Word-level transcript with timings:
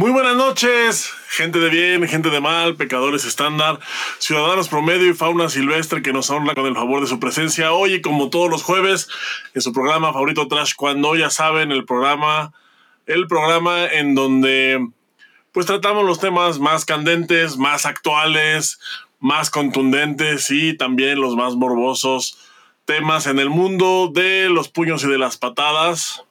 Muy 0.00 0.12
buenas 0.12 0.34
noches, 0.34 1.12
gente 1.28 1.58
de 1.58 1.68
bien, 1.68 2.08
gente 2.08 2.30
de 2.30 2.40
mal, 2.40 2.74
pecadores 2.74 3.26
estándar, 3.26 3.80
ciudadanos 4.18 4.70
promedio 4.70 5.10
y 5.10 5.12
fauna 5.12 5.50
silvestre 5.50 6.00
que 6.00 6.14
nos 6.14 6.30
honra 6.30 6.54
con 6.54 6.64
el 6.64 6.74
favor 6.74 7.02
de 7.02 7.06
su 7.06 7.20
presencia 7.20 7.72
hoy 7.72 7.96
y 7.96 8.00
como 8.00 8.30
todos 8.30 8.48
los 8.48 8.62
jueves 8.62 9.08
en 9.52 9.60
su 9.60 9.74
programa 9.74 10.14
favorito 10.14 10.48
Trash 10.48 10.72
Cuando, 10.74 11.16
ya 11.16 11.28
saben, 11.28 11.70
el 11.70 11.84
programa, 11.84 12.54
el 13.04 13.26
programa 13.26 13.84
en 13.84 14.14
donde 14.14 14.88
pues 15.52 15.66
tratamos 15.66 16.06
los 16.06 16.18
temas 16.18 16.58
más 16.60 16.86
candentes, 16.86 17.58
más 17.58 17.84
actuales, 17.84 18.80
más 19.18 19.50
contundentes 19.50 20.50
y 20.50 20.78
también 20.78 21.20
los 21.20 21.36
más 21.36 21.56
morbosos 21.56 22.38
temas 22.86 23.26
en 23.26 23.38
el 23.38 23.50
mundo 23.50 24.10
de 24.10 24.48
los 24.48 24.70
puños 24.70 25.04
y 25.04 25.08
de 25.08 25.18
las 25.18 25.36
patadas. 25.36 26.24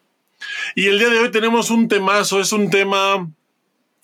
Y 0.74 0.88
el 0.88 0.98
día 0.98 1.10
de 1.10 1.20
hoy 1.20 1.30
tenemos 1.30 1.70
un 1.70 1.88
temazo, 1.88 2.42
es 2.42 2.52
un 2.52 2.72
tema 2.72 3.30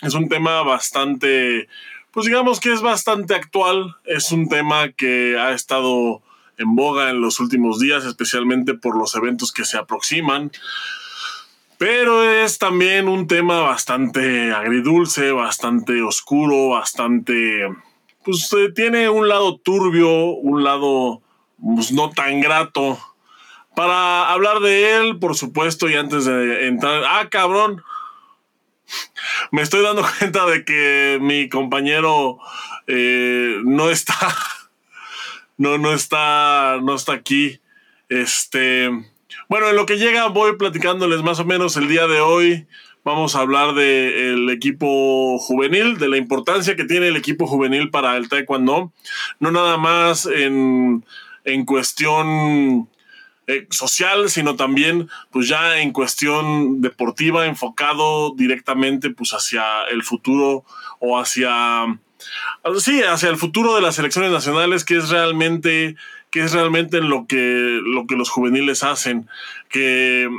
es 0.02 0.14
un 0.14 0.30
tema 0.30 0.62
bastante, 0.64 1.67
pues 2.12 2.26
digamos 2.26 2.59
que 2.59 2.73
es 2.73 2.81
bastante 2.81 3.35
actual, 3.35 3.95
es 4.05 4.31
un 4.31 4.49
tema 4.49 4.91
que 4.91 5.38
ha 5.40 5.52
estado 5.52 6.21
en 6.58 6.76
boga 6.76 7.09
en 7.09 7.21
los 7.21 7.40
últimos 7.40 7.80
días, 7.80 8.05
especialmente 8.05 8.73
por 8.73 8.98
los 8.98 9.16
eventos 9.16 9.52
que 9.52 9.66
se 9.66 9.77
aproximan. 9.77 10.52
Pero 11.77 12.23
es 12.23 12.58
también 12.58 13.09
un 13.09 13.27
tema 13.27 13.59
bastante 13.59 14.54
agridulce, 14.54 15.31
bastante 15.31 16.02
oscuro, 16.02 16.70
bastante... 16.70 17.68
Pues 18.23 18.52
eh, 18.54 18.71
tiene 18.73 19.09
un 19.09 19.27
lado 19.27 19.57
turbio, 19.57 20.09
un 20.09 20.63
lado 20.63 21.21
pues, 21.62 21.91
no 21.91 22.12
tan 22.12 22.40
grato. 22.40 22.98
Para 23.76 24.32
hablar 24.32 24.62
de 24.62 24.96
él, 24.96 25.20
por 25.20 25.35
supuesto, 25.35 25.90
y 25.90 25.96
antes 25.96 26.23
de 26.23 26.68
entrar... 26.68 27.04
Ah, 27.05 27.27
cabrón, 27.30 27.84
me 29.52 29.62
estoy 29.62 29.84
dando 29.84 30.05
cuenta 30.20 30.45
de 30.45 30.66
que 30.66 31.17
mi 31.21 31.49
compañero 31.49 32.39
eh, 32.88 33.60
no 33.63 33.90
está, 33.90 34.15
no, 35.57 35.77
no 35.77 35.93
está, 35.93 36.79
no 36.82 36.95
está 36.95 37.13
aquí. 37.13 37.60
Este, 38.10 38.90
bueno, 39.49 39.70
en 39.70 39.76
lo 39.76 39.85
que 39.85 39.98
llega 39.98 40.27
voy 40.27 40.57
platicándoles 40.57 41.21
más 41.23 41.40
o 41.40 41.45
menos 41.45 41.77
el 41.77 41.87
día 41.87 42.07
de 42.07 42.21
hoy. 42.21 42.68
Vamos 43.04 43.35
a 43.35 43.41
hablar 43.41 43.76
del 43.76 44.49
equipo 44.49 45.38
juvenil, 45.38 45.99
de 45.99 46.10
la 46.10 46.17
importancia 46.17 46.76
que 46.76 46.85
tiene 46.85 47.10
el 47.10 47.15
equipo 47.15 47.45
juvenil 47.45 47.91
para 47.91 48.17
el 48.17 48.29
taekwondo. 48.29 48.91
No 49.40 49.51
nada 49.51 49.77
más 49.77 50.26
en, 50.26 51.05
en 51.43 51.65
cuestión 51.65 52.90
eh, 53.48 53.68
social, 53.70 54.29
sino 54.29 54.55
también 54.55 55.07
pues 55.32 55.48
ya 55.48 55.79
en 55.79 55.91
cuestión 55.91 56.82
deportiva, 56.82 57.46
enfocado 57.46 58.34
directamente 58.35 59.12
pues 59.12 59.32
hacia 59.32 59.84
el 59.91 60.04
futuro 60.04 60.63
o 60.99 61.20
hacia, 61.20 61.99
sí, 62.79 63.01
hacia 63.04 63.29
el 63.29 63.38
futuro 63.38 63.76
de 63.76 63.82
las 63.82 63.96
selecciones 63.96 64.31
nacionales, 64.31 64.84
que 64.84 64.97
es 64.97 65.09
realmente, 65.09 65.96
que 66.31 66.41
es 66.41 66.53
realmente 66.53 67.01
lo 67.01 67.28
que, 67.28 67.79
lo 67.84 68.07
que 68.07 68.16
los 68.16 68.29
juveniles 68.29 68.84
hacen, 68.84 69.28
que 69.69 70.29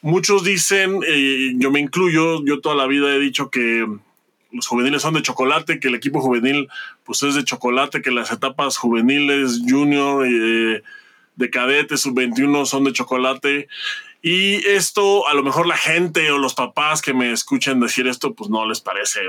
muchos 0.00 0.44
dicen, 0.44 1.00
eh, 1.04 1.54
yo 1.56 1.72
me 1.72 1.80
incluyo, 1.80 2.44
yo 2.44 2.60
toda 2.60 2.76
la 2.76 2.86
vida 2.86 3.12
he 3.12 3.18
dicho 3.18 3.50
que 3.50 3.84
los 4.52 4.66
juveniles 4.68 5.02
son 5.02 5.14
de 5.14 5.22
chocolate, 5.22 5.80
que 5.80 5.88
el 5.88 5.96
equipo 5.96 6.20
juvenil 6.20 6.68
pues 7.04 7.22
es 7.24 7.34
de 7.34 7.44
chocolate, 7.44 8.02
que 8.02 8.12
las 8.12 8.30
etapas 8.30 8.76
juveniles, 8.76 9.62
junior, 9.68 10.24
eh, 10.24 10.82
de 11.36 11.50
cadetes, 11.50 12.00
sub-21 12.00 12.66
son 12.66 12.84
de 12.84 12.92
chocolate. 12.92 13.68
Y 14.22 14.66
esto, 14.66 15.28
a 15.28 15.34
lo 15.34 15.42
mejor 15.42 15.66
la 15.66 15.76
gente 15.76 16.30
o 16.32 16.38
los 16.38 16.54
papás 16.54 17.02
que 17.02 17.14
me 17.14 17.32
escuchen 17.32 17.80
decir 17.80 18.08
esto, 18.08 18.34
pues 18.34 18.50
no 18.50 18.66
les 18.66 18.80
parece, 18.80 19.20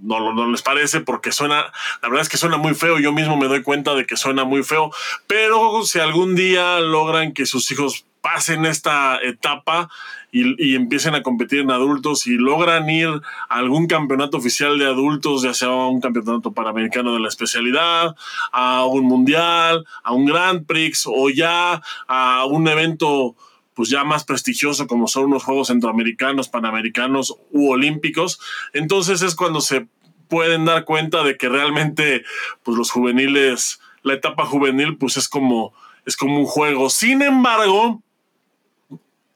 no, 0.00 0.32
no 0.32 0.50
les 0.50 0.62
parece 0.62 1.00
porque 1.00 1.32
suena, 1.32 1.72
la 2.00 2.08
verdad 2.08 2.22
es 2.22 2.28
que 2.28 2.38
suena 2.38 2.56
muy 2.56 2.74
feo, 2.74 2.98
yo 2.98 3.12
mismo 3.12 3.36
me 3.36 3.46
doy 3.46 3.62
cuenta 3.62 3.94
de 3.94 4.06
que 4.06 4.16
suena 4.16 4.44
muy 4.44 4.62
feo, 4.62 4.90
pero 5.26 5.84
si 5.84 5.98
algún 5.98 6.34
día 6.34 6.80
logran 6.80 7.32
que 7.32 7.44
sus 7.44 7.70
hijos 7.70 8.06
pasen 8.22 8.64
esta 8.64 9.18
etapa 9.22 9.90
y, 10.30 10.74
empiecen 10.74 11.14
a 11.14 11.22
competir 11.22 11.60
en 11.60 11.70
adultos 11.70 12.26
y 12.26 12.36
logran 12.36 12.88
ir 12.88 13.08
a 13.50 13.56
algún 13.58 13.86
campeonato 13.86 14.38
oficial 14.38 14.78
de 14.78 14.86
adultos, 14.86 15.42
ya 15.42 15.52
sea 15.52 15.70
un 15.70 16.00
campeonato 16.00 16.52
panamericano 16.52 17.12
de 17.12 17.20
la 17.20 17.28
especialidad, 17.28 18.16
a 18.50 18.86
un 18.86 19.04
mundial, 19.04 19.84
a 20.02 20.12
un 20.12 20.24
Grand 20.24 20.64
Prix 20.64 21.04
o 21.06 21.28
ya 21.28 21.82
a 22.08 22.46
un 22.46 22.66
evento 22.68 23.36
pues 23.74 23.88
ya 23.88 24.04
más 24.04 24.24
prestigioso 24.24 24.86
como 24.86 25.08
son 25.08 25.24
unos 25.24 25.44
Juegos 25.44 25.68
Centroamericanos, 25.68 26.48
Panamericanos 26.48 27.36
u 27.50 27.70
Olímpicos, 27.70 28.38
entonces 28.72 29.22
es 29.22 29.34
cuando 29.34 29.60
se 29.60 29.86
pueden 30.28 30.64
dar 30.64 30.84
cuenta 30.84 31.22
de 31.24 31.36
que 31.36 31.48
realmente 31.48 32.24
pues 32.62 32.78
los 32.78 32.90
juveniles, 32.90 33.80
la 34.02 34.14
etapa 34.14 34.46
juvenil 34.46 34.96
pues 34.96 35.16
es 35.18 35.28
como, 35.28 35.74
es 36.06 36.16
como 36.16 36.38
un 36.38 36.46
juego. 36.46 36.88
Sin 36.88 37.20
embargo, 37.22 38.02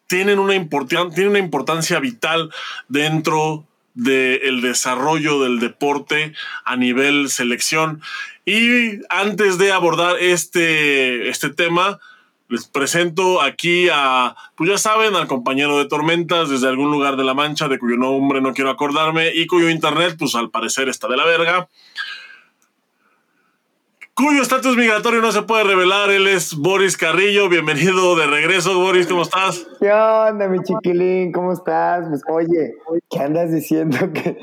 tienen 0.06 0.38
una, 0.38 0.52
tienen 1.14 1.28
una 1.28 1.38
importancia 1.38 1.98
vital 2.00 2.50
dentro 2.88 3.64
del 3.94 4.60
desarrollo 4.60 5.40
del 5.42 5.58
deporte 5.58 6.34
a 6.64 6.76
nivel 6.76 7.30
selección. 7.30 8.02
Y 8.44 9.00
antes 9.08 9.58
de 9.58 9.72
abordar 9.72 10.16
este, 10.20 11.28
este 11.28 11.50
tema, 11.50 11.98
les 12.48 12.66
presento 12.66 13.40
aquí 13.40 13.88
a, 13.92 14.36
pues 14.54 14.70
ya 14.70 14.78
saben, 14.78 15.16
al 15.16 15.26
compañero 15.26 15.78
de 15.78 15.86
Tormentas 15.86 16.48
desde 16.48 16.68
algún 16.68 16.90
lugar 16.90 17.16
de 17.16 17.24
la 17.24 17.34
Mancha, 17.34 17.68
de 17.68 17.78
cuyo 17.78 17.96
nombre 17.96 18.40
no 18.40 18.52
quiero 18.52 18.70
acordarme, 18.70 19.34
y 19.34 19.46
cuyo 19.46 19.70
internet, 19.70 20.16
pues 20.18 20.34
al 20.34 20.50
parecer 20.50 20.88
está 20.88 21.08
de 21.08 21.16
la 21.16 21.24
verga 21.24 21.68
cuyo 24.16 24.40
estatus 24.40 24.78
migratorio 24.78 25.20
no 25.20 25.30
se 25.30 25.42
puede 25.42 25.64
revelar. 25.64 26.10
Él 26.10 26.26
es 26.26 26.54
Boris 26.54 26.96
Carrillo. 26.96 27.50
Bienvenido 27.50 28.16
de 28.16 28.26
regreso, 28.26 28.78
Boris. 28.78 29.06
¿Cómo 29.06 29.22
estás? 29.22 29.66
¿Qué 29.78 29.92
onda, 29.92 30.48
mi 30.48 30.58
chiquilín? 30.62 31.32
¿Cómo 31.32 31.52
estás? 31.52 32.06
Pues, 32.08 32.22
oye, 32.30 32.76
¿qué 33.10 33.18
andas 33.20 33.52
diciendo 33.52 33.98
que, 34.14 34.38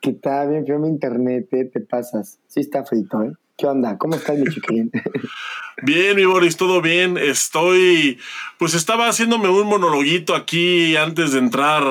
que 0.00 0.10
está 0.10 0.46
bien 0.46 0.64
feo 0.64 0.78
mi 0.78 0.88
internet? 0.88 1.48
Eh? 1.52 1.66
Te 1.66 1.80
pasas. 1.80 2.38
Sí 2.48 2.60
está 2.60 2.82
frito, 2.84 3.22
¿eh? 3.22 3.32
¿Qué 3.58 3.66
onda? 3.66 3.98
¿Cómo 3.98 4.14
estás, 4.14 4.38
mi 4.38 4.46
chiquilín? 4.46 4.90
Bien, 5.82 6.16
mi 6.16 6.24
Boris, 6.24 6.56
todo 6.56 6.82
bien. 6.82 7.16
Estoy, 7.16 8.18
pues 8.58 8.74
estaba 8.74 9.08
haciéndome 9.08 9.48
un 9.48 9.66
monologuito 9.66 10.34
aquí 10.34 10.94
antes 10.96 11.32
de 11.32 11.38
entrar, 11.38 11.82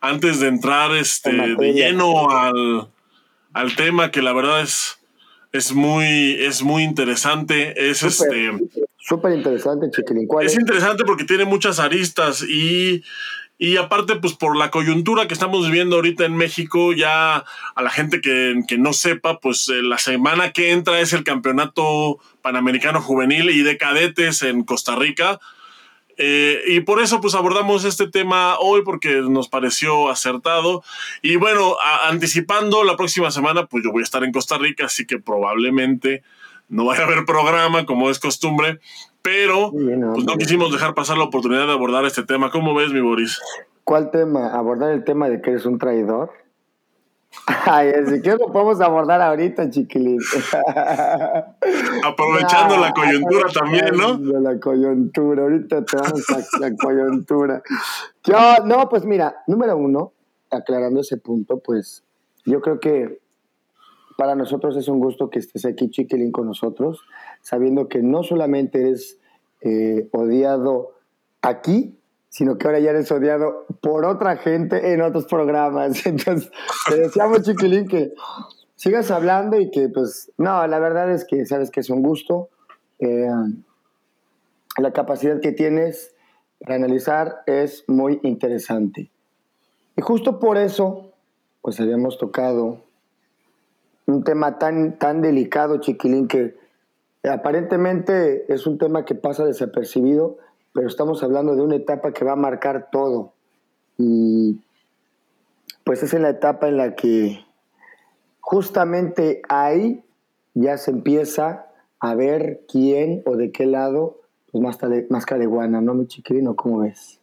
antes 0.00 0.40
de 0.40 0.48
entrar 0.48 0.96
este, 0.96 1.30
de 1.30 1.72
lleno 1.74 2.30
al, 2.30 2.88
al 3.52 3.76
tema 3.76 4.10
que 4.10 4.22
la 4.22 4.32
verdad 4.32 4.62
es 4.62 5.01
es 5.52 5.74
muy, 5.74 6.36
es 6.40 6.62
muy 6.62 6.82
interesante. 6.82 7.90
Es 7.90 8.02
este. 8.02 8.52
Súper 8.98 9.32
interesante, 9.32 9.90
Chiquilín. 9.90 10.28
Es, 10.40 10.54
interesante 10.54 11.04
porque 11.04 11.24
tiene 11.24 11.44
muchas 11.44 11.78
aristas 11.78 12.42
y, 12.42 13.02
y 13.58 13.76
aparte, 13.76 14.16
pues 14.16 14.34
por 14.34 14.56
la 14.56 14.70
coyuntura 14.70 15.26
que 15.26 15.34
estamos 15.34 15.66
viviendo 15.66 15.96
ahorita 15.96 16.24
en 16.24 16.36
México, 16.36 16.92
ya 16.92 17.44
a 17.74 17.82
la 17.82 17.90
gente 17.90 18.20
que, 18.20 18.60
que 18.66 18.78
no 18.78 18.92
sepa, 18.92 19.40
pues 19.40 19.68
eh, 19.68 19.82
la 19.82 19.98
semana 19.98 20.52
que 20.52 20.70
entra 20.70 21.00
es 21.00 21.12
el 21.12 21.24
campeonato 21.24 22.18
panamericano 22.42 23.02
juvenil 23.02 23.50
y 23.50 23.62
de 23.62 23.76
cadetes 23.76 24.42
en 24.42 24.62
Costa 24.62 24.96
Rica. 24.96 25.40
Eh, 26.24 26.62
y 26.68 26.80
por 26.82 27.02
eso 27.02 27.20
pues 27.20 27.34
abordamos 27.34 27.84
este 27.84 28.06
tema 28.06 28.56
hoy 28.60 28.82
porque 28.84 29.22
nos 29.22 29.48
pareció 29.48 30.08
acertado. 30.08 30.84
Y 31.20 31.34
bueno, 31.34 31.76
anticipando 32.08 32.84
la 32.84 32.96
próxima 32.96 33.32
semana, 33.32 33.66
pues 33.66 33.82
yo 33.82 33.90
voy 33.90 34.02
a 34.02 34.04
estar 34.04 34.22
en 34.22 34.30
Costa 34.30 34.56
Rica, 34.56 34.86
así 34.86 35.04
que 35.04 35.18
probablemente 35.18 36.22
no 36.68 36.84
vaya 36.84 37.02
a 37.02 37.06
haber 37.06 37.24
programa 37.24 37.86
como 37.86 38.08
es 38.08 38.20
costumbre, 38.20 38.78
pero 39.20 39.72
pues 39.72 40.24
no 40.24 40.36
quisimos 40.36 40.70
dejar 40.70 40.94
pasar 40.94 41.18
la 41.18 41.24
oportunidad 41.24 41.66
de 41.66 41.72
abordar 41.72 42.04
este 42.04 42.22
tema. 42.22 42.52
¿Cómo 42.52 42.72
ves, 42.72 42.92
mi 42.92 43.00
Boris? 43.00 43.40
¿Cuál 43.82 44.12
tema? 44.12 44.54
¿Abordar 44.54 44.92
el 44.92 45.02
tema 45.02 45.28
de 45.28 45.40
que 45.40 45.50
eres 45.50 45.66
un 45.66 45.80
traidor? 45.80 46.30
Ay, 47.46 47.90
así 47.90 48.22
que 48.22 48.30
lo 48.32 48.52
podemos 48.52 48.80
abordar 48.80 49.20
ahorita, 49.20 49.68
chiquilín. 49.70 50.18
Aprovechando 52.04 52.76
la 52.76 52.92
coyuntura 52.92 53.48
también, 53.52 53.96
¿no? 53.96 54.18
La 54.40 54.60
coyuntura, 54.60 55.42
ahorita 55.42 55.84
te 55.84 55.96
vamos 55.96 56.24
a 56.30 56.58
la 56.60 56.76
coyuntura. 56.76 57.62
no, 58.64 58.88
pues 58.88 59.04
mira, 59.04 59.36
número 59.46 59.76
uno, 59.76 60.12
aclarando 60.50 61.00
ese 61.00 61.16
punto, 61.16 61.58
pues 61.58 62.04
yo 62.44 62.60
creo 62.60 62.78
que 62.80 63.20
para 64.16 64.34
nosotros 64.34 64.76
es 64.76 64.88
un 64.88 65.00
gusto 65.00 65.30
que 65.30 65.38
estés 65.38 65.64
aquí, 65.64 65.90
chiquilín, 65.90 66.32
con 66.32 66.46
nosotros, 66.46 67.00
sabiendo 67.40 67.88
que 67.88 68.02
no 68.02 68.22
solamente 68.22 68.80
eres 68.80 69.18
eh, 69.62 70.08
odiado 70.12 70.92
aquí, 71.40 71.98
sino 72.32 72.56
que 72.56 72.66
ahora 72.66 72.80
ya 72.80 72.90
eres 72.90 73.12
odiado 73.12 73.66
por 73.82 74.06
otra 74.06 74.38
gente 74.38 74.94
en 74.94 75.02
otros 75.02 75.26
programas. 75.26 76.06
Entonces, 76.06 76.50
te 76.88 76.96
deseamos, 76.96 77.42
Chiquilín, 77.42 77.86
que 77.86 78.14
sigas 78.74 79.10
hablando 79.10 79.60
y 79.60 79.70
que, 79.70 79.90
pues, 79.90 80.32
no, 80.38 80.66
la 80.66 80.78
verdad 80.78 81.12
es 81.12 81.26
que 81.26 81.44
sabes 81.44 81.70
que 81.70 81.80
es 81.80 81.90
un 81.90 82.02
gusto. 82.02 82.48
Eh, 83.00 83.28
la 84.78 84.92
capacidad 84.94 85.42
que 85.42 85.52
tienes 85.52 86.14
para 86.58 86.76
analizar 86.76 87.42
es 87.44 87.84
muy 87.86 88.18
interesante. 88.22 89.10
Y 89.98 90.00
justo 90.00 90.40
por 90.40 90.56
eso, 90.56 91.12
pues 91.60 91.80
habíamos 91.80 92.16
tocado 92.16 92.78
un 94.06 94.24
tema 94.24 94.58
tan, 94.58 94.98
tan 94.98 95.20
delicado, 95.20 95.80
chiquilín, 95.80 96.28
que 96.28 96.56
aparentemente 97.24 98.50
es 98.50 98.66
un 98.66 98.78
tema 98.78 99.04
que 99.04 99.14
pasa 99.14 99.44
desapercibido, 99.44 100.38
pero 100.72 100.88
estamos 100.88 101.22
hablando 101.22 101.54
de 101.54 101.62
una 101.62 101.76
etapa 101.76 102.12
que 102.12 102.24
va 102.24 102.32
a 102.32 102.36
marcar 102.36 102.88
todo. 102.90 103.32
Y 103.98 104.60
pues 105.84 106.02
es 106.02 106.14
en 106.14 106.22
la 106.22 106.30
etapa 106.30 106.68
en 106.68 106.76
la 106.76 106.94
que 106.94 107.44
justamente 108.40 109.42
ahí 109.48 110.02
ya 110.54 110.78
se 110.78 110.90
empieza 110.90 111.66
a 112.00 112.14
ver 112.14 112.62
quién 112.70 113.22
o 113.26 113.36
de 113.36 113.52
qué 113.52 113.66
lado 113.66 114.20
pues 114.50 114.62
más, 114.62 114.78
más 115.08 115.24
caleguana, 115.24 115.80
¿no, 115.80 115.94
mi 115.94 116.06
chiquilino? 116.06 116.56
¿Cómo 116.56 116.80
ves? 116.80 117.18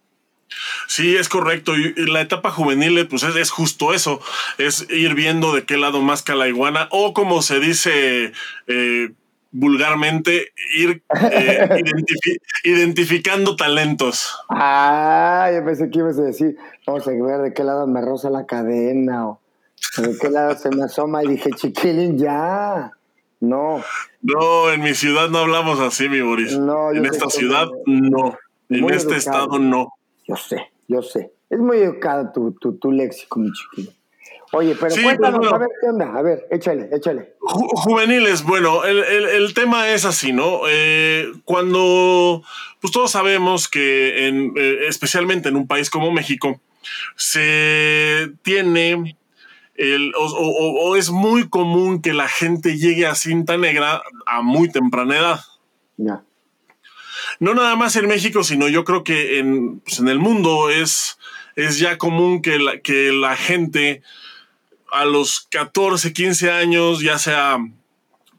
Sí, 0.88 1.16
es 1.16 1.30
correcto. 1.30 1.78
Y 1.78 1.94
la 2.08 2.22
etapa 2.22 2.50
juvenil, 2.50 3.08
pues 3.08 3.24
es, 3.24 3.52
justo 3.52 3.94
eso. 3.94 4.20
Es 4.58 4.90
ir 4.90 5.14
viendo 5.14 5.54
de 5.54 5.64
qué 5.64 5.78
lado 5.78 6.02
más 6.02 6.24
calaiguana 6.24 6.88
o 6.92 7.14
como 7.14 7.42
se 7.42 7.60
dice 7.60 8.34
eh, 8.68 9.12
vulgarmente, 9.52 10.50
ir 10.78 11.04
eh, 11.32 11.82
identificando 12.64 13.56
talentos. 13.56 14.38
Ah, 14.50 15.50
yo 15.54 15.64
pensé 15.66 15.90
que 15.90 16.00
ibas 16.00 16.20
a 16.20 16.24
decir, 16.24 16.58
vamos 16.86 17.08
a 17.08 17.12
ver 17.12 17.42
de 17.42 17.54
qué 17.54 17.64
lado 17.64 17.88
me 17.88 18.02
roza 18.02 18.30
la 18.30 18.46
cadena 18.46 19.28
o 19.28 19.42
de 19.98 20.18
qué 20.20 20.30
lado 20.30 20.56
se 20.58 20.70
me 20.70 20.84
asoma 20.84 21.24
y 21.24 21.28
dije, 21.28 21.52
chiquilín, 21.52 22.18
ya. 22.18 22.92
No. 23.40 23.82
No, 24.22 24.72
en 24.72 24.82
mi 24.82 24.94
ciudad 24.94 25.30
no 25.30 25.40
hablamos 25.40 25.80
así, 25.80 26.10
mi 26.10 26.22
Boris. 26.22 26.58
No, 26.58 26.92
en 26.92 27.06
esta 27.06 27.30
ciudad 27.30 27.68
no. 27.86 28.38
En 28.68 28.90
este 28.90 29.16
estado 29.16 29.58
no. 29.60 29.94
Yo 30.28 30.36
sé, 30.36 30.72
yo 30.88 31.02
sé. 31.02 31.32
Es 31.50 31.58
muy 31.58 31.78
educado 31.78 32.32
tu, 32.32 32.52
tu, 32.52 32.78
tu 32.78 32.92
léxico, 32.92 33.40
mi 33.40 33.50
chiquillo. 33.52 33.92
Oye, 34.52 34.76
pero 34.80 34.96
cuéntanos, 35.04 35.54
a 35.54 35.58
ver, 35.60 35.70
¿qué 35.80 35.88
onda? 35.88 36.18
A 36.18 36.22
ver, 36.22 36.48
échale, 36.50 36.90
échale. 36.92 37.36
juveniles, 37.40 38.44
bueno, 38.44 38.84
el, 38.84 39.04
el, 39.04 39.26
el, 39.26 39.54
tema 39.54 39.90
es 39.90 40.06
así, 40.06 40.34
¿no? 40.34 40.62
Eh, 40.68 41.32
cuando, 41.46 42.42
pues 42.82 42.92
todos 42.92 43.12
sabemos 43.12 43.68
que, 43.68 44.28
en, 44.28 44.54
eh, 44.56 44.88
especialmente 44.88 45.50
en 45.50 45.56
un 45.56 45.68
país 45.68 45.92
como 45.92 46.12
México, 46.12 46.60
se 47.16 48.32
tiene 48.42 49.18
el, 49.76 50.14
o, 50.16 50.26
o, 50.26 50.90
o, 50.90 50.96
es 50.96 51.12
muy 51.12 51.48
común 51.48 52.02
que 52.02 52.14
la 52.14 52.28
gente 52.28 52.78
llegue 52.78 53.06
a 53.06 53.14
cinta 53.14 53.56
negra 53.58 54.02
a 54.26 54.42
muy 54.42 54.72
temprana 54.72 55.18
edad. 55.18 55.40
Ya. 55.98 56.24
No 57.40 57.54
nada 57.54 57.76
más 57.76 57.96
en 57.96 58.08
México, 58.08 58.44
sino 58.44 58.68
yo 58.68 58.84
creo 58.84 59.04
que 59.04 59.40
en, 59.40 59.80
pues 59.82 60.00
en 60.00 60.08
el 60.08 60.20
mundo 60.20 60.70
es, 60.70 61.18
es 61.56 61.78
ya 61.78 61.98
común 61.98 62.42
que 62.42 62.58
la, 62.60 62.80
que 62.80 63.12
la 63.12 63.36
gente 63.38 64.02
a 64.92 65.06
los 65.06 65.48
14, 65.52 66.14
15 66.14 66.52
años, 66.52 67.02
ya 67.02 67.18
sea 67.18 67.58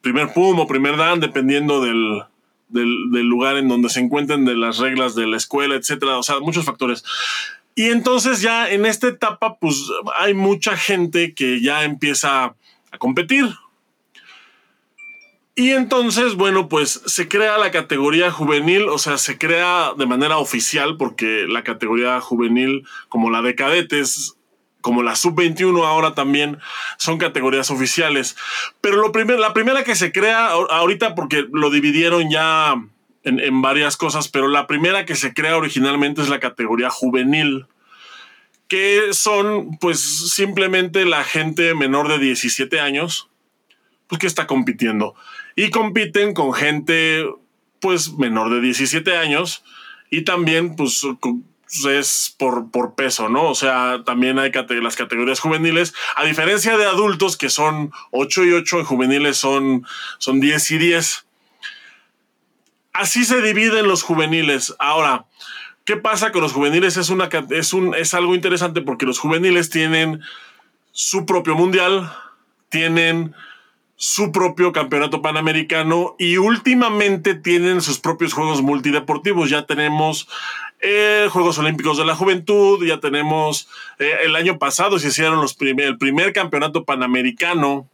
primer 0.00 0.32
pum 0.32 0.58
o 0.58 0.66
primer 0.66 0.96
dan, 0.96 1.20
dependiendo 1.20 1.82
del, 1.82 2.22
del, 2.68 3.26
lugar 3.26 3.56
en 3.56 3.68
donde 3.68 3.88
se 3.88 4.00
encuentren, 4.00 4.44
de 4.44 4.54
las 4.54 4.78
reglas 4.78 5.14
de 5.14 5.26
la 5.26 5.36
escuela, 5.36 5.74
etcétera, 5.74 6.18
o 6.18 6.22
sea, 6.22 6.40
muchos 6.40 6.64
factores. 6.64 7.04
Y 7.74 7.86
entonces 7.86 8.40
ya 8.40 8.70
en 8.70 8.86
esta 8.86 9.08
etapa, 9.08 9.58
pues 9.58 9.76
hay 10.18 10.34
mucha 10.34 10.76
gente 10.76 11.34
que 11.34 11.60
ya 11.60 11.84
empieza 11.84 12.54
a 12.90 12.98
competir. 12.98 13.46
Y 15.54 15.72
entonces, 15.72 16.36
bueno, 16.36 16.68
pues 16.68 17.02
se 17.06 17.28
crea 17.28 17.58
la 17.58 17.70
categoría 17.70 18.30
juvenil, 18.30 18.88
o 18.88 18.98
sea, 18.98 19.18
se 19.18 19.36
crea 19.36 19.92
de 19.96 20.06
manera 20.06 20.38
oficial, 20.38 20.96
porque 20.96 21.46
la 21.48 21.64
categoría 21.64 22.20
juvenil, 22.20 22.86
como 23.08 23.30
la 23.30 23.42
de 23.42 23.54
cadetes, 23.54 24.36
como 24.80 25.02
la 25.02 25.14
sub-21 25.14 25.84
ahora 25.84 26.14
también 26.14 26.58
son 26.98 27.18
categorías 27.18 27.70
oficiales. 27.70 28.36
Pero 28.80 28.96
lo 28.96 29.12
la 29.38 29.52
primera 29.52 29.84
que 29.84 29.94
se 29.94 30.12
crea 30.12 30.48
ahorita, 30.48 31.14
porque 31.14 31.46
lo 31.52 31.70
dividieron 31.70 32.30
ya 32.30 32.74
en, 33.24 33.62
varias 33.62 33.96
cosas, 33.96 34.28
pero 34.28 34.48
la 34.48 34.66
primera 34.66 35.04
que 35.04 35.14
se 35.14 35.34
crea 35.34 35.56
originalmente 35.56 36.22
es 36.22 36.28
la 36.28 36.40
categoría 36.40 36.90
juvenil, 36.90 37.66
que 38.68 39.12
son 39.12 39.76
pues 39.78 40.00
simplemente 40.32 41.04
la 41.04 41.24
gente 41.24 41.74
menor 41.74 42.08
de 42.08 42.18
17 42.18 42.80
años, 42.80 43.28
pues 44.06 44.18
que 44.18 44.26
está 44.26 44.46
compitiendo. 44.46 45.14
Y 45.56 45.70
compiten 45.70 46.34
con 46.34 46.52
gente 46.52 47.26
pues 47.80 48.12
menor 48.14 48.50
de 48.50 48.60
17 48.60 49.16
años 49.16 49.64
y 50.10 50.22
también 50.22 50.76
pues 50.76 51.02
es 51.88 52.34
por, 52.38 52.70
por 52.70 52.94
peso, 52.94 53.28
¿no? 53.28 53.48
O 53.48 53.54
sea, 53.54 54.02
también 54.04 54.38
hay 54.38 54.50
las 54.52 54.96
categorías 54.96 55.40
juveniles, 55.40 55.94
a 56.16 56.24
diferencia 56.24 56.76
de 56.76 56.84
adultos 56.84 57.36
que 57.36 57.48
son 57.48 57.92
8 58.10 58.44
y 58.44 58.52
8, 58.52 58.80
en 58.80 58.84
juveniles 58.84 59.36
son, 59.36 59.86
son 60.18 60.40
10 60.40 60.70
y 60.72 60.78
10. 60.78 61.26
Así 62.92 63.24
se 63.24 63.40
dividen 63.40 63.86
los 63.86 64.02
juveniles. 64.02 64.74
Ahora, 64.78 65.26
¿qué 65.84 65.96
pasa 65.96 66.32
con 66.32 66.42
los 66.42 66.52
juveniles? 66.52 66.96
Es, 66.96 67.08
una, 67.08 67.28
es, 67.50 67.72
un, 67.72 67.94
es 67.94 68.14
algo 68.14 68.34
interesante 68.34 68.80
porque 68.80 69.06
los 69.06 69.18
juveniles 69.18 69.70
tienen 69.70 70.20
su 70.92 71.24
propio 71.24 71.54
mundial, 71.54 72.12
tienen 72.68 73.34
su 74.02 74.32
propio 74.32 74.72
campeonato 74.72 75.20
panamericano 75.20 76.16
y 76.18 76.38
últimamente 76.38 77.34
tienen 77.34 77.82
sus 77.82 77.98
propios 78.00 78.32
juegos 78.32 78.62
multideportivos. 78.62 79.50
Ya 79.50 79.66
tenemos 79.66 80.26
eh, 80.80 81.28
Juegos 81.30 81.58
Olímpicos 81.58 81.98
de 81.98 82.04
la 82.04 82.14
Juventud, 82.16 82.84
ya 82.86 83.00
tenemos, 83.00 83.68
eh, 83.98 84.18
el 84.24 84.36
año 84.36 84.58
pasado 84.58 84.98
se 84.98 85.08
hicieron 85.08 85.40
los 85.40 85.54
primer, 85.54 85.86
el 85.86 85.98
primer 85.98 86.32
campeonato 86.32 86.84
panamericano 86.84 87.88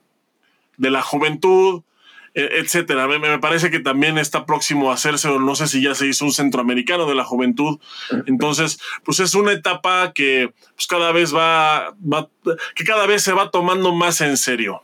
de 0.76 0.90
la 0.90 1.02
juventud, 1.02 1.82
e, 2.34 2.60
etcétera. 2.60 3.08
Me, 3.08 3.38
parece 3.38 3.70
que 3.70 3.80
también 3.80 4.18
está 4.18 4.44
próximo 4.46 4.90
a 4.90 4.94
hacerse, 4.94 5.28
o 5.28 5.40
no 5.40 5.56
sé 5.56 5.66
si 5.66 5.82
ya 5.82 5.94
se 5.94 6.06
hizo 6.06 6.24
un 6.26 6.32
centroamericano 6.32 7.06
de 7.06 7.14
la 7.14 7.24
juventud. 7.24 7.80
Entonces, 8.26 8.78
pues 9.04 9.20
es 9.20 9.34
una 9.34 9.52
etapa 9.52 10.12
que 10.12 10.52
pues 10.74 10.86
cada 10.86 11.12
vez 11.12 11.34
va, 11.34 11.94
va 12.00 12.28
que 12.74 12.84
cada 12.84 13.06
vez 13.06 13.22
se 13.22 13.32
va 13.32 13.50
tomando 13.50 13.94
más 13.94 14.20
en 14.20 14.36
serio. 14.36 14.82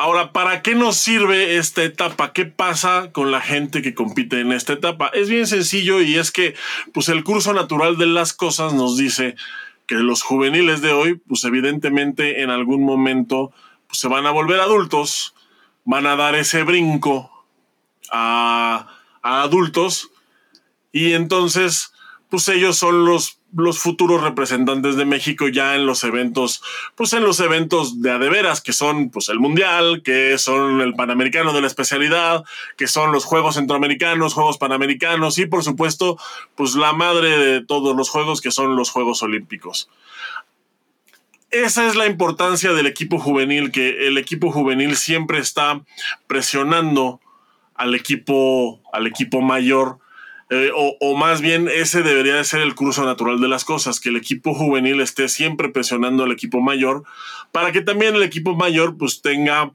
Ahora, 0.00 0.32
¿para 0.32 0.62
qué 0.62 0.76
nos 0.76 0.96
sirve 0.96 1.56
esta 1.56 1.82
etapa? 1.82 2.32
¿Qué 2.32 2.44
pasa 2.44 3.10
con 3.10 3.32
la 3.32 3.40
gente 3.40 3.82
que 3.82 3.96
compite 3.96 4.38
en 4.38 4.52
esta 4.52 4.74
etapa? 4.74 5.08
Es 5.08 5.28
bien 5.28 5.48
sencillo 5.48 6.00
y 6.00 6.14
es 6.14 6.30
que 6.30 6.54
pues 6.94 7.08
el 7.08 7.24
curso 7.24 7.52
natural 7.52 7.98
de 7.98 8.06
las 8.06 8.32
cosas 8.32 8.74
nos 8.74 8.96
dice 8.96 9.34
que 9.88 9.96
los 9.96 10.22
juveniles 10.22 10.82
de 10.82 10.92
hoy, 10.92 11.16
pues 11.16 11.42
evidentemente 11.42 12.42
en 12.42 12.50
algún 12.50 12.84
momento 12.84 13.52
pues, 13.88 13.98
se 13.98 14.06
van 14.06 14.24
a 14.26 14.30
volver 14.30 14.60
adultos, 14.60 15.34
van 15.84 16.06
a 16.06 16.14
dar 16.14 16.36
ese 16.36 16.62
brinco 16.62 17.44
a, 18.12 18.86
a 19.20 19.42
adultos 19.42 20.12
y 20.92 21.14
entonces 21.14 21.92
pues 22.30 22.48
ellos 22.48 22.78
son 22.78 23.04
los 23.04 23.37
los 23.54 23.78
futuros 23.78 24.22
representantes 24.22 24.96
de 24.96 25.04
México 25.04 25.48
ya 25.48 25.74
en 25.74 25.86
los 25.86 26.04
eventos, 26.04 26.62
pues 26.94 27.12
en 27.12 27.24
los 27.24 27.40
eventos 27.40 28.02
de 28.02 28.10
adeveras, 28.10 28.60
que 28.60 28.72
son 28.72 29.10
pues 29.10 29.28
el 29.28 29.38
Mundial, 29.38 30.02
que 30.02 30.36
son 30.38 30.80
el 30.80 30.94
Panamericano 30.94 31.52
de 31.52 31.62
la 31.62 31.66
especialidad, 31.66 32.44
que 32.76 32.86
son 32.86 33.12
los 33.12 33.24
Juegos 33.24 33.54
Centroamericanos, 33.54 34.34
Juegos 34.34 34.58
Panamericanos 34.58 35.38
y 35.38 35.46
por 35.46 35.64
supuesto, 35.64 36.18
pues 36.56 36.74
la 36.74 36.92
madre 36.92 37.38
de 37.38 37.64
todos 37.64 37.96
los 37.96 38.10
Juegos, 38.10 38.40
que 38.40 38.50
son 38.50 38.76
los 38.76 38.90
Juegos 38.90 39.22
Olímpicos. 39.22 39.88
Esa 41.50 41.86
es 41.86 41.96
la 41.96 42.06
importancia 42.06 42.72
del 42.74 42.86
equipo 42.86 43.18
juvenil, 43.18 43.72
que 43.72 44.06
el 44.06 44.18
equipo 44.18 44.52
juvenil 44.52 44.96
siempre 44.96 45.38
está 45.38 45.80
presionando 46.26 47.20
al 47.74 47.94
equipo, 47.94 48.82
al 48.92 49.06
equipo 49.06 49.40
mayor 49.40 49.98
eh, 50.50 50.70
o, 50.74 51.14
más 51.14 51.42
bien 51.42 51.68
ese 51.68 52.02
debería 52.02 52.36
de 52.36 52.44
ser 52.44 52.60
el 52.60 52.74
curso 52.74 53.04
natural 53.04 53.38
de 53.38 53.48
las 53.48 53.66
cosas, 53.66 54.00
que 54.00 54.08
el 54.08 54.16
equipo 54.16 54.54
juvenil 54.54 55.00
esté 55.02 55.28
siempre 55.28 55.68
presionando 55.68 56.24
al 56.24 56.32
equipo 56.32 56.60
mayor 56.60 57.04
para 57.52 57.70
que 57.70 57.82
también 57.82 58.14
el 58.14 58.22
equipo 58.22 58.56
mayor 58.56 58.96
pues 58.96 59.20
tenga 59.20 59.72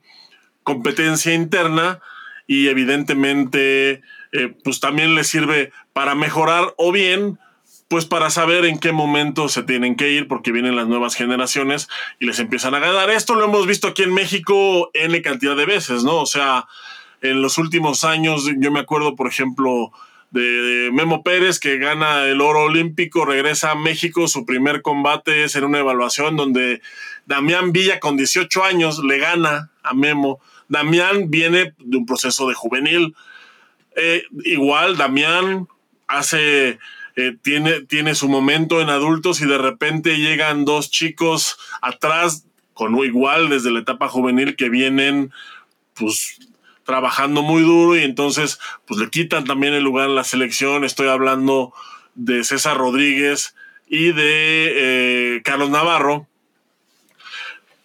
competencia 0.63 1.33
interna 1.33 1.99
y 2.47 2.69
evidentemente 2.69 4.01
eh, 4.31 4.55
pues 4.63 4.79
también 4.79 5.13
le 5.13 5.23
sirve 5.23 5.71
para 5.93 6.15
mejorar 6.15 6.73
o 6.77 6.91
bien 6.91 7.37
pues 7.87 8.05
para 8.05 8.31
saber 8.31 8.65
en 8.65 8.79
qué 8.79 8.91
momento 8.91 9.49
se 9.49 9.61
tienen 9.61 9.95
que 9.95 10.09
ir 10.09 10.27
porque 10.27 10.51
vienen 10.51 10.75
las 10.75 10.87
nuevas 10.87 11.13
generaciones 11.13 11.87
y 12.19 12.25
les 12.25 12.39
empiezan 12.39 12.73
a 12.73 12.79
ganar. 12.79 13.11
Esto 13.11 13.35
lo 13.35 13.45
hemos 13.45 13.67
visto 13.67 13.87
aquí 13.87 14.01
en 14.01 14.13
México 14.15 14.89
N 14.95 15.21
cantidad 15.21 15.55
de 15.55 15.67
veces, 15.67 16.03
¿no? 16.03 16.15
O 16.15 16.25
sea, 16.25 16.65
en 17.21 17.43
los 17.43 17.59
últimos 17.59 18.03
años 18.03 18.49
yo 18.57 18.71
me 18.71 18.79
acuerdo, 18.79 19.15
por 19.15 19.27
ejemplo, 19.27 19.91
de 20.33 20.89
Memo 20.91 21.23
Pérez 21.23 21.59
que 21.59 21.77
gana 21.77 22.23
el 22.25 22.41
oro 22.41 22.63
olímpico, 22.63 23.23
regresa 23.23 23.71
a 23.71 23.75
México, 23.75 24.27
su 24.27 24.45
primer 24.45 24.81
combate 24.81 25.43
es 25.43 25.55
en 25.55 25.63
una 25.63 25.79
evaluación 25.79 26.35
donde 26.35 26.81
Damián 27.27 27.71
Villa 27.71 27.99
con 27.99 28.17
18 28.17 28.63
años 28.63 29.03
le 29.03 29.19
gana 29.19 29.69
a 29.83 29.93
Memo. 29.93 30.39
Damián 30.67 31.29
viene 31.29 31.75
de 31.77 31.97
un 31.97 32.07
proceso 32.07 32.47
de 32.49 32.55
juvenil. 32.55 33.15
Eh, 33.95 34.23
igual 34.43 34.97
Damián 34.97 35.67
hace 36.07 36.79
eh, 37.15 37.37
tiene, 37.43 37.81
tiene 37.81 38.15
su 38.15 38.27
momento 38.27 38.81
en 38.81 38.89
adultos 38.89 39.39
y 39.39 39.45
de 39.45 39.59
repente 39.59 40.17
llegan 40.17 40.65
dos 40.65 40.89
chicos 40.89 41.57
atrás 41.79 42.47
con 42.73 42.97
igual 42.97 43.49
desde 43.49 43.69
la 43.69 43.81
etapa 43.81 44.07
juvenil 44.07 44.55
que 44.55 44.69
vienen 44.69 45.31
pues 45.93 46.39
trabajando 46.85 47.41
muy 47.41 47.63
duro 47.63 47.95
y 47.95 48.03
entonces 48.03 48.59
pues 48.85 48.99
le 48.99 49.09
quitan 49.09 49.45
también 49.45 49.73
el 49.73 49.83
lugar 49.83 50.09
en 50.09 50.15
la 50.15 50.23
selección. 50.23 50.83
Estoy 50.83 51.07
hablando 51.07 51.73
de 52.15 52.43
César 52.43 52.77
Rodríguez 52.77 53.55
y 53.87 54.11
de 54.11 55.35
eh, 55.35 55.41
Carlos 55.43 55.69
Navarro. 55.69 56.27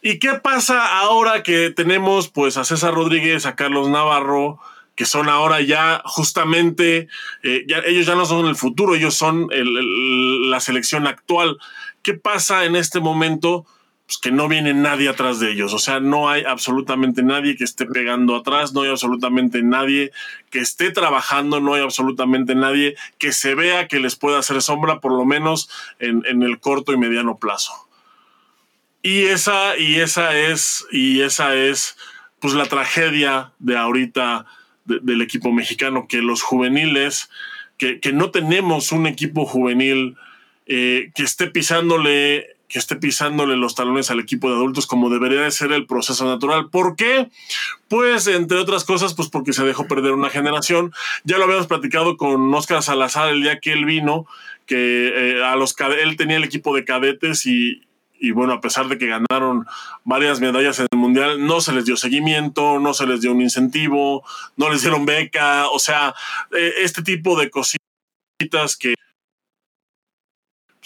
¿Y 0.00 0.18
qué 0.18 0.34
pasa 0.34 1.00
ahora 1.00 1.42
que 1.42 1.70
tenemos 1.70 2.28
pues 2.28 2.56
a 2.56 2.64
César 2.64 2.94
Rodríguez, 2.94 3.46
a 3.46 3.56
Carlos 3.56 3.88
Navarro, 3.88 4.60
que 4.94 5.04
son 5.04 5.28
ahora 5.28 5.60
ya 5.60 6.02
justamente, 6.04 7.08
eh, 7.42 7.64
ya, 7.68 7.78
ellos 7.78 8.06
ya 8.06 8.14
no 8.14 8.24
son 8.24 8.46
el 8.46 8.56
futuro, 8.56 8.94
ellos 8.94 9.14
son 9.14 9.48
la 9.50 10.60
selección 10.60 11.06
actual? 11.06 11.58
¿Qué 12.02 12.14
pasa 12.14 12.64
en 12.64 12.76
este 12.76 13.00
momento? 13.00 13.66
Pues, 14.08 14.16
que 14.16 14.32
no 14.32 14.48
viene 14.48 14.72
nadie 14.72 15.10
atrás 15.10 15.38
de 15.38 15.52
ellos. 15.52 15.74
O 15.74 15.78
sea, 15.78 16.00
no 16.00 16.30
hay 16.30 16.42
absolutamente 16.44 17.22
nadie 17.22 17.56
que 17.56 17.64
esté 17.64 17.84
pegando 17.84 18.36
atrás, 18.36 18.72
no 18.72 18.80
hay 18.80 18.88
absolutamente 18.88 19.62
nadie 19.62 20.12
que 20.48 20.60
esté 20.60 20.90
trabajando, 20.90 21.60
no 21.60 21.74
hay 21.74 21.82
absolutamente 21.82 22.54
nadie 22.54 22.96
que 23.18 23.32
se 23.32 23.54
vea 23.54 23.86
que 23.86 24.00
les 24.00 24.16
pueda 24.16 24.38
hacer 24.38 24.62
sombra, 24.62 25.00
por 25.00 25.12
lo 25.12 25.26
menos 25.26 25.68
en, 25.98 26.24
el 26.42 26.58
corto 26.58 26.94
y 26.94 26.96
mediano 26.96 27.36
plazo. 27.36 27.86
Y 29.02 29.24
esa, 29.24 29.76
y 29.76 29.96
esa 29.96 30.34
es, 30.38 30.86
y 30.90 31.20
esa 31.20 31.54
es, 31.54 31.98
pues 32.40 32.54
la 32.54 32.64
tragedia 32.64 33.52
de 33.58 33.76
ahorita 33.76 34.46
del 34.86 35.20
equipo 35.20 35.52
mexicano, 35.52 36.06
que 36.08 36.22
los 36.22 36.40
juveniles, 36.40 37.28
que, 37.76 38.00
no 38.14 38.30
tenemos 38.30 38.90
un 38.90 39.06
equipo 39.06 39.44
juvenil 39.44 40.16
eh, 40.64 41.10
que 41.14 41.24
esté 41.24 41.48
pisándole 41.48 42.56
que 42.68 42.78
esté 42.78 42.96
pisándole 42.96 43.56
los 43.56 43.74
talones 43.74 44.10
al 44.10 44.20
equipo 44.20 44.48
de 44.50 44.56
adultos 44.56 44.86
como 44.86 45.08
debería 45.08 45.40
de 45.40 45.50
ser 45.50 45.72
el 45.72 45.86
proceso 45.86 46.26
natural. 46.26 46.68
¿Por 46.68 46.96
qué? 46.96 47.30
Pues, 47.88 48.26
entre 48.26 48.58
otras 48.58 48.84
cosas, 48.84 49.14
pues 49.14 49.28
porque 49.28 49.54
se 49.54 49.64
dejó 49.64 49.88
perder 49.88 50.12
una 50.12 50.28
generación. 50.28 50.92
Ya 51.24 51.38
lo 51.38 51.44
habíamos 51.44 51.66
platicado 51.66 52.16
con 52.18 52.52
Oscar 52.54 52.82
Salazar 52.82 53.30
el 53.30 53.42
día 53.42 53.58
que 53.58 53.72
él 53.72 53.86
vino, 53.86 54.26
que 54.66 55.36
eh, 55.38 55.44
a 55.44 55.56
los 55.56 55.74
él 55.80 56.16
tenía 56.16 56.36
el 56.36 56.44
equipo 56.44 56.74
de 56.74 56.84
cadetes 56.84 57.46
y, 57.46 57.80
bueno, 58.32 58.52
a 58.52 58.60
pesar 58.60 58.88
de 58.88 58.98
que 58.98 59.06
ganaron 59.06 59.66
varias 60.04 60.40
medallas 60.40 60.78
en 60.78 60.88
el 60.92 60.98
Mundial, 60.98 61.46
no 61.46 61.62
se 61.62 61.72
les 61.72 61.86
dio 61.86 61.96
seguimiento, 61.96 62.78
no 62.78 62.92
se 62.92 63.06
les 63.06 63.22
dio 63.22 63.32
un 63.32 63.40
incentivo, 63.40 64.24
no 64.56 64.68
les 64.68 64.82
dieron 64.82 65.06
beca, 65.06 65.68
o 65.68 65.78
sea, 65.78 66.14
eh, 66.54 66.74
este 66.78 67.02
tipo 67.02 67.38
de 67.40 67.48
cositas 67.48 68.76
que 68.78 68.94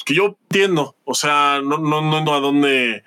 que 0.05 0.15
yo 0.15 0.37
entiendo, 0.49 0.97
o 1.05 1.15
sea, 1.15 1.61
no, 1.63 1.79
no, 1.79 2.03
no 2.03 2.35
a 2.35 2.41
dónde, 2.41 3.05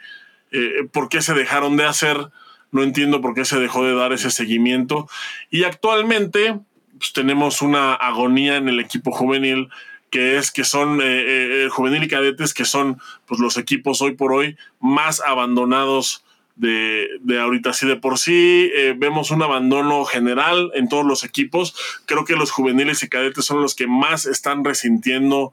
eh, 0.52 0.88
por 0.92 1.10
qué 1.10 1.22
se 1.22 1.34
dejaron 1.34 1.78
de 1.78 1.86
hacer, 1.86 2.30
no 2.72 2.84
entiendo 2.84 3.22
por 3.22 3.34
qué 3.34 3.46
se 3.46 3.60
dejó 3.60 3.86
de 3.86 3.96
dar 3.96 4.12
ese 4.14 4.32
seguimiento. 4.32 5.08
Y 5.50 5.64
actualmente 5.64 6.60
pues, 6.98 7.14
tenemos 7.14 7.62
una 7.62 7.94
agonía 7.94 8.58
en 8.58 8.68
el 8.68 8.80
equipo 8.80 9.12
juvenil, 9.12 9.70
que 10.10 10.38
es 10.38 10.52
que 10.52 10.64
son 10.64 11.02
eh, 11.02 11.66
eh, 11.66 11.70
juvenil 11.70 12.04
y 12.04 12.08
cadetes, 12.08 12.54
que 12.54 12.66
son 12.66 13.00
pues, 13.26 13.40
los 13.40 13.58
equipos 13.58 14.02
hoy 14.02 14.16
por 14.16 14.34
hoy 14.34 14.58
más 14.80 15.22
abandonados 15.26 16.25
de, 16.56 17.10
de 17.22 17.40
ahorita. 17.40 17.74
Si 17.74 17.88
de 17.88 17.98
por 17.98 18.18
sí 18.18 18.72
eh, 18.74 18.96
vemos 18.98 19.32
un 19.32 19.44
abandono 19.44 20.06
general 20.06 20.72
en 20.74 20.90
todos 20.90 21.06
los 21.06 21.24
equipos, 21.24 21.76
creo 22.06 22.26
que 22.26 22.36
los 22.36 22.52
juveniles 22.52 23.04
y 23.04 23.10
cadetes 23.10 23.46
son 23.46 23.62
los 23.62 23.76
que 23.76 23.88
más 23.88 24.26
están 24.26 24.64
resintiendo 24.64 25.52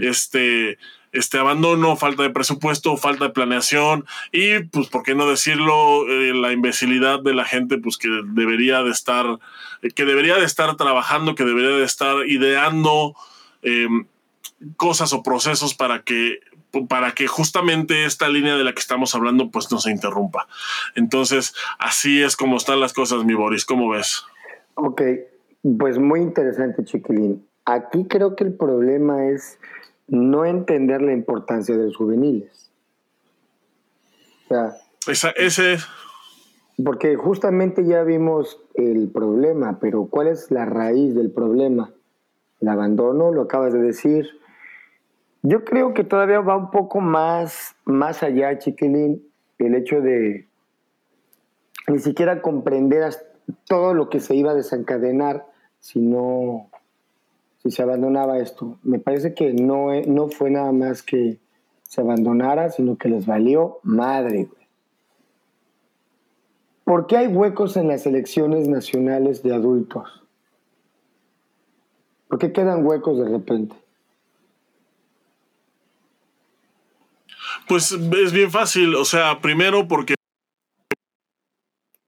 este, 0.00 0.78
este 1.12 1.38
abandono, 1.38 1.96
falta 1.96 2.22
de 2.22 2.30
presupuesto, 2.30 2.96
falta 2.96 3.26
de 3.26 3.30
planeación 3.30 4.04
y, 4.30 4.60
pues, 4.60 4.88
¿por 4.88 5.02
qué 5.02 5.14
no 5.14 5.28
decirlo? 5.28 6.08
Eh, 6.08 6.34
la 6.34 6.52
imbecilidad 6.52 7.20
de 7.20 7.34
la 7.34 7.44
gente, 7.44 7.78
pues, 7.78 7.96
que 7.96 8.08
debería 8.26 8.82
de 8.82 8.90
estar, 8.90 9.38
que 9.94 10.04
debería 10.04 10.36
de 10.36 10.44
estar 10.44 10.76
trabajando, 10.76 11.34
que 11.34 11.44
debería 11.44 11.76
de 11.76 11.84
estar 11.84 12.26
ideando 12.26 13.14
em, 13.62 14.06
cosas 14.76 15.12
o 15.12 15.22
procesos 15.22 15.74
para 15.74 16.02
que 16.02 16.40
para 16.88 17.12
que 17.12 17.26
justamente 17.26 18.04
esta 18.04 18.28
línea 18.28 18.56
de 18.56 18.64
la 18.64 18.72
que 18.72 18.80
estamos 18.80 19.14
hablando 19.14 19.50
pues 19.50 19.70
no 19.70 19.78
se 19.78 19.90
interrumpa. 19.90 20.48
Entonces, 20.94 21.54
así 21.78 22.22
es 22.22 22.36
como 22.36 22.56
están 22.56 22.80
las 22.80 22.92
cosas, 22.92 23.24
mi 23.24 23.34
Boris. 23.34 23.64
¿Cómo 23.64 23.88
ves? 23.90 24.24
Ok, 24.74 25.02
pues 25.78 25.98
muy 25.98 26.20
interesante, 26.20 26.84
Chiquilín. 26.84 27.46
Aquí 27.64 28.06
creo 28.08 28.34
que 28.34 28.44
el 28.44 28.54
problema 28.54 29.26
es 29.26 29.58
no 30.08 30.44
entender 30.44 31.02
la 31.02 31.12
importancia 31.12 31.76
de 31.76 31.84
los 31.84 31.96
juveniles. 31.96 32.70
O 34.44 34.48
sea, 34.48 34.76
Esa, 35.06 35.30
ese 35.30 35.78
Porque 36.82 37.16
justamente 37.16 37.84
ya 37.86 38.02
vimos 38.02 38.58
el 38.74 39.10
problema, 39.10 39.78
pero 39.80 40.06
¿cuál 40.06 40.28
es 40.28 40.50
la 40.50 40.64
raíz 40.64 41.14
del 41.14 41.30
problema? 41.30 41.92
El 42.60 42.68
abandono, 42.68 43.30
lo 43.30 43.42
acabas 43.42 43.72
de 43.72 43.80
decir, 43.80 44.28
yo 45.42 45.64
creo 45.64 45.94
que 45.94 46.04
todavía 46.04 46.40
va 46.40 46.56
un 46.56 46.70
poco 46.70 47.00
más, 47.00 47.74
más 47.84 48.22
allá, 48.22 48.58
Chiquilín, 48.58 49.22
el 49.58 49.74
hecho 49.74 50.00
de 50.00 50.48
ni 51.88 51.98
siquiera 51.98 52.42
comprender 52.42 53.12
todo 53.66 53.92
lo 53.94 54.08
que 54.08 54.20
se 54.20 54.34
iba 54.34 54.52
a 54.52 54.54
desencadenar 54.54 55.46
si 55.80 56.00
no, 56.00 56.70
si 57.58 57.70
se 57.70 57.82
abandonaba 57.82 58.38
esto. 58.38 58.78
Me 58.82 58.98
parece 58.98 59.34
que 59.34 59.52
no, 59.52 59.88
no 60.06 60.28
fue 60.28 60.50
nada 60.50 60.72
más 60.72 61.02
que 61.02 61.38
se 61.82 62.00
abandonara, 62.00 62.70
sino 62.70 62.96
que 62.96 63.08
les 63.08 63.26
valió 63.26 63.80
madre, 63.82 64.48
¿Por 66.84 67.06
qué 67.06 67.16
hay 67.16 67.28
huecos 67.28 67.76
en 67.76 67.88
las 67.88 68.06
elecciones 68.06 68.68
nacionales 68.68 69.42
de 69.42 69.54
adultos? 69.54 70.24
¿Por 72.28 72.38
qué 72.38 72.52
quedan 72.52 72.84
huecos 72.84 73.18
de 73.18 73.28
repente? 73.28 73.76
Pues 77.66 77.92
es 77.92 78.32
bien 78.32 78.50
fácil, 78.50 78.94
o 78.94 79.04
sea, 79.04 79.40
primero 79.40 79.88
porque, 79.88 80.14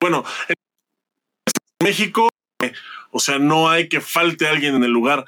bueno, 0.01 0.25
en 0.49 0.55
México, 1.83 2.29
o 3.11 3.21
sea, 3.21 3.39
no 3.39 3.71
hay 3.71 3.89
que 3.89 4.01
falte 4.01 4.49
alguien 4.49 4.75
en 4.75 4.85
el 4.85 4.91
lugar, 4.91 5.25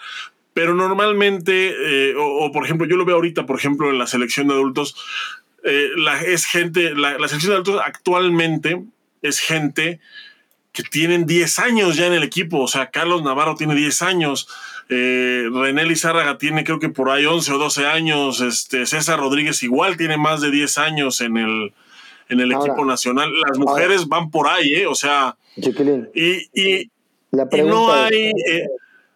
pero 0.53 0.75
normalmente, 0.75 2.11
eh, 2.11 2.15
o, 2.19 2.51
por 2.53 2.65
ejemplo, 2.65 2.87
yo 2.87 2.97
lo 2.97 3.05
veo 3.05 3.17
ahorita, 3.17 3.47
por 3.47 3.59
ejemplo, 3.59 3.91
en 3.91 3.99
la 3.99 4.07
selección 4.07 4.49
de 4.49 4.55
adultos, 4.55 4.97
eh, 5.65 5.91
la, 5.97 6.21
es 6.21 6.47
gente, 6.47 6.95
la, 6.95 7.19
la 7.19 7.29
selección 7.29 7.51
de 7.51 7.57
adultos 7.57 7.83
actualmente 7.85 8.83
es 9.23 9.39
gente 9.39 10.01
que 10.77 10.83
tienen 10.83 11.25
10 11.25 11.59
años 11.61 11.97
ya 11.97 12.07
en 12.07 12.13
el 12.13 12.23
equipo. 12.23 12.61
O 12.61 12.69
sea, 12.69 12.91
Carlos 12.91 13.23
Navarro 13.23 13.55
tiene 13.55 13.75
10 13.75 14.03
años, 14.03 14.47
eh, 14.91 15.49
René 15.51 15.87
Lizárraga 15.87 16.37
tiene 16.37 16.65
creo 16.65 16.79
que 16.79 16.91
por 16.91 17.09
ahí 17.09 17.25
11 17.25 17.55
o 17.55 17.59
12 17.59 17.87
años, 17.87 18.43
este, 18.43 18.85
César 18.85 19.19
Rodríguez 19.19 19.63
igual 19.63 19.97
tiene 19.97 20.19
más 20.19 20.43
de 20.43 20.51
10 20.51 20.79
años 20.79 21.23
en 21.23 21.39
el, 21.39 21.73
en 22.29 22.41
el 22.41 22.53
equipo 22.53 22.85
nacional. 22.85 23.31
Las 23.49 23.59
mujeres 23.59 24.07
van 24.07 24.31
por 24.31 24.49
ahí, 24.49 24.75
¿eh? 24.75 24.87
O 24.87 24.95
sea, 24.95 25.39
y, 25.57 25.71
y, 26.53 26.91
no 27.33 27.93
hay... 27.93 28.33
Eh, 28.47 28.69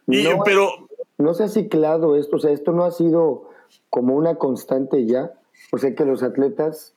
no, 0.07 0.43
pero... 0.43 0.89
No 1.19 1.35
se 1.35 1.45
ha 1.45 1.49
ciclado 1.49 2.17
esto, 2.17 2.37
o 2.37 2.39
sea, 2.39 2.51
esto 2.51 2.73
no 2.73 2.85
ha 2.85 2.91
sido 2.91 3.51
como 3.91 4.15
una 4.15 4.37
constante 4.37 5.05
ya. 5.05 5.33
O 5.73 5.77
sea 5.77 5.95
que 5.95 6.07
los 6.07 6.23
atletas 6.23 6.95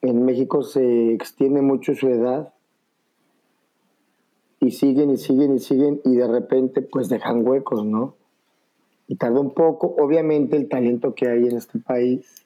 en 0.00 0.24
México 0.24 0.64
se 0.64 1.12
extiende 1.12 1.62
mucho 1.62 1.94
su 1.94 2.08
edad 2.08 2.52
y 4.62 4.70
siguen 4.70 5.10
y 5.10 5.18
siguen 5.18 5.56
y 5.56 5.58
siguen 5.58 6.00
y 6.04 6.14
de 6.14 6.26
repente 6.26 6.80
pues 6.80 7.10
dejan 7.10 7.46
huecos, 7.46 7.84
¿no? 7.84 8.16
Y 9.08 9.16
tarda 9.16 9.40
un 9.40 9.52
poco, 9.52 9.94
obviamente 9.98 10.56
el 10.56 10.68
talento 10.68 11.14
que 11.14 11.28
hay 11.28 11.48
en 11.48 11.56
este 11.56 11.78
país 11.78 12.42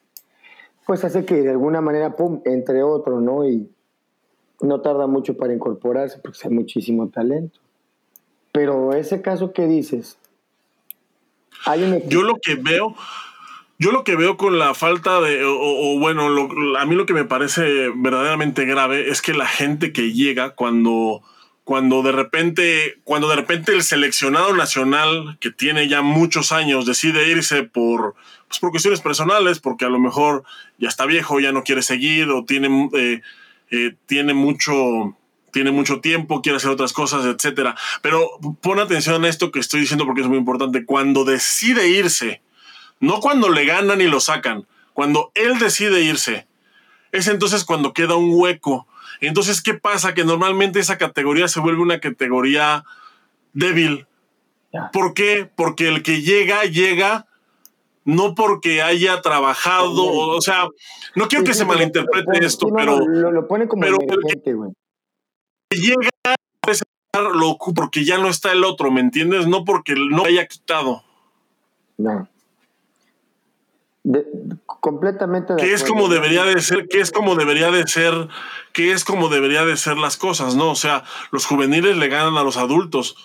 pues 0.87 1.03
hace 1.03 1.25
que 1.25 1.35
de 1.35 1.51
alguna 1.51 1.81
manera, 1.81 2.15
pum, 2.15 2.41
entre 2.45 2.81
otro, 2.81 3.19
¿no? 3.19 3.47
Y 3.47 3.69
no 4.61 4.81
tarda 4.81 5.05
mucho 5.05 5.35
para 5.35 5.53
incorporarse 5.53 6.17
porque 6.19 6.39
hay 6.45 6.51
muchísimo 6.51 7.09
talento. 7.09 7.59
Pero 8.53 8.93
ese 8.93 9.21
caso 9.21 9.51
que 9.51 9.67
dices, 9.67 10.17
hay 11.65 11.83
un 11.83 12.09
Yo 12.09 12.23
lo 12.23 12.35
que 12.41 12.55
veo, 12.55 12.95
yo 13.77 13.91
lo 13.91 14.05
que 14.05 14.15
veo 14.15 14.37
con 14.37 14.57
la 14.57 14.73
falta 14.73 15.19
de, 15.19 15.43
o, 15.43 15.99
bueno, 15.99 16.23
a 16.79 16.85
mí 16.85 16.95
lo 16.95 17.05
que 17.05 17.13
me 17.13 17.25
parece 17.25 17.91
verdaderamente 17.93 18.65
grave 18.65 19.09
es 19.09 19.21
que 19.21 19.33
la 19.33 19.45
gente 19.45 19.91
que 19.91 20.13
llega 20.13 20.55
cuando 20.55 21.21
cuando 21.67 22.01
de 22.01 22.13
repente, 22.13 22.97
cuando 23.03 23.27
de 23.27 23.35
repente 23.35 23.73
el 23.73 23.83
seleccionado 23.83 24.55
nacional 24.55 25.37
que 25.41 25.51
tiene 25.51 25.89
ya 25.89 26.01
muchos 26.01 26.53
años 26.53 26.85
decide 26.85 27.29
irse 27.29 27.63
por, 27.63 28.15
pues 28.47 28.59
por 28.61 28.71
cuestiones 28.71 29.01
personales, 29.01 29.59
porque 29.59 29.83
a 29.83 29.89
lo 29.89 29.99
mejor 29.99 30.45
ya 30.77 30.87
está 30.87 31.05
viejo, 31.05 31.41
ya 31.41 31.51
no 31.51 31.63
quiere 31.63 31.81
seguir 31.81 32.29
o 32.29 32.45
tiene, 32.45 32.89
eh, 32.93 33.21
eh, 33.71 33.95
tiene 34.05 34.33
mucho 34.33 35.17
tiene 35.51 35.71
mucho 35.71 35.99
tiempo, 35.99 36.41
quiere 36.41 36.55
hacer 36.55 36.69
otras 36.69 36.93
cosas, 36.93 37.25
etcétera. 37.25 37.75
Pero 38.01 38.29
pon 38.61 38.79
atención 38.79 39.25
a 39.25 39.27
esto 39.27 39.51
que 39.51 39.59
estoy 39.59 39.81
diciendo 39.81 40.05
porque 40.05 40.21
es 40.21 40.27
muy 40.27 40.37
importante. 40.37 40.85
Cuando 40.85 41.25
decide 41.25 41.89
irse 41.89 42.41
no 43.01 43.19
cuando 43.19 43.49
le 43.49 43.65
ganan 43.65 43.99
y 43.99 44.07
lo 44.07 44.21
sacan, 44.21 44.65
cuando 44.93 45.33
él 45.35 45.59
decide 45.59 46.01
irse. 46.01 46.47
Es 47.11 47.27
entonces 47.27 47.65
cuando 47.65 47.91
queda 47.91 48.15
un 48.15 48.29
hueco. 48.31 48.87
Entonces, 49.21 49.61
¿qué 49.61 49.73
pasa? 49.73 50.13
Que 50.13 50.23
normalmente 50.23 50.79
esa 50.79 50.97
categoría 50.97 51.47
se 51.47 51.59
vuelve 51.59 51.81
una 51.81 51.99
categoría 51.99 52.83
débil. 53.53 54.07
¿Por 54.93 55.13
qué? 55.13 55.49
Porque 55.55 55.87
el 55.87 56.03
que 56.03 56.21
llega, 56.21 56.63
llega 56.63 57.27
no 58.05 58.35
porque 58.35 58.81
haya 58.81 59.21
trabajado, 59.21 60.05
o, 60.05 60.39
sea, 60.39 60.67
no 61.15 61.27
quiero 61.27 61.43
que 61.43 61.53
se 61.53 61.65
malinterprete 61.65 62.45
esto, 62.45 62.69
pero... 62.73 62.99
Lo, 62.99 63.47
pone 63.47 63.67
como 63.67 63.81
pero 63.81 63.97
güey. 63.97 64.71
Llega 65.69 66.09
porque 67.75 68.05
ya 68.05 68.17
no 68.17 68.29
está 68.29 68.51
el 68.53 68.63
otro, 68.63 68.91
¿me 68.91 69.01
entiendes? 69.01 69.47
No 69.47 69.65
porque 69.65 69.95
no 69.95 70.23
haya 70.23 70.45
quitado. 70.47 71.03
No. 71.97 72.29
Completamente 74.65 75.53
de 75.53 75.61
que 75.61 75.73
es 75.73 75.83
como 75.83 76.07
debería 76.07 76.43
de 76.43 76.61
ser, 76.61 76.87
que 76.87 77.01
es 77.01 77.11
como 77.11 77.35
debería 77.35 77.71
de 77.71 77.87
ser, 77.87 78.27
que 78.73 78.91
es 78.91 79.03
como 79.03 79.29
debería 79.29 79.65
de 79.65 79.77
ser 79.77 79.97
las 79.97 80.17
cosas, 80.17 80.55
¿no? 80.55 80.71
O 80.71 80.75
sea, 80.75 81.03
los 81.31 81.45
juveniles 81.45 81.97
le 81.97 82.07
ganan 82.07 82.37
a 82.37 82.43
los 82.43 82.57
adultos 82.57 83.15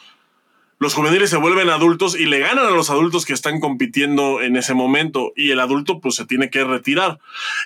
los 0.83 0.95
juveniles 0.95 1.31
se 1.31 1.37
vuelven 1.37 1.71
adultos 1.71 2.19
y 2.19 2.27
le 2.27 2.41
ganan 2.41 2.67
a 2.67 2.71
los 2.71 2.91
adultos 2.91 3.25
que 3.25 3.33
están 3.33 3.61
compitiendo 3.61 4.43
en 4.43 4.57
ese 4.57 4.75
momento 4.75 5.33
y 5.37 5.53
el 5.53 5.61
adulto 5.61 6.01
pues 6.01 6.17
se 6.17 6.27
tiene 6.27 6.51
que 6.51 6.65
retirar. 6.65 7.21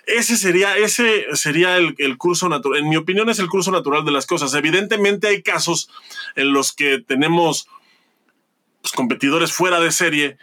Ese 0.06 0.36
sería, 0.36 0.76
ese 0.76 1.24
sería 1.32 1.78
el, 1.78 2.18
curso 2.18 2.50
natural, 2.50 2.82
en 2.82 2.90
mi 2.90 2.96
opinión 2.96 3.30
es 3.30 3.38
el 3.38 3.48
curso 3.48 3.70
natural 3.70 4.04
de 4.04 4.10
las 4.10 4.26
cosas. 4.26 4.52
Evidentemente 4.52 5.28
hay 5.28 5.42
casos 5.42 5.88
en 6.34 6.52
los 6.52 6.74
que 6.74 6.98
tenemos 6.98 7.68
pues, 8.82 8.92
competidores 8.92 9.50
fuera 9.50 9.80
de 9.80 9.92
serie 9.92 10.36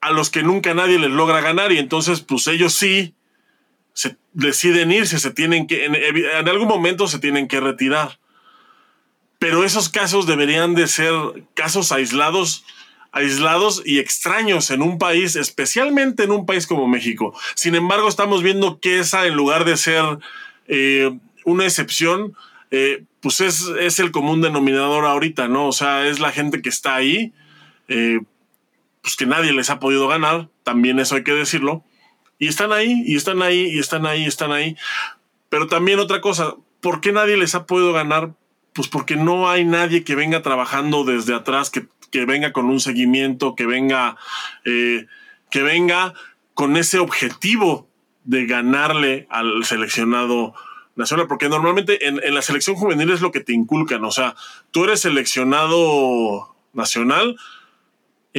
a 0.00 0.12
los 0.12 0.30
que 0.30 0.42
nunca 0.42 0.74
nadie 0.74 0.98
les 0.98 1.10
logra 1.10 1.40
ganar 1.40 1.72
y 1.72 1.78
entonces 1.78 2.20
pues 2.20 2.46
ellos 2.46 2.74
sí 2.74 3.14
se 3.92 4.16
deciden 4.32 4.92
irse, 4.92 5.18
se 5.18 5.32
tienen 5.32 5.66
que, 5.66 5.84
en 5.84 6.48
algún 6.48 6.68
momento 6.68 7.08
se 7.08 7.18
tienen 7.18 7.48
que 7.48 7.60
retirar 7.60 8.18
pero 9.38 9.64
esos 9.64 9.88
casos 9.88 10.26
deberían 10.26 10.74
de 10.74 10.88
ser 10.88 11.14
casos 11.54 11.92
aislados, 11.92 12.64
aislados 13.12 13.82
y 13.84 13.98
extraños 13.98 14.70
en 14.70 14.82
un 14.82 14.98
país, 14.98 15.36
especialmente 15.36 16.24
en 16.24 16.32
un 16.32 16.44
país 16.44 16.66
como 16.66 16.88
México. 16.88 17.38
Sin 17.54 17.74
embargo, 17.74 18.08
estamos 18.08 18.42
viendo 18.42 18.80
que 18.80 18.98
esa, 18.98 19.26
en 19.26 19.34
lugar 19.34 19.64
de 19.64 19.76
ser 19.76 20.04
eh, 20.66 21.16
una 21.44 21.64
excepción, 21.64 22.34
eh, 22.70 23.04
pues 23.20 23.40
es, 23.40 23.66
es, 23.78 23.98
el 24.00 24.10
común 24.10 24.42
denominador 24.42 25.04
ahorita, 25.04 25.48
¿no? 25.48 25.68
O 25.68 25.72
sea, 25.72 26.06
es 26.06 26.18
la 26.18 26.32
gente 26.32 26.60
que 26.60 26.68
está 26.68 26.96
ahí, 26.96 27.32
eh, 27.86 28.20
pues 29.02 29.16
que 29.16 29.26
nadie 29.26 29.52
les 29.52 29.70
ha 29.70 29.78
podido 29.78 30.08
ganar, 30.08 30.48
también 30.64 30.98
eso 30.98 31.16
hay 31.16 31.24
que 31.24 31.34
decirlo, 31.34 31.84
y 32.38 32.48
están 32.48 32.72
ahí, 32.72 33.02
y 33.06 33.16
están 33.16 33.42
ahí, 33.42 33.66
y 33.66 33.78
están 33.78 34.06
ahí, 34.06 34.24
y 34.24 34.26
están 34.26 34.52
ahí. 34.52 34.76
Pero 35.48 35.66
también 35.66 35.98
otra 35.98 36.20
cosa, 36.20 36.54
¿por 36.80 37.00
qué 37.00 37.12
nadie 37.12 37.36
les 37.36 37.54
ha 37.54 37.66
podido 37.66 37.92
ganar? 37.92 38.34
Pues 38.72 38.88
porque 38.88 39.16
no 39.16 39.50
hay 39.50 39.64
nadie 39.64 40.04
que 40.04 40.14
venga 40.14 40.42
trabajando 40.42 41.04
desde 41.04 41.34
atrás, 41.34 41.70
que, 41.70 41.88
venga 42.24 42.52
con 42.52 42.66
un 42.66 42.80
seguimiento, 42.80 43.54
que 43.54 43.66
venga, 43.66 44.16
eh, 44.64 45.06
que 45.50 45.62
venga 45.62 46.14
con 46.54 46.76
ese 46.76 46.98
objetivo 46.98 47.88
de 48.24 48.46
ganarle 48.46 49.26
al 49.30 49.64
seleccionado 49.64 50.54
nacional, 50.96 51.26
porque 51.28 51.48
normalmente 51.48 52.06
en, 52.06 52.20
la 52.34 52.42
selección 52.42 52.76
juvenil 52.76 53.10
es 53.10 53.20
lo 53.20 53.30
que 53.30 53.40
te 53.40 53.52
inculcan, 53.52 54.04
o 54.04 54.10
sea, 54.10 54.34
tú 54.70 54.84
eres 54.84 55.00
seleccionado 55.00 56.54
nacional 56.72 57.36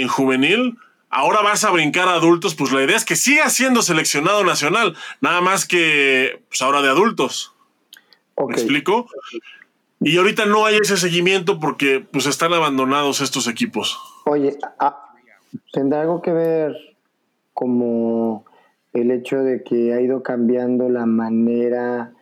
en 0.01 0.07
juvenil, 0.07 0.77
ahora 1.09 1.41
vas 1.41 1.63
a 1.63 1.71
brincar 1.71 2.07
a 2.07 2.13
adultos, 2.13 2.55
pues 2.55 2.71
la 2.71 2.83
idea 2.83 2.97
es 2.97 3.05
que 3.05 3.15
siga 3.15 3.49
siendo 3.49 3.81
seleccionado 3.81 4.43
nacional, 4.43 4.95
nada 5.21 5.41
más 5.41 5.65
que 5.65 6.41
pues 6.49 6.61
ahora 6.61 6.81
de 6.81 6.89
adultos. 6.89 7.53
¿Me 8.37 8.53
explico? 8.53 9.07
Y 9.99 10.17
ahorita 10.17 10.45
no 10.45 10.65
hay 10.65 10.77
ese 10.77 10.95
seguimiento 10.95 11.59
porque 11.59 11.99
pues 11.99 12.25
están 12.25 12.53
abandonados 12.53 13.19
estos 13.19 13.47
equipos. 13.47 13.99
Oye, 14.25 14.57
ah, 14.79 15.13
¿tendrá 15.73 16.01
algo 16.01 16.21
que 16.21 16.31
ver 16.31 16.73
como 17.53 18.45
el 18.93 19.11
hecho 19.11 19.39
de 19.39 19.63
que 19.63 19.93
ha 19.93 19.99
ido 19.99 20.23
cambiando 20.23 20.87
la 20.87 21.05
manera 21.05 22.13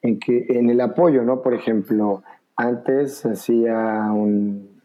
en 0.00 0.18
que 0.18 0.46
en 0.48 0.70
el 0.70 0.80
apoyo, 0.80 1.22
¿no? 1.24 1.42
Por 1.42 1.52
ejemplo, 1.52 2.22
antes 2.56 3.26
hacía 3.26 4.08
un 4.12 4.75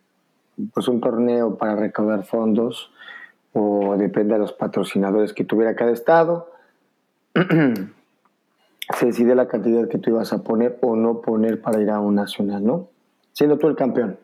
pues 0.74 0.88
un 0.88 1.02
torneo 1.02 1.58
para 1.58 1.76
recaudar 1.76 2.24
fondos 2.24 2.91
o 3.54 3.95
depende 3.97 4.34
de 4.34 4.39
los 4.39 4.54
patrocinadores 4.54 5.34
que 5.34 5.43
tuviera 5.43 5.76
cada 5.76 5.91
estado. 5.91 6.52
se 8.97 9.06
decide 9.06 9.36
la 9.36 9.47
cantidad 9.47 9.88
que 9.88 9.97
tú 9.97 10.12
ibas 10.12 10.34
a 10.34 10.43
poner 10.43 10.78
o 10.82 10.95
no 10.95 11.21
poner 11.21 11.62
para 11.62 11.82
ir 11.82 11.89
a 11.89 12.00
un 12.00 12.15
nacional, 12.15 12.63
¿no? 12.63 12.89
Siendo 13.34 13.58
tú 13.58 13.67
el 13.67 13.76
campeón. 13.76 14.17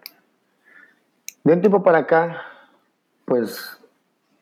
De 1.44 1.54
un 1.54 1.62
tiempo 1.62 1.84
para 1.84 2.00
acá, 2.00 2.42
pues 3.26 3.80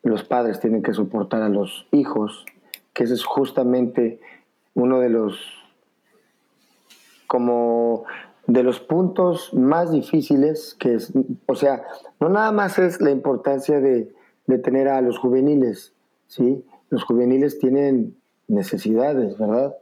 los 0.02 0.24
padres 0.24 0.60
tienen 0.60 0.82
que 0.82 0.94
soportar 0.94 1.42
a 1.42 1.50
los 1.50 1.88
hijos, 1.92 2.46
que 2.94 3.04
ese 3.04 3.14
es 3.14 3.24
justamente 3.24 4.20
uno 4.74 5.00
de 5.00 5.10
los 5.10 5.40
como 7.28 8.06
de 8.48 8.64
los 8.64 8.80
puntos 8.80 9.54
más 9.54 9.92
difíciles 9.92 10.76
que 10.80 10.96
es, 10.96 11.12
o 11.48 11.56
sea, 11.56 11.84
no 12.20 12.30
nada 12.30 12.52
más 12.52 12.78
es 12.78 13.02
la 13.02 13.12
importancia 13.12 13.80
de, 13.80 14.14
de 14.48 14.58
tener 14.60 14.88
a 14.88 15.02
los 15.02 15.18
juveniles, 15.18 15.94
¿sí? 16.28 16.64
Los 16.90 17.04
juveniles 17.04 17.60
tienen 17.60 18.16
necesidades, 18.48 19.38
¿verdad? 19.38 19.76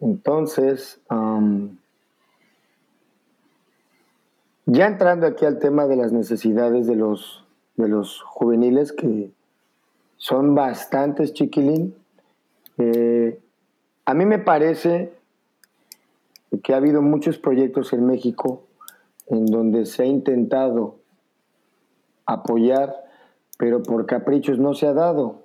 Entonces, 0.00 1.00
ya 4.66 4.86
entrando 4.86 5.26
aquí 5.26 5.44
al 5.44 5.58
tema 5.58 5.86
de 5.86 5.96
las 5.96 6.12
necesidades 6.12 6.86
de 6.86 6.96
los, 6.96 7.44
de 7.76 7.88
los 7.88 8.22
juveniles, 8.22 8.92
que 8.92 9.30
son 10.16 10.54
bastantes, 10.54 11.32
chiquilín, 11.32 11.94
eh, 12.78 13.40
a 14.04 14.14
mí 14.14 14.24
me 14.24 14.38
parece 14.38 15.12
que 16.62 16.74
ha 16.74 16.76
habido 16.76 17.02
muchos 17.02 17.38
proyectos 17.38 17.92
en 17.92 18.06
México 18.06 18.64
en 19.26 19.46
donde 19.46 19.86
se 19.86 20.02
ha 20.02 20.06
intentado 20.06 20.96
apoyar, 22.26 22.94
pero 23.58 23.82
por 23.82 24.06
caprichos 24.06 24.58
no 24.58 24.74
se 24.74 24.86
ha 24.86 24.94
dado. 24.94 25.44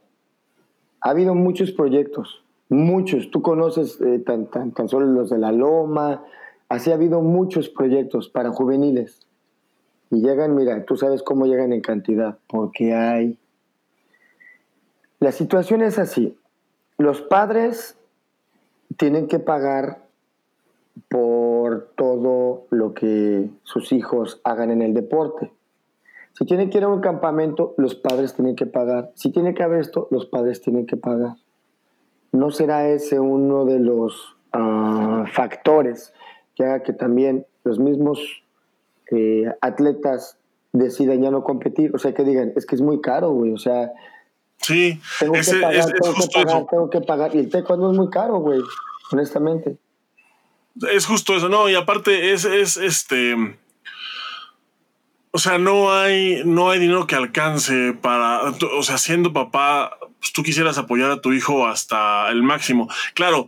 Ha 1.01 1.09
habido 1.09 1.35
muchos 1.35 1.71
proyectos 1.71 2.43
muchos, 2.73 3.31
tú 3.31 3.41
conoces 3.41 4.01
eh, 4.01 4.19
tan, 4.19 4.47
tan, 4.47 4.71
tan, 4.71 4.89
solo 4.89 5.05
los 5.05 5.29
de 5.29 5.37
la 5.37 5.51
Loma, 5.51 6.23
así 6.69 6.91
ha 6.91 6.95
habido 6.95 7.21
muchos 7.21 7.69
proyectos 7.69 8.29
para 8.29 8.51
juveniles. 8.51 9.25
Y 10.09 10.21
llegan, 10.21 10.55
mira, 10.55 10.85
tú 10.85 10.97
sabes 10.97 11.23
cómo 11.23 11.45
llegan 11.45 11.71
en 11.71 11.81
cantidad, 11.81 12.37
porque 12.47 12.93
hay... 12.93 13.37
La 15.19 15.31
situación 15.31 15.81
es 15.81 15.99
así, 15.99 16.37
los 16.97 17.21
padres 17.21 17.97
tienen 18.97 19.27
que 19.27 19.39
pagar 19.39 20.02
por 21.09 21.91
todo 21.95 22.67
lo 22.69 22.93
que 22.93 23.49
sus 23.63 23.91
hijos 23.91 24.41
hagan 24.43 24.71
en 24.71 24.81
el 24.81 24.93
deporte. 24.93 25.51
Si 26.33 26.45
tienen 26.45 26.69
que 26.69 26.79
ir 26.79 26.83
a 26.83 26.87
un 26.87 27.01
campamento, 27.01 27.73
los 27.77 27.95
padres 27.95 28.33
tienen 28.33 28.55
que 28.55 28.65
pagar. 28.65 29.11
Si 29.15 29.31
tiene 29.31 29.53
que 29.53 29.63
haber 29.63 29.81
esto, 29.81 30.07
los 30.11 30.25
padres 30.25 30.61
tienen 30.61 30.85
que 30.85 30.97
pagar. 30.97 31.35
¿no 32.33 32.49
será 32.51 32.89
ese 32.89 33.19
uno 33.19 33.63
de 33.63 33.79
los 33.79 34.35
ah, 34.51 35.23
factores 35.31 36.11
que 36.55 36.65
haga 36.65 36.83
que 36.83 36.91
también 36.91 37.45
los 37.63 37.79
mismos 37.79 38.43
eh, 39.11 39.45
atletas 39.61 40.37
decidan 40.73 41.21
ya 41.21 41.31
no 41.31 41.43
competir? 41.43 41.95
O 41.95 41.99
sea, 41.99 42.13
que 42.13 42.23
digan, 42.23 42.51
es 42.55 42.65
que 42.65 42.75
es 42.75 42.81
muy 42.81 42.99
caro, 42.99 43.29
güey, 43.29 43.53
o 43.53 43.57
sea... 43.57 43.93
Sí, 44.57 44.99
tengo 45.19 45.33
que 45.33 45.61
pagar, 45.61 45.85
tengo 45.85 46.15
que 46.15 46.27
pagar, 46.33 46.65
tengo 46.67 46.89
que 46.89 47.01
pagar. 47.01 47.35
Y 47.35 47.39
el 47.39 47.49
taekwondo 47.49 47.91
es 47.91 47.97
muy 47.97 48.09
caro, 48.09 48.39
güey, 48.39 48.61
honestamente. 49.11 49.77
Es 50.81 51.05
justo 51.05 51.35
eso, 51.35 51.49
no, 51.49 51.69
y 51.69 51.75
aparte 51.75 52.33
es, 52.33 52.45
es 52.45 52.77
este... 52.77 53.57
O 55.35 55.39
sea, 55.39 55.57
no 55.57 55.91
hay, 55.91 56.43
no 56.45 56.69
hay 56.69 56.79
dinero 56.79 57.07
que 57.07 57.15
alcance 57.15 57.93
para, 57.93 58.41
o 58.43 58.83
sea, 58.83 58.99
siendo 58.99 59.33
papá, 59.33 59.97
pues, 60.19 60.31
tú 60.31 60.43
quisieras 60.43 60.77
apoyar 60.77 61.09
a 61.09 61.21
tu 61.21 61.33
hijo 61.33 61.65
hasta 61.65 62.29
el 62.29 62.43
máximo. 62.43 62.87
Claro, 63.15 63.47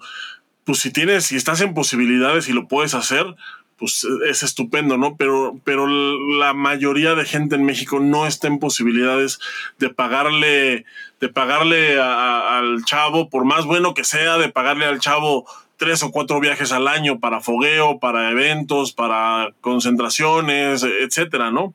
pues 0.64 0.80
si 0.80 0.92
tienes, 0.92 1.28
si 1.28 1.36
estás 1.36 1.62
en 1.62 1.76
posibilidades 1.76 2.50
y 2.50 2.54
lo 2.54 2.68
puedes 2.68 2.96
hacer, 2.96 3.36
pues 3.78 4.06
es 4.28 4.42
estupendo, 4.42 4.98
¿no? 4.98 5.16
Pero, 5.16 5.60
pero 5.64 5.88
la 5.88 6.54
mayoría 6.54 7.14
de 7.14 7.26
gente 7.26 7.56
en 7.56 7.66
México 7.66 8.00
no 8.00 8.26
está 8.26 8.48
en 8.48 8.60
posibilidades 8.60 9.40
de 9.78 9.90
pagarle, 9.90 10.86
de 11.20 11.30
pagarle 11.30 12.00
al 12.00 12.84
chavo, 12.86 13.30
por 13.30 13.46
más 13.46 13.66
bueno 13.66 13.94
que 13.94 14.04
sea, 14.04 14.38
de 14.38 14.50
pagarle 14.50 14.86
al 14.86 15.00
chavo 15.00 15.46
tres 15.78 16.04
o 16.04 16.12
cuatro 16.12 16.40
viajes 16.40 16.72
al 16.72 16.88
año 16.88 17.20
para 17.20 17.42
fogueo, 17.42 18.00
para 18.00 18.32
eventos, 18.32 18.94
para 18.94 19.54
concentraciones, 19.62 20.84
etcétera, 20.84 21.52
¿no? 21.52 21.74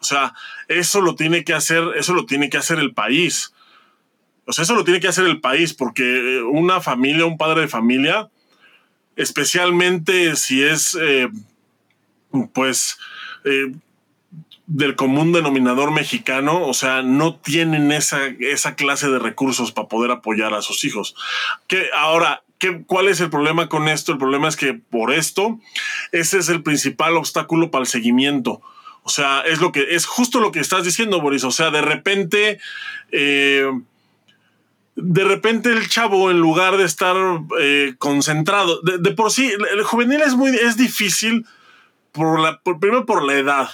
O 0.00 0.04
sea, 0.04 0.34
eso 0.68 1.00
lo 1.00 1.14
tiene 1.14 1.44
que 1.44 1.54
hacer, 1.54 1.84
eso 1.96 2.14
lo 2.14 2.26
tiene 2.26 2.50
que 2.50 2.58
hacer 2.58 2.78
el 2.78 2.92
país 2.92 3.52
O 4.46 4.52
sea, 4.52 4.64
eso 4.64 4.74
lo 4.74 4.84
tiene 4.84 4.98
que 4.98 5.08
hacer 5.08 5.26
el 5.26 5.40
país, 5.40 5.74
porque 5.74 6.02
eh, 6.38 6.42
una 6.42 6.80
familia, 6.80 7.24
un 7.26 7.38
padre 7.38 7.62
de 7.62 7.68
familia, 7.68 8.28
especialmente 9.14 10.34
si 10.36 10.62
es, 10.62 10.98
eh, 11.00 11.28
pues, 12.52 12.98
eh, 13.44 13.72
del 14.66 14.96
común 14.96 15.32
denominador 15.32 15.90
mexicano, 15.90 16.66
o 16.66 16.74
sea, 16.74 17.02
no 17.02 17.36
tienen 17.36 17.92
esa, 17.92 18.26
esa 18.40 18.74
clase 18.74 19.08
de 19.08 19.18
recursos 19.18 19.70
para 19.70 19.88
poder 19.88 20.10
apoyar 20.10 20.54
a 20.54 20.62
sus 20.62 20.84
hijos. 20.84 21.14
Que 21.66 21.90
ahora, 21.94 22.42
¿qué, 22.62 22.84
¿cuál 22.86 23.08
es 23.08 23.20
el 23.20 23.28
problema 23.28 23.68
con 23.68 23.88
esto? 23.88 24.12
El 24.12 24.18
problema 24.18 24.46
es 24.46 24.54
que 24.54 24.72
por 24.74 25.12
esto, 25.12 25.58
ese 26.12 26.38
es 26.38 26.48
el 26.48 26.62
principal 26.62 27.16
obstáculo 27.16 27.72
para 27.72 27.82
el 27.82 27.88
seguimiento. 27.88 28.62
O 29.02 29.10
sea, 29.10 29.40
es 29.40 29.60
lo 29.60 29.72
que 29.72 29.96
es 29.96 30.06
justo 30.06 30.38
lo 30.38 30.52
que 30.52 30.60
estás 30.60 30.84
diciendo, 30.84 31.20
Boris. 31.20 31.42
O 31.42 31.50
sea, 31.50 31.72
de 31.72 31.82
repente, 31.82 32.60
eh, 33.10 33.68
de 34.94 35.24
repente 35.24 35.72
el 35.72 35.88
chavo, 35.88 36.30
en 36.30 36.38
lugar 36.38 36.76
de 36.76 36.84
estar 36.84 37.16
eh, 37.60 37.96
concentrado, 37.98 38.80
de, 38.82 39.10
por 39.10 39.32
sí, 39.32 39.52
el 39.72 39.82
juvenil 39.82 40.20
es 40.20 40.36
muy, 40.36 40.50
es 40.50 40.76
difícil 40.76 41.44
por 42.12 42.38
la, 42.38 42.60
por, 42.60 42.78
primero 42.78 43.04
por 43.04 43.24
la 43.24 43.34
edad 43.34 43.70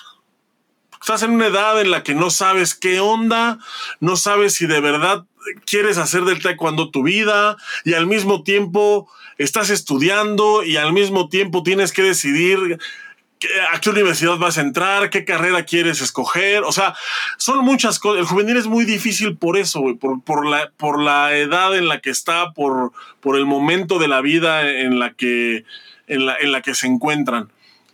estás 1.00 1.22
en 1.22 1.30
una 1.30 1.46
edad 1.46 1.80
en 1.80 1.90
la 1.90 2.02
que 2.02 2.14
no 2.14 2.28
sabes 2.28 2.74
qué 2.74 3.00
onda, 3.00 3.58
no 4.00 4.16
sabes 4.16 4.54
si 4.54 4.66
de 4.66 4.80
verdad 4.80 5.24
quieres 5.64 5.98
hacer 5.98 6.24
del 6.24 6.42
taekwondo 6.42 6.90
tu 6.90 7.02
vida 7.02 7.56
y 7.84 7.94
al 7.94 8.06
mismo 8.06 8.42
tiempo 8.42 9.08
estás 9.38 9.70
estudiando 9.70 10.62
y 10.64 10.76
al 10.76 10.92
mismo 10.92 11.28
tiempo 11.28 11.62
tienes 11.62 11.92
que 11.92 12.02
decidir 12.02 12.78
a 13.72 13.80
qué 13.80 13.90
universidad 13.90 14.36
vas 14.36 14.58
a 14.58 14.62
entrar, 14.62 15.10
qué 15.10 15.24
carrera 15.24 15.64
quieres 15.64 16.00
escoger. 16.00 16.64
O 16.64 16.72
sea, 16.72 16.94
son 17.36 17.64
muchas 17.64 17.98
cosas. 17.98 18.20
El 18.20 18.26
juvenil 18.26 18.56
es 18.56 18.66
muy 18.66 18.84
difícil 18.84 19.36
por 19.36 19.56
eso, 19.56 19.82
por, 20.24 20.46
la, 20.46 21.36
edad 21.36 21.76
en 21.76 21.88
la 21.88 22.00
que 22.00 22.10
está, 22.10 22.52
por, 22.52 22.92
el 23.36 23.46
momento 23.46 23.98
de 23.98 24.08
la 24.08 24.20
vida 24.20 24.68
en 24.68 24.98
la 24.98 25.12
que, 25.12 25.64
en 26.08 26.52
la 26.52 26.62
que 26.62 26.74
se 26.74 26.86
encuentran. 26.86 27.48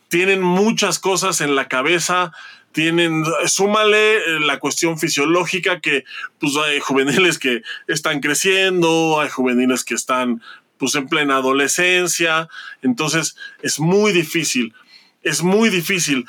Tienen 0.08 0.42
muchas 0.42 0.98
cosas 0.98 1.40
en 1.40 1.56
la 1.56 1.68
cabeza 1.68 2.32
tienen, 2.74 3.24
súmale 3.46 4.16
eh, 4.16 4.40
la 4.40 4.58
cuestión 4.58 4.98
fisiológica 4.98 5.80
que 5.80 6.04
pues 6.38 6.54
hay 6.56 6.80
juveniles 6.80 7.38
que 7.38 7.62
están 7.86 8.20
creciendo, 8.20 9.18
hay 9.20 9.30
juveniles 9.30 9.84
que 9.84 9.94
están 9.94 10.42
pues 10.76 10.94
en 10.96 11.08
plena 11.08 11.36
adolescencia, 11.36 12.48
entonces 12.82 13.36
es 13.62 13.80
muy 13.80 14.12
difícil, 14.12 14.74
es 15.22 15.42
muy 15.42 15.70
difícil. 15.70 16.26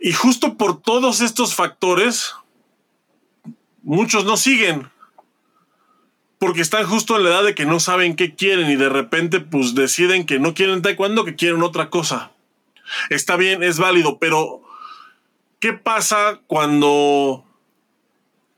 Y 0.00 0.12
justo 0.12 0.56
por 0.56 0.80
todos 0.80 1.20
estos 1.20 1.54
factores, 1.54 2.34
muchos 3.82 4.24
no 4.24 4.36
siguen, 4.36 4.88
porque 6.38 6.60
están 6.60 6.86
justo 6.86 7.16
en 7.16 7.24
la 7.24 7.30
edad 7.30 7.44
de 7.44 7.54
que 7.54 7.66
no 7.66 7.80
saben 7.80 8.16
qué 8.16 8.34
quieren 8.34 8.70
y 8.70 8.76
de 8.76 8.88
repente 8.88 9.40
pues 9.40 9.74
deciden 9.74 10.24
que 10.24 10.38
no 10.38 10.54
quieren 10.54 10.82
taekwondo, 10.82 11.24
que 11.24 11.34
quieren 11.34 11.62
otra 11.62 11.90
cosa. 11.90 12.30
Está 13.10 13.36
bien, 13.36 13.62
es 13.62 13.78
válido, 13.78 14.18
pero 14.18 14.63
¿Qué 15.64 15.72
pasa 15.72 16.40
cuando, 16.46 17.42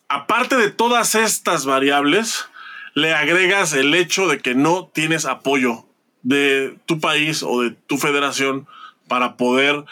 aparte 0.09 0.57
de 0.57 0.73
todas 0.73 1.15
estas 1.15 1.65
variables, 1.65 2.47
le 2.95 3.15
agregas 3.15 3.75
el 3.75 3.95
hecho 3.95 4.27
de 4.27 4.41
que 4.41 4.57
no 4.57 4.91
tienes 4.93 5.25
apoyo 5.25 5.87
de 6.25 6.77
tu 6.85 6.99
país 6.99 7.45
o 7.45 7.63
de 7.63 7.71
tu 7.71 7.99
federación 7.99 8.67
para 9.07 9.37
poder, 9.37 9.85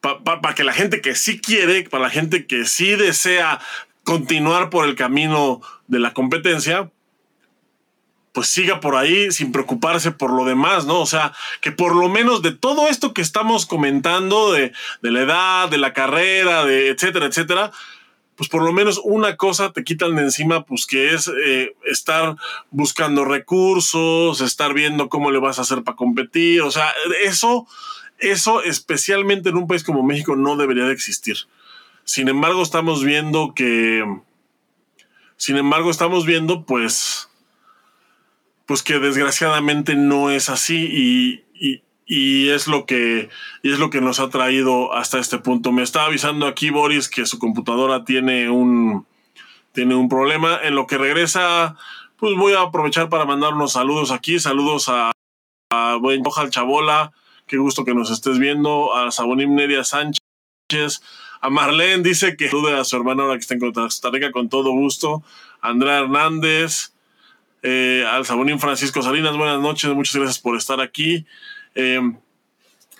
para 0.00 0.54
que 0.54 0.62
la 0.62 0.72
gente 0.72 1.00
que 1.00 1.16
sí 1.16 1.40
quiere, 1.40 1.82
para 1.90 2.04
la 2.04 2.10
gente 2.10 2.46
que 2.46 2.64
sí 2.64 2.94
desea 2.94 3.58
continuar 4.04 4.70
por 4.70 4.86
el 4.86 4.94
camino 4.94 5.62
de 5.88 5.98
la 5.98 6.14
competencia, 6.14 6.92
pues 8.32 8.48
siga 8.48 8.80
por 8.80 8.96
ahí 8.96 9.30
sin 9.30 9.52
preocuparse 9.52 10.10
por 10.10 10.32
lo 10.32 10.44
demás, 10.44 10.86
¿no? 10.86 11.00
O 11.00 11.06
sea, 11.06 11.32
que 11.60 11.70
por 11.70 11.94
lo 11.94 12.08
menos 12.08 12.42
de 12.42 12.52
todo 12.52 12.88
esto 12.88 13.12
que 13.12 13.22
estamos 13.22 13.66
comentando, 13.66 14.52
de, 14.52 14.72
la 15.02 15.20
edad, 15.20 15.68
de 15.68 15.78
la 15.78 15.92
carrera, 15.92 16.64
de 16.64 16.88
etcétera, 16.88 17.26
etcétera, 17.26 17.70
pues 18.34 18.48
por 18.48 18.62
lo 18.62 18.72
menos 18.72 19.00
una 19.04 19.36
cosa 19.36 19.72
te 19.72 19.84
quitan 19.84 20.16
de 20.16 20.22
encima, 20.22 20.64
pues 20.64 20.86
que 20.86 21.12
es 21.12 21.30
eh, 21.46 21.76
estar 21.84 22.36
buscando 22.70 23.26
recursos, 23.26 24.40
estar 24.40 24.72
viendo 24.72 25.10
cómo 25.10 25.30
le 25.30 25.38
vas 25.38 25.58
a 25.58 25.62
hacer 25.62 25.82
para 25.82 25.96
competir, 25.96 26.62
o 26.62 26.70
sea, 26.70 26.90
eso, 27.24 27.66
eso 28.18 28.62
especialmente 28.62 29.50
en 29.50 29.58
un 29.58 29.66
país 29.66 29.84
como 29.84 30.02
México 30.02 30.36
no 30.36 30.56
debería 30.56 30.84
de 30.84 30.92
existir. 30.92 31.36
Sin 32.04 32.28
embargo, 32.28 32.62
estamos 32.62 33.04
viendo 33.04 33.52
que, 33.54 34.04
sin 35.36 35.58
embargo, 35.58 35.90
estamos 35.90 36.24
viendo 36.24 36.64
pues 36.64 37.28
pues 38.72 38.82
que 38.82 38.98
desgraciadamente 38.98 39.96
no 39.96 40.30
es 40.30 40.48
así 40.48 41.42
y, 42.06 42.48
es 42.48 42.68
lo 42.68 42.86
que 42.86 43.28
es 43.62 43.78
lo 43.78 43.90
que 43.90 44.00
nos 44.00 44.18
ha 44.18 44.30
traído 44.30 44.94
hasta 44.94 45.18
este 45.18 45.36
punto. 45.36 45.72
Me 45.72 45.82
está 45.82 46.06
avisando 46.06 46.46
aquí 46.46 46.70
Boris 46.70 47.10
que 47.10 47.26
su 47.26 47.38
computadora 47.38 48.06
tiene 48.06 48.48
un 48.48 49.06
tiene 49.72 49.94
un 49.94 50.08
problema. 50.08 50.58
En 50.62 50.74
lo 50.74 50.86
que 50.86 50.96
regresa, 50.96 51.76
pues 52.16 52.34
voy 52.34 52.54
a 52.54 52.62
aprovechar 52.62 53.10
para 53.10 53.26
mandar 53.26 53.52
unos 53.52 53.72
saludos 53.72 54.10
aquí. 54.10 54.38
Saludos 54.40 54.88
a, 54.88 55.12
a 55.70 55.96
buen 55.96 56.22
Chabola, 56.48 57.12
qué 57.46 57.58
gusto 57.58 57.84
que 57.84 57.92
nos 57.92 58.10
estés 58.10 58.38
viendo. 58.38 58.96
A 58.96 59.10
Sabonim 59.10 59.54
Neria 59.54 59.84
Sánchez. 59.84 61.02
A 61.42 61.50
Marlene 61.50 62.02
dice 62.02 62.38
que 62.38 62.48
salude 62.48 62.78
a 62.78 62.84
su 62.84 62.96
hermana 62.96 63.24
ahora 63.24 63.34
que 63.34 63.40
está 63.40 63.52
en 63.52 63.60
Costa 63.60 64.08
Rica 64.10 64.32
con 64.32 64.48
todo 64.48 64.70
gusto. 64.70 65.22
Andrea 65.60 65.98
Hernández. 65.98 66.92
Eh, 67.62 68.04
al 68.10 68.26
Sabonín 68.26 68.58
Francisco 68.58 69.02
Salinas, 69.02 69.36
buenas 69.36 69.60
noches, 69.60 69.92
muchas 69.92 70.16
gracias 70.16 70.38
por 70.38 70.56
estar 70.56 70.80
aquí. 70.80 71.26
Eh, 71.74 72.00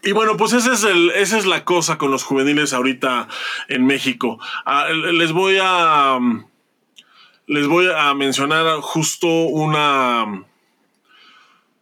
y 0.05 0.13
bueno, 0.13 0.37
pues 0.37 0.53
ese 0.53 0.73
es 0.73 0.85
el, 0.85 1.11
esa 1.11 1.39
es 1.39 1.47
la 1.47 1.65
cosa 1.65 1.99
con 1.99 2.11
los 2.11 2.25
juveniles 2.25 2.73
ahorita 2.73 3.29
en 3.69 3.87
México. 3.87 4.41
Ah, 4.65 4.89
les 4.91 5.33
voy 5.33 5.59
a 5.61 6.19
les 7.47 7.67
voy 7.67 7.87
a 7.95 8.15
mencionar 8.15 8.81
justo 8.81 9.29
una 9.29 10.45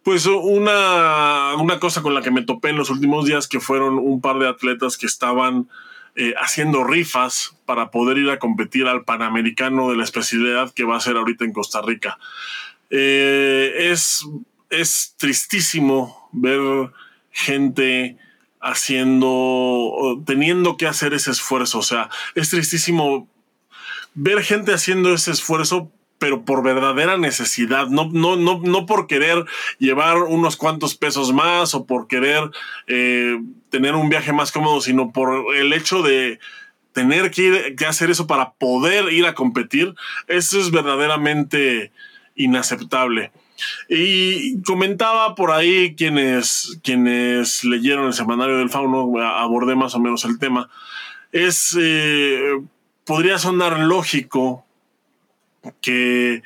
pues 0.03 0.27
una, 0.27 1.55
una 1.57 1.79
cosa 1.79 2.03
con 2.03 2.15
la 2.15 2.23
que 2.23 2.31
me 2.31 2.43
topé 2.43 2.71
en 2.71 2.77
los 2.77 2.91
últimos 2.91 3.27
días 3.27 3.47
que 3.47 3.61
fueron 3.61 3.99
un 3.99 4.21
par 4.21 4.39
de 4.39 4.49
atletas 4.49 4.97
que 4.97 5.07
estaban 5.07 5.69
eh, 6.17 6.35
haciendo 6.39 6.85
rifas 6.85 7.57
para 7.67 7.91
poder 7.91 8.19
ir 8.19 8.31
a 8.31 8.39
competir 8.39 8.87
al 8.89 9.05
Panamericano 9.05 9.91
de 9.91 9.97
la 9.97 10.05
especialidad 10.05 10.73
que 10.75 10.85
va 10.85 10.97
a 10.97 11.01
ser 11.01 11.17
ahorita 11.17 11.45
en 11.45 11.53
Costa 11.53 11.83
Rica. 11.83 12.19
Eh, 12.91 13.91
es, 13.91 14.27
es 14.69 15.15
tristísimo 15.17 16.29
ver 16.33 16.91
gente 17.31 18.19
haciendo, 18.61 20.23
teniendo 20.27 20.77
que 20.77 20.87
hacer 20.87 21.15
ese 21.15 21.31
esfuerzo. 21.31 21.79
O 21.79 21.83
sea, 21.83 22.11
es 22.35 22.51
tristísimo 22.51 23.29
ver 24.15 24.43
gente 24.43 24.75
haciendo 24.75 25.15
ese 25.15 25.31
esfuerzo, 25.31 25.91
pero 26.19 26.45
por 26.45 26.63
verdadera 26.63 27.17
necesidad, 27.17 27.87
no, 27.87 28.11
no, 28.13 28.37
no, 28.37 28.61
no 28.63 28.85
por 28.85 29.07
querer 29.07 29.47
llevar 29.79 30.19
unos 30.19 30.57
cuantos 30.57 30.95
pesos 30.95 31.33
más 31.33 31.75
o 31.75 31.87
por 31.87 32.09
querer 32.09 32.51
eh, 32.87 33.39
tener 33.71 33.95
un 33.95 34.11
viaje 34.11 34.33
más 34.33 34.53
cómodo, 34.53 34.83
sino 34.83 35.13
por 35.13 35.57
el 35.57 35.73
hecho 35.73 36.03
de 36.03 36.39
tener 36.93 37.31
que, 37.31 37.75
que 37.79 37.87
hacer 37.87 38.11
eso 38.11 38.27
para 38.27 38.53
poder 38.53 39.11
ir 39.13 39.25
a 39.25 39.35
competir. 39.35 39.95
Eso 40.27 40.61
es 40.61 40.71
verdaderamente 40.71 41.91
inaceptable. 42.35 43.33
Y 43.89 44.63
comentaba 44.63 45.35
por 45.35 45.51
ahí 45.51 45.95
quienes, 45.95 46.79
quienes 46.83 47.65
leyeron 47.65 48.07
el 48.07 48.15
semanario 48.15 48.59
del 48.59 48.71
fauno, 48.71 49.13
abordé 49.23 49.75
más 49.77 49.95
o 49.95 50.01
menos 50.01 50.25
el 50.25 50.39
tema. 50.39 50.71
Es, 51.33 51.77
eh, 51.79 52.61
podría 53.05 53.39
sonar 53.39 53.79
lógico 53.81 54.65
que 55.81 56.43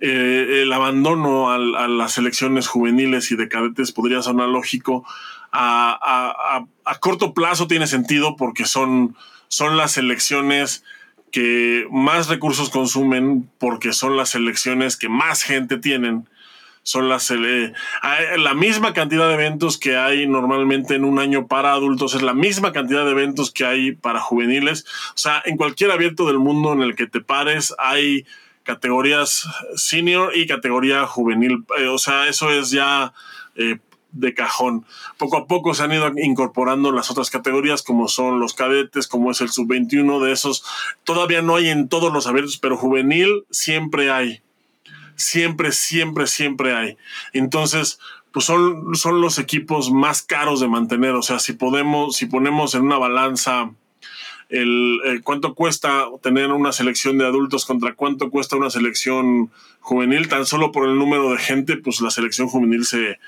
eh, 0.00 0.62
el 0.62 0.72
abandono 0.72 1.50
a, 1.50 1.58
las 1.58 2.18
elecciones 2.18 2.68
juveniles 2.68 3.30
y 3.32 3.36
de 3.36 3.48
cadetes 3.48 3.92
podría 3.92 4.22
sonar 4.22 4.48
lógico. 4.48 5.04
A, 5.50 6.66
a, 6.84 6.98
corto 7.00 7.32
plazo 7.32 7.66
tiene 7.66 7.86
sentido 7.86 8.36
porque 8.36 8.66
son, 8.66 9.16
son 9.48 9.76
las 9.76 9.96
elecciones 9.96 10.84
que 11.30 11.86
más 11.90 12.28
recursos 12.28 12.70
consumen 12.70 13.48
porque 13.58 13.92
son 13.92 14.16
las 14.16 14.34
elecciones 14.34 14.96
que 14.96 15.08
más 15.08 15.42
gente 15.42 15.78
tienen. 15.78 16.28
Son 16.82 17.10
las 17.10 17.30
la 17.30 18.54
misma 18.54 18.94
cantidad 18.94 19.28
de 19.28 19.34
eventos 19.34 19.76
que 19.76 19.96
hay 19.96 20.26
normalmente 20.26 20.94
en 20.94 21.04
un 21.04 21.18
año 21.18 21.46
para 21.46 21.72
adultos, 21.72 22.14
es 22.14 22.22
la 22.22 22.32
misma 22.32 22.72
cantidad 22.72 23.04
de 23.04 23.10
eventos 23.10 23.50
que 23.50 23.66
hay 23.66 23.92
para 23.92 24.20
juveniles. 24.20 24.86
O 25.10 25.18
sea, 25.18 25.42
en 25.44 25.58
cualquier 25.58 25.90
abierto 25.90 26.26
del 26.26 26.38
mundo 26.38 26.72
en 26.72 26.80
el 26.80 26.96
que 26.96 27.06
te 27.06 27.20
pares 27.20 27.74
hay 27.78 28.24
categorías 28.62 29.46
senior 29.76 30.34
y 30.36 30.46
categoría 30.46 31.06
juvenil. 31.06 31.64
Eh, 31.78 31.88
o 31.88 31.98
sea, 31.98 32.28
eso 32.28 32.50
es 32.50 32.70
ya 32.70 33.12
eh, 33.54 33.78
de 34.18 34.34
cajón. 34.34 34.84
Poco 35.16 35.36
a 35.36 35.46
poco 35.46 35.74
se 35.74 35.82
han 35.84 35.92
ido 35.92 36.10
incorporando 36.16 36.92
las 36.92 37.10
otras 37.10 37.30
categorías, 37.30 37.82
como 37.82 38.08
son 38.08 38.40
los 38.40 38.54
cadetes, 38.54 39.06
como 39.06 39.30
es 39.30 39.40
el 39.40 39.50
sub-21 39.50 40.24
de 40.24 40.32
esos. 40.32 40.64
Todavía 41.04 41.42
no 41.42 41.56
hay 41.56 41.68
en 41.68 41.88
todos 41.88 42.12
los 42.12 42.26
abiertos, 42.26 42.58
pero 42.58 42.76
juvenil 42.76 43.44
siempre 43.50 44.10
hay. 44.10 44.42
siempre, 45.16 45.72
siempre, 45.72 46.26
siempre 46.26 46.74
hay. 46.74 46.96
Entonces, 47.32 47.98
pues 48.32 48.44
son, 48.44 48.94
son 48.94 49.20
los 49.20 49.38
equipos 49.38 49.90
más 49.90 50.22
caros 50.22 50.60
de 50.60 50.68
mantener. 50.68 51.14
O 51.14 51.22
sea, 51.22 51.38
si 51.38 51.54
podemos, 51.54 52.16
si 52.16 52.26
ponemos 52.26 52.74
en 52.74 52.82
una 52.82 52.98
balanza 52.98 53.70
el, 54.48 55.00
eh, 55.04 55.20
cuánto 55.22 55.54
cuesta 55.54 56.06
tener 56.22 56.50
una 56.52 56.72
selección 56.72 57.18
de 57.18 57.26
adultos 57.26 57.66
contra 57.66 57.94
cuánto 57.94 58.30
cuesta 58.30 58.56
una 58.56 58.70
selección 58.70 59.50
juvenil, 59.80 60.28
tan 60.28 60.46
solo 60.46 60.72
por 60.72 60.88
el 60.88 60.98
número 60.98 61.30
de 61.30 61.38
gente, 61.38 61.76
pues 61.76 62.00
la 62.00 62.10
selección 62.10 62.48
juvenil 62.48 62.84
se, 62.84 63.18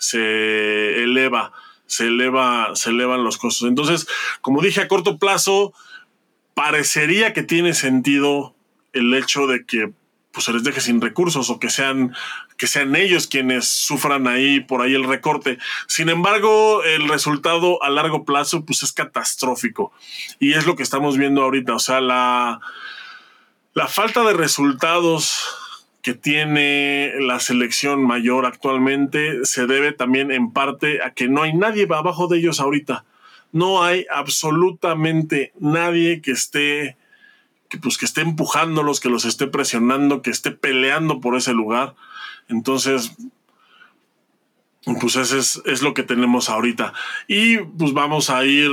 se 0.00 1.02
eleva, 1.04 1.52
se 1.86 2.06
eleva, 2.08 2.70
se 2.74 2.90
elevan 2.90 3.22
los 3.22 3.36
costos. 3.36 3.68
Entonces, 3.68 4.08
como 4.40 4.62
dije, 4.62 4.80
a 4.80 4.88
corto 4.88 5.18
plazo, 5.18 5.72
parecería 6.54 7.32
que 7.32 7.42
tiene 7.42 7.74
sentido 7.74 8.54
el 8.92 9.14
hecho 9.14 9.46
de 9.46 9.64
que 9.64 9.92
pues 10.32 10.44
se 10.44 10.52
les 10.52 10.62
deje 10.62 10.80
sin 10.80 11.00
recursos 11.00 11.50
o 11.50 11.58
que 11.58 11.70
sean, 11.70 12.14
que 12.56 12.66
sean 12.66 12.94
ellos 12.94 13.26
quienes 13.26 13.68
sufran 13.68 14.28
ahí 14.28 14.60
por 14.60 14.80
ahí 14.80 14.94
el 14.94 15.04
recorte. 15.04 15.58
Sin 15.86 16.08
embargo, 16.08 16.82
el 16.84 17.08
resultado 17.08 17.82
a 17.82 17.90
largo 17.90 18.24
plazo 18.24 18.64
pues 18.64 18.82
es 18.82 18.92
catastrófico 18.92 19.92
y 20.38 20.54
es 20.54 20.66
lo 20.66 20.76
que 20.76 20.82
estamos 20.82 21.18
viendo 21.18 21.42
ahorita. 21.42 21.74
O 21.74 21.80
sea, 21.80 22.00
la, 22.00 22.60
la 23.74 23.88
falta 23.88 24.22
de 24.22 24.32
resultados 24.32 25.59
que 26.02 26.14
tiene 26.14 27.12
la 27.20 27.40
selección 27.40 28.04
mayor 28.04 28.46
actualmente 28.46 29.44
se 29.44 29.66
debe 29.66 29.92
también 29.92 30.32
en 30.32 30.52
parte 30.52 31.02
a 31.02 31.12
que 31.12 31.28
no 31.28 31.42
hay 31.42 31.52
nadie 31.54 31.86
abajo 31.90 32.26
de 32.26 32.38
ellos 32.38 32.60
ahorita. 32.60 33.04
No 33.52 33.82
hay 33.82 34.06
absolutamente 34.10 35.52
nadie 35.58 36.22
que 36.22 36.32
esté 36.32 36.96
pues, 37.78 37.98
que 37.98 38.06
esté 38.06 38.22
empujándolos, 38.22 39.00
que 39.00 39.08
los 39.08 39.24
esté 39.24 39.46
presionando, 39.46 40.22
que 40.22 40.30
esté 40.30 40.50
peleando 40.50 41.20
por 41.20 41.36
ese 41.36 41.52
lugar. 41.52 41.94
Entonces, 42.48 43.12
pues 45.00 45.16
ese 45.16 45.38
es, 45.38 45.82
lo 45.82 45.94
que 45.94 46.02
tenemos 46.02 46.48
ahorita. 46.48 46.92
Y 47.28 47.58
pues 47.58 47.92
vamos 47.92 48.30
a 48.30 48.44
ir, 48.44 48.70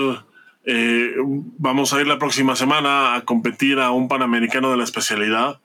eh, 0.66 1.14
vamos 1.58 1.94
a 1.94 2.02
ir 2.02 2.08
la 2.08 2.18
próxima 2.18 2.56
semana 2.56 3.16
a 3.16 3.26
competir 3.26 3.80
a 3.80 3.92
un 3.92 4.08
Panamericano 4.08 4.72
de 4.72 4.78
la 4.78 4.84
especialidad, 4.84 5.60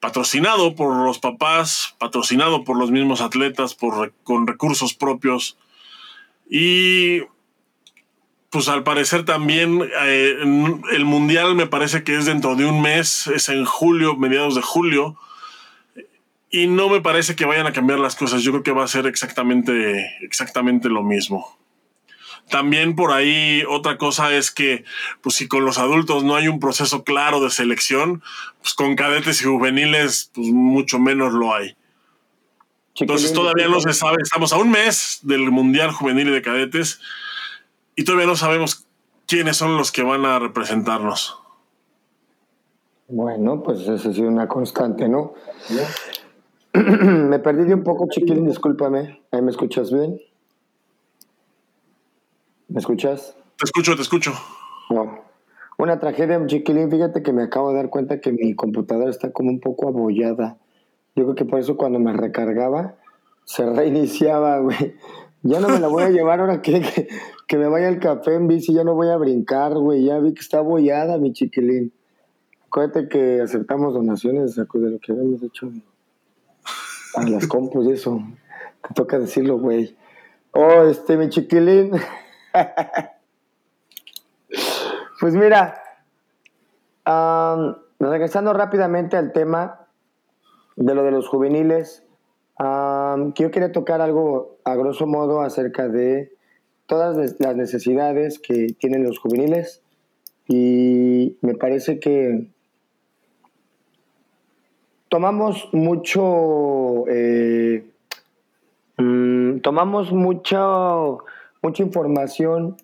patrocinado 0.00 0.74
por 0.74 1.04
los 1.04 1.18
papás, 1.18 1.94
patrocinado 1.98 2.64
por 2.64 2.78
los 2.78 2.90
mismos 2.90 3.20
atletas, 3.20 3.76
con 4.24 4.46
recursos 4.46 4.94
propios. 4.94 5.56
Y 6.48 7.22
pues 8.50 8.68
al 8.68 8.82
parecer 8.82 9.24
también 9.24 9.82
eh, 10.02 10.36
el 10.40 11.04
mundial 11.04 11.54
me 11.54 11.66
parece 11.66 12.02
que 12.02 12.16
es 12.16 12.24
dentro 12.24 12.56
de 12.56 12.64
un 12.64 12.80
mes, 12.80 13.26
es 13.26 13.48
en 13.48 13.64
julio, 13.64 14.16
mediados 14.16 14.54
de 14.54 14.62
julio, 14.62 15.16
y 16.50 16.66
no 16.66 16.88
me 16.88 17.02
parece 17.02 17.36
que 17.36 17.44
vayan 17.44 17.66
a 17.66 17.72
cambiar 17.72 17.98
las 17.98 18.16
cosas. 18.16 18.42
Yo 18.42 18.52
creo 18.52 18.62
que 18.62 18.72
va 18.72 18.84
a 18.84 18.88
ser 18.88 19.06
exactamente, 19.06 20.16
exactamente 20.22 20.88
lo 20.88 21.02
mismo. 21.02 21.58
También 22.50 22.96
por 22.96 23.12
ahí 23.12 23.62
otra 23.68 23.98
cosa 23.98 24.34
es 24.34 24.50
que, 24.50 24.84
pues 25.20 25.34
si 25.36 25.48
con 25.48 25.64
los 25.64 25.78
adultos 25.78 26.24
no 26.24 26.34
hay 26.34 26.48
un 26.48 26.60
proceso 26.60 27.04
claro 27.04 27.40
de 27.40 27.50
selección, 27.50 28.22
pues 28.62 28.74
con 28.74 28.96
cadetes 28.96 29.42
y 29.42 29.44
juveniles, 29.44 30.30
pues 30.34 30.48
mucho 30.48 30.98
menos 30.98 31.32
lo 31.32 31.54
hay. 31.54 31.76
Entonces 32.96 33.32
todavía 33.32 33.68
no 33.68 33.80
se 33.80 33.92
sabe, 33.92 34.16
estamos 34.22 34.52
a 34.52 34.58
un 34.58 34.70
mes 34.70 35.20
del 35.22 35.50
Mundial 35.50 35.92
Juvenil 35.92 36.32
de 36.32 36.42
Cadetes 36.42 37.00
y 37.94 38.04
todavía 38.04 38.26
no 38.26 38.36
sabemos 38.36 38.86
quiénes 39.26 39.56
son 39.56 39.76
los 39.76 39.92
que 39.92 40.02
van 40.02 40.24
a 40.24 40.38
representarnos. 40.38 41.38
Bueno, 43.08 43.62
pues 43.62 43.88
ha 43.88 43.98
sido 43.98 44.28
una 44.28 44.48
constante, 44.48 45.08
¿no? 45.08 45.34
me 46.72 47.38
perdí 47.38 47.64
de 47.64 47.74
un 47.74 47.84
poco, 47.84 48.08
chiquilín, 48.10 48.46
discúlpame. 48.46 49.22
¿Ahí 49.30 49.42
me 49.42 49.50
escuchas 49.50 49.92
bien? 49.92 50.20
¿Me 52.68 52.80
escuchas? 52.80 53.34
Te 53.56 53.64
escucho, 53.64 53.96
te 53.96 54.02
escucho. 54.02 54.32
No. 54.90 55.24
Una 55.78 55.98
tragedia, 56.00 56.44
chiquilín. 56.46 56.90
Fíjate 56.90 57.22
que 57.22 57.32
me 57.32 57.42
acabo 57.42 57.70
de 57.70 57.76
dar 57.76 57.88
cuenta 57.88 58.20
que 58.20 58.30
mi 58.30 58.54
computadora 58.54 59.08
está 59.08 59.32
como 59.32 59.50
un 59.50 59.60
poco 59.60 59.88
abollada. 59.88 60.58
Yo 61.16 61.24
creo 61.24 61.34
que 61.34 61.44
por 61.46 61.58
eso 61.60 61.78
cuando 61.78 61.98
me 61.98 62.12
recargaba, 62.12 62.96
se 63.44 63.64
reiniciaba, 63.64 64.58
güey. 64.58 64.96
Ya 65.42 65.60
no 65.60 65.68
me 65.68 65.80
la 65.80 65.88
voy 65.88 66.02
a 66.02 66.10
llevar 66.10 66.40
ahora 66.40 66.60
que, 66.60 67.08
que, 67.46 67.56
me 67.56 67.68
vaya 67.68 67.88
el 67.88 68.00
café 68.00 68.34
en 68.34 68.48
bici, 68.48 68.74
ya 68.74 68.84
no 68.84 68.94
voy 68.94 69.08
a 69.08 69.16
brincar, 69.16 69.72
güey. 69.74 70.04
Ya 70.04 70.18
vi 70.18 70.34
que 70.34 70.40
está 70.40 70.60
bollada, 70.60 71.16
mi 71.16 71.32
chiquilín. 71.32 71.92
Acuérdate 72.66 73.08
que 73.08 73.40
aceptamos 73.40 73.94
donaciones 73.94 74.56
de 74.56 74.66
lo 74.70 74.98
que 74.98 75.12
habíamos 75.12 75.42
hecho 75.42 75.72
a 77.14 77.22
las 77.22 77.46
compus 77.46 77.86
y 77.86 77.92
eso. 77.92 78.22
Te 78.86 78.92
toca 78.94 79.18
decirlo, 79.18 79.58
güey. 79.58 79.96
Oh, 80.52 80.82
este, 80.82 81.16
mi 81.16 81.30
chiquilín. 81.30 81.92
pues 85.20 85.34
mira, 85.34 85.82
regresando 87.98 88.52
rápidamente 88.52 89.16
al 89.16 89.32
tema 89.32 89.86
de 90.76 90.94
lo 90.94 91.02
de 91.02 91.10
los 91.10 91.28
juveniles 91.28 92.04
yo 92.58 93.50
quería 93.50 93.72
tocar 93.72 94.00
algo 94.00 94.58
a 94.64 94.74
grosso 94.74 95.06
modo 95.06 95.42
acerca 95.42 95.88
de 95.88 96.32
todas 96.86 97.36
las 97.38 97.56
necesidades 97.56 98.38
que 98.38 98.74
tienen 98.78 99.04
los 99.04 99.18
juveniles 99.18 99.82
y 100.48 101.36
me 101.42 101.54
parece 101.54 102.00
que 102.00 102.48
tomamos 105.08 105.68
mucho, 105.72 107.04
eh, 107.08 107.84
mm, 108.96 109.58
tomamos 109.60 110.12
mucho, 110.12 111.20
mucha 111.62 111.82
información 111.82 112.76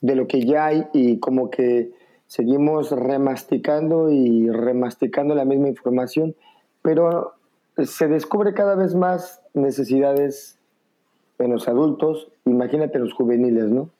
de 0.00 0.14
lo 0.14 0.26
que 0.26 0.44
ya 0.44 0.66
hay 0.66 0.86
y 0.92 1.18
como 1.18 1.50
que 1.50 1.92
seguimos 2.26 2.90
remasticando 2.90 4.10
y 4.10 4.48
remasticando 4.50 5.34
la 5.34 5.44
misma 5.44 5.68
información, 5.68 6.36
pero 6.82 7.34
se 7.78 8.08
descubre 8.08 8.54
cada 8.54 8.74
vez 8.74 8.94
más 8.94 9.40
necesidades 9.54 10.58
en 11.38 11.52
los 11.52 11.68
adultos, 11.68 12.28
imagínate 12.44 12.98
los 12.98 13.12
juveniles, 13.14 13.70
¿no? 13.70 13.90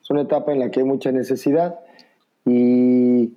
Es 0.00 0.10
una 0.10 0.22
etapa 0.22 0.52
en 0.52 0.60
la 0.60 0.70
que 0.70 0.80
hay 0.80 0.86
mucha 0.86 1.10
necesidad 1.10 1.80
y 2.44 3.32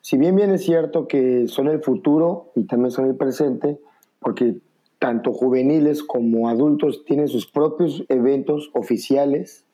si 0.00 0.16
bien 0.16 0.34
bien 0.34 0.50
es 0.50 0.64
cierto 0.64 1.06
que 1.06 1.46
son 1.48 1.68
el 1.68 1.80
futuro 1.80 2.50
y 2.54 2.64
también 2.64 2.90
son 2.90 3.06
el 3.06 3.14
presente, 3.14 3.78
porque 4.20 4.56
tanto 4.98 5.32
juveniles 5.32 6.02
como 6.02 6.48
adultos 6.48 7.04
tienen 7.04 7.28
sus 7.28 7.46
propios 7.46 8.04
eventos 8.08 8.70
oficiales, 8.74 9.64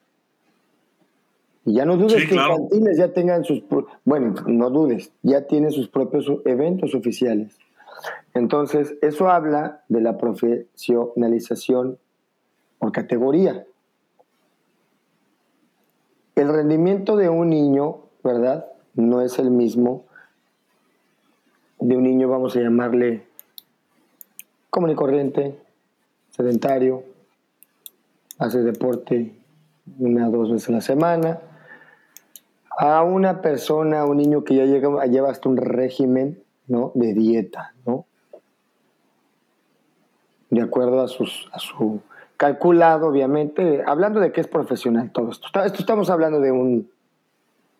y 1.66 1.74
ya 1.74 1.86
no 1.86 1.96
dudes 1.96 2.28
que 2.28 2.34
infantiles 2.34 2.98
ya 2.98 3.14
tengan 3.14 3.42
sus, 3.44 3.62
bueno, 4.04 4.34
no 4.46 4.68
dudes, 4.68 5.12
ya 5.22 5.46
tienen 5.46 5.70
sus 5.70 5.88
propios 5.88 6.30
eventos 6.44 6.94
oficiales. 6.94 7.58
Entonces, 8.34 8.96
eso 9.00 9.30
habla 9.30 9.82
de 9.88 10.02
la 10.02 10.18
profesionalización 10.18 11.98
por 12.78 12.92
categoría. 12.92 13.64
El 16.34 16.48
rendimiento 16.48 17.16
de 17.16 17.30
un 17.30 17.48
niño, 17.48 18.00
¿verdad? 18.22 18.66
No 18.94 19.22
es 19.22 19.38
el 19.38 19.50
mismo 19.50 20.04
de 21.78 21.96
un 21.96 22.02
niño, 22.02 22.28
vamos 22.28 22.56
a 22.56 22.60
llamarle 22.60 23.26
común 24.74 24.90
y 24.90 24.96
corriente, 24.96 25.56
sedentario, 26.30 27.04
hace 28.40 28.58
deporte 28.58 29.32
una 30.00 30.28
o 30.28 30.32
dos 30.32 30.50
veces 30.50 30.68
a 30.68 30.72
la 30.72 30.80
semana, 30.80 31.38
a 32.76 33.04
una 33.04 33.40
persona, 33.40 34.04
un 34.04 34.16
niño 34.16 34.42
que 34.42 34.56
ya 34.56 34.64
llega, 34.64 35.06
lleva 35.06 35.30
hasta 35.30 35.48
un 35.48 35.58
régimen 35.58 36.42
¿no? 36.66 36.90
de 36.96 37.14
dieta, 37.14 37.72
¿no? 37.86 38.06
de 40.50 40.60
acuerdo 40.60 41.00
a, 41.00 41.06
sus, 41.06 41.48
a 41.52 41.60
su 41.60 42.00
calculado, 42.36 43.06
obviamente, 43.06 43.84
hablando 43.86 44.18
de 44.18 44.32
que 44.32 44.40
es 44.40 44.48
profesional 44.48 45.12
todo 45.12 45.30
esto. 45.30 45.46
Esto 45.64 45.78
estamos 45.78 46.10
hablando 46.10 46.40
de, 46.40 46.50
un, 46.50 46.90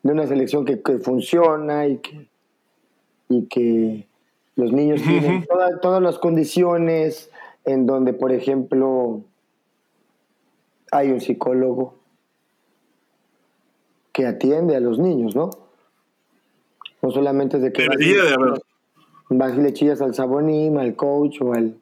de 0.04 0.12
una 0.12 0.28
selección 0.28 0.64
que, 0.64 0.78
funciona 1.00 1.88
y 1.88 1.98
que, 1.98 2.28
y 3.28 3.46
que 3.46 4.06
los 4.56 4.72
niños 4.72 5.02
tienen 5.02 5.46
todas 5.82 6.02
las 6.02 6.18
condiciones 6.18 7.30
en 7.64 7.86
donde, 7.86 8.12
por 8.12 8.32
ejemplo, 8.32 9.22
hay 10.90 11.10
un 11.10 11.20
psicólogo 11.20 11.96
que 14.12 14.26
atiende 14.26 14.76
a 14.76 14.80
los 14.80 14.98
niños, 14.98 15.34
¿no? 15.34 15.50
No 17.02 17.10
solamente 17.10 17.56
es 17.56 17.62
de 17.62 17.72
que... 17.72 17.82
Debería 17.82 18.24
de 18.24 18.34
haber. 18.34 18.62
Vas 19.30 19.56
y 19.56 19.60
le 19.60 19.72
chillas 19.72 20.00
al 20.00 20.14
sabonín, 20.14 20.78
al 20.78 20.94
coach 20.94 21.40
o 21.40 21.54
al 21.54 21.76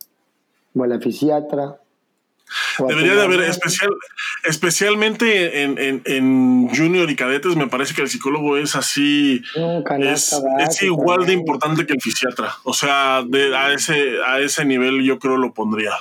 o 0.74 0.84
a 0.84 0.86
la 0.86 0.98
fisiatra. 0.98 1.78
Debería 2.78 3.14
de 3.14 3.22
haber 3.22 3.40
especial, 3.42 3.90
Especialmente 4.44 5.62
en, 5.62 6.68
junior 6.68 7.08
y 7.10 7.16
cadetes, 7.16 7.56
me 7.56 7.68
parece 7.68 7.94
que 7.94 8.02
el 8.02 8.08
psicólogo 8.08 8.56
es 8.56 8.74
así, 8.74 9.42
es, 10.00 10.82
igual 10.82 11.26
de 11.26 11.32
importante 11.32 11.86
que 11.86 11.92
el 11.92 12.00
fisiatra. 12.00 12.52
O 12.64 12.72
sea, 12.72 13.18
a, 13.18 13.72
ese, 13.72 14.16
a 14.26 14.40
ese 14.40 14.64
nivel 14.64 15.02
yo 15.04 15.18
creo 15.18 15.36
lo 15.36 15.54
pondría. 15.54 15.92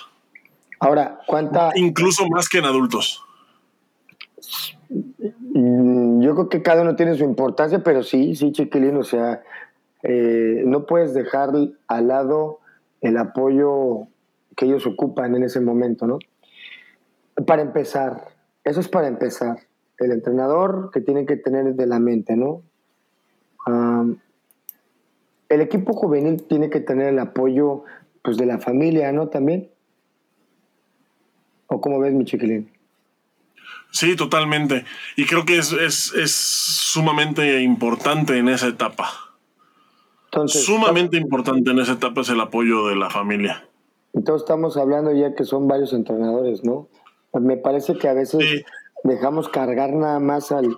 Ahora, 0.80 1.20
¿cuánta? 1.28 1.72
Incluso 1.76 2.28
más 2.28 2.50
que 2.50 2.58
en 2.58 2.66
adultos. 2.66 3.24
Mm, 5.54 6.22
yo 6.22 6.34
creo 6.34 6.50
que 6.50 6.62
cada 6.62 6.82
uno 6.82 6.96
tiene 6.96 7.16
su 7.16 7.24
importancia, 7.24 7.84
pero 7.84 8.04
sí, 8.04 8.36
sí, 8.36 8.52
chiquilín, 8.52 8.98
o 8.98 9.04
sea, 9.04 9.42
eh, 10.04 10.64
no 10.66 10.86
puedes 10.86 11.14
dejar 11.14 11.52
al 11.88 12.08
lado 12.08 12.60
el 13.02 13.18
apoyo 13.18 14.08
que 14.56 14.66
ellos 14.66 14.86
ocupan 14.86 15.36
en 15.36 15.44
ese 15.44 15.62
momento, 15.62 16.08
¿no? 16.08 16.20
Para 17.46 17.62
empezar, 17.62 18.31
eso 18.64 18.80
es 18.80 18.88
para 18.88 19.08
empezar. 19.08 19.60
El 19.98 20.12
entrenador 20.12 20.90
que 20.92 21.02
tiene 21.02 21.26
que 21.26 21.38
tener 21.38 21.76
de 21.76 21.86
la 21.88 22.00
mente, 22.00 22.36
¿no? 22.36 22.64
el 25.50 25.62
equipo 25.62 25.94
juvenil 25.94 26.42
tiene 26.44 26.70
que 26.70 26.80
tener 26.80 27.10
el 27.10 27.20
apoyo 27.20 27.84
pues, 28.24 28.38
de 28.38 28.46
la 28.46 28.58
familia, 28.58 29.12
¿no? 29.12 29.28
También. 29.28 29.70
¿O 31.68 31.82
cómo 31.82 32.00
ves, 32.00 32.14
mi 32.14 32.26
chiquilín? 32.26 32.72
Sí, 33.92 34.16
totalmente. 34.16 34.86
Y 35.18 35.26
creo 35.26 35.46
que 35.46 35.58
es, 35.58 35.74
es, 35.74 36.32
sumamente 36.32 37.62
importante 37.62 38.38
en 38.38 38.48
esa 38.48 38.68
etapa. 38.68 39.10
sumamente 40.48 41.18
importante 41.18 41.72
en 41.72 41.80
esa 41.80 41.94
etapa 41.94 42.22
es 42.22 42.30
el 42.30 42.40
apoyo 42.40 42.88
de 42.88 42.96
la 42.96 43.10
familia. 43.10 43.68
Entonces 44.14 44.44
estamos 44.44 44.78
hablando 44.78 45.14
ya 45.14 45.36
que 45.36 45.44
son 45.44 45.68
varios 45.68 45.94
entrenadores, 45.94 46.64
¿no? 46.64 46.88
Me 47.34 47.58
parece 47.58 47.98
que 47.98 48.08
a 48.08 48.14
veces 48.14 48.64
dejamos 49.04 49.50
cargar 49.50 49.94
nada 49.94 50.20
más 50.20 50.52
al, 50.52 50.76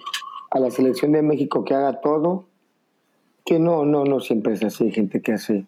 a 0.52 0.60
la 0.60 0.70
selección 0.72 1.12
de 1.12 1.22
México 1.22 1.64
que 1.66 1.74
haga 1.74 2.02
todo, 2.02 2.46
que 3.46 3.60
no, 3.60 3.86
no, 3.86 4.06
no 4.06 4.20
siempre 4.20 4.54
es 4.54 4.64
así, 4.64 4.92
gente 4.92 5.22
que 5.22 5.34
hace 5.34 5.66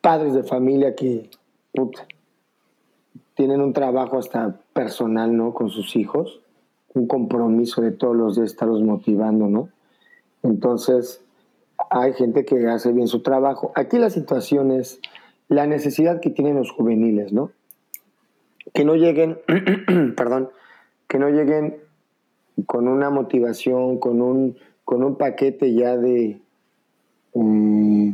padres 0.00 0.34
de 0.34 0.42
familia 0.42 0.94
que 0.94 1.30
tienen 3.34 3.60
un 3.60 3.72
trabajo 3.72 4.18
hasta 4.18 4.60
personal, 4.72 5.36
¿no? 5.36 5.54
Con 5.54 5.70
sus 5.70 5.96
hijos, 5.96 6.40
un 6.94 7.06
compromiso 7.06 7.82
de 7.82 7.90
todos 7.90 8.16
los 8.16 8.36
días 8.36 8.50
estarlos 8.50 8.82
motivando, 8.82 9.48
¿no? 9.48 9.68
Entonces, 10.42 11.22
hay 11.90 12.12
gente 12.12 12.44
que 12.44 12.68
hace 12.68 12.92
bien 12.92 13.08
su 13.08 13.22
trabajo. 13.22 13.72
Aquí 13.74 13.98
la 13.98 14.10
situación 14.10 14.70
es 14.70 15.00
la 15.48 15.66
necesidad 15.66 16.20
que 16.20 16.30
tienen 16.30 16.56
los 16.56 16.70
juveniles, 16.70 17.32
¿no? 17.32 17.50
Que 18.74 18.84
no 18.84 18.94
lleguen, 18.96 19.38
perdón, 20.16 20.50
que 21.08 21.18
no 21.18 21.30
lleguen 21.30 21.78
con 22.66 22.88
una 22.88 23.08
motivación, 23.08 23.98
con 23.98 24.20
un, 24.20 24.56
con 24.84 25.02
un 25.02 25.16
paquete 25.16 25.72
ya 25.72 25.96
de, 25.96 26.40
mm, 27.34 28.12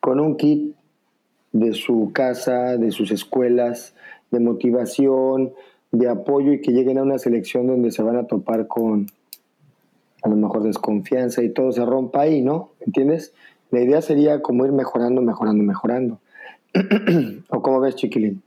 con 0.00 0.20
un 0.20 0.36
kit 0.36 0.74
de 1.52 1.74
su 1.74 2.10
casa, 2.14 2.76
de 2.76 2.90
sus 2.90 3.10
escuelas, 3.10 3.94
de 4.30 4.40
motivación, 4.40 5.52
de 5.90 6.08
apoyo 6.08 6.52
y 6.52 6.60
que 6.60 6.72
lleguen 6.72 6.98
a 6.98 7.02
una 7.02 7.18
selección 7.18 7.66
donde 7.66 7.90
se 7.90 8.02
van 8.02 8.16
a 8.16 8.26
topar 8.26 8.66
con 8.66 9.06
a 10.22 10.28
lo 10.28 10.36
mejor 10.36 10.64
desconfianza 10.64 11.42
y 11.42 11.50
todo 11.50 11.72
se 11.72 11.84
rompa 11.84 12.22
ahí, 12.22 12.42
¿no? 12.42 12.70
¿Entiendes? 12.80 13.32
La 13.70 13.80
idea 13.80 14.02
sería 14.02 14.42
como 14.42 14.66
ir 14.66 14.72
mejorando, 14.72 15.22
mejorando, 15.22 15.62
mejorando. 15.62 16.18
¿O 17.48 17.62
cómo 17.62 17.80
ves, 17.80 17.96
Chiquilín? 17.96 18.42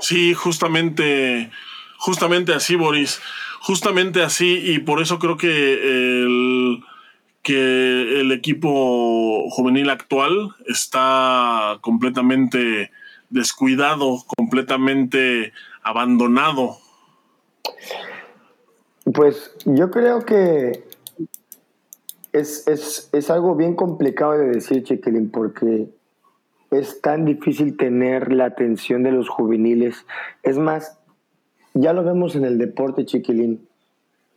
Sí, 0.00 0.34
justamente, 0.34 1.50
justamente 1.98 2.52
así, 2.54 2.76
Boris. 2.76 3.20
Justamente 3.60 4.22
así, 4.22 4.60
y 4.62 4.78
por 4.80 5.00
eso 5.00 5.18
creo 5.18 5.38
que 5.38 6.22
el, 6.22 6.84
que 7.42 8.20
el 8.20 8.32
equipo 8.32 9.48
juvenil 9.50 9.88
actual 9.88 10.54
está 10.66 11.78
completamente 11.80 12.90
descuidado, 13.30 14.24
completamente 14.36 15.52
abandonado? 15.82 16.78
Pues 19.12 19.54
yo 19.64 19.90
creo 19.90 20.24
que 20.24 20.84
es, 22.32 22.66
es, 22.66 23.30
algo 23.30 23.54
bien 23.54 23.76
complicado 23.76 24.32
de 24.32 24.46
decir, 24.46 24.82
Chiquilín, 24.82 25.30
porque 25.30 25.88
es 26.76 27.00
tan 27.00 27.24
difícil 27.24 27.76
tener 27.76 28.32
la 28.32 28.46
atención 28.46 29.02
de 29.02 29.12
los 29.12 29.28
juveniles. 29.28 30.06
Es 30.42 30.58
más, 30.58 30.98
ya 31.74 31.92
lo 31.92 32.04
vemos 32.04 32.36
en 32.36 32.44
el 32.44 32.58
deporte, 32.58 33.04
Chiquilín. 33.04 33.66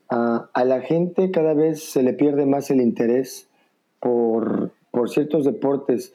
a 0.10 0.63
la 0.65 0.82
gente 0.82 1.32
cada 1.32 1.54
vez 1.54 1.84
se 1.84 2.02
le 2.02 2.13
pierde 2.13 2.45
más 2.45 2.71
el 2.71 2.82
interés 2.82 3.50
por, 4.00 4.71
por 4.91 5.10
ciertos 5.10 5.45
deportes. 5.45 6.13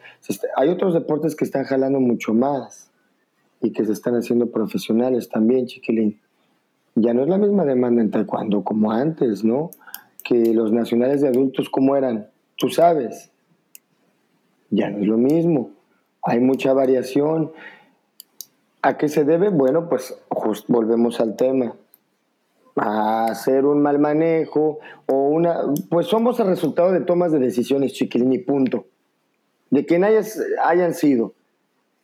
Hay 0.57 0.69
otros 0.69 0.95
deportes 0.95 1.37
que 1.37 1.45
están 1.45 1.65
jalando 1.65 2.01
mucho 2.01 2.35
más 2.35 2.91
y 3.61 3.73
que 3.73 3.85
se 3.85 3.93
están 3.93 4.15
haciendo 4.15 4.51
profesionales 4.51 5.29
también, 5.29 5.67
chiquilín. 5.67 6.21
Ya 6.95 7.15
no 7.15 7.23
es 7.23 7.29
la 7.29 7.39
misma 7.39 7.65
demanda 7.65 8.03
en 8.03 8.11
taekwondo 8.11 8.65
como 8.65 8.93
antes, 8.93 9.45
¿no? 9.45 9.71
Que 10.25 10.53
los 10.53 10.73
nacionales 10.73 11.21
de 11.21 11.29
adultos, 11.29 11.71
¿cómo 11.71 11.97
eran? 11.97 12.29
Tú 12.57 12.69
sabes. 12.69 13.31
Ya 14.71 14.91
no 14.91 14.99
es 14.99 15.07
lo 15.07 15.17
mismo. 15.17 15.71
Hay 16.23 16.41
mucha 16.41 16.73
variación. 16.73 17.53
¿A 18.83 18.97
qué 18.97 19.09
se 19.09 19.25
debe? 19.25 19.49
Bueno, 19.49 19.89
pues 19.89 20.17
volvemos 20.69 21.21
al 21.21 21.37
tema. 21.37 21.75
A 22.77 23.27
hacer 23.27 23.65
un 23.65 23.83
mal 23.83 23.99
manejo 23.99 24.79
o 25.07 25.29
una... 25.29 25.61
Pues 25.91 26.07
somos 26.07 26.41
el 26.41 26.47
resultado 26.47 26.93
de 26.93 27.01
tomas 27.01 27.33
de 27.33 27.39
decisiones, 27.39 27.93
chiquilín, 27.93 28.33
y 28.33 28.39
punto. 28.39 28.87
De 29.71 29.85
quien 29.85 30.05
hayas, 30.05 30.41
hayan 30.63 30.95
sido 30.95 31.35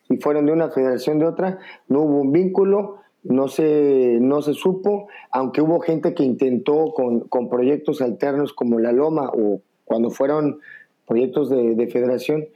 y 0.09 0.17
fueron 0.17 0.47
de 0.47 0.53
una 0.53 0.71
federación 0.71 1.19
de 1.19 1.27
otra, 1.27 1.59
no 1.89 2.03
hubo 2.03 2.21
un 2.21 2.33
vínculo, 2.33 2.99
no 3.23 3.49
se, 3.49 4.19
no 4.21 4.43
se 4.43 4.55
supo, 4.55 5.09
aunque 5.31 5.61
hubo 5.61 5.81
gente 5.81 6.15
que 6.15 6.23
intentó 6.23 6.93
con, 6.95 7.49
proyectos 7.49 8.01
alternos 8.01 8.53
como 8.53 8.79
la 8.79 8.93
Loma 8.93 9.31
o 9.33 9.61
cuando 9.85 10.11
fueron 10.11 10.61
proyectos 11.07 11.51
de, 11.51 11.89
federación, 11.89 12.47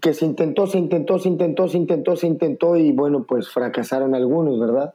que 0.00 0.14
se 0.14 0.24
intentó, 0.24 0.66
se 0.66 0.78
intentó, 0.78 1.18
se 1.18 1.28
intentó, 1.28 1.68
se 1.68 1.76
intentó, 1.76 2.16
se 2.16 2.26
intentó 2.26 2.76
y 2.76 2.92
bueno, 2.92 3.24
pues 3.28 3.50
fracasaron 3.50 4.14
algunos, 4.14 4.58
¿verdad? 4.58 4.94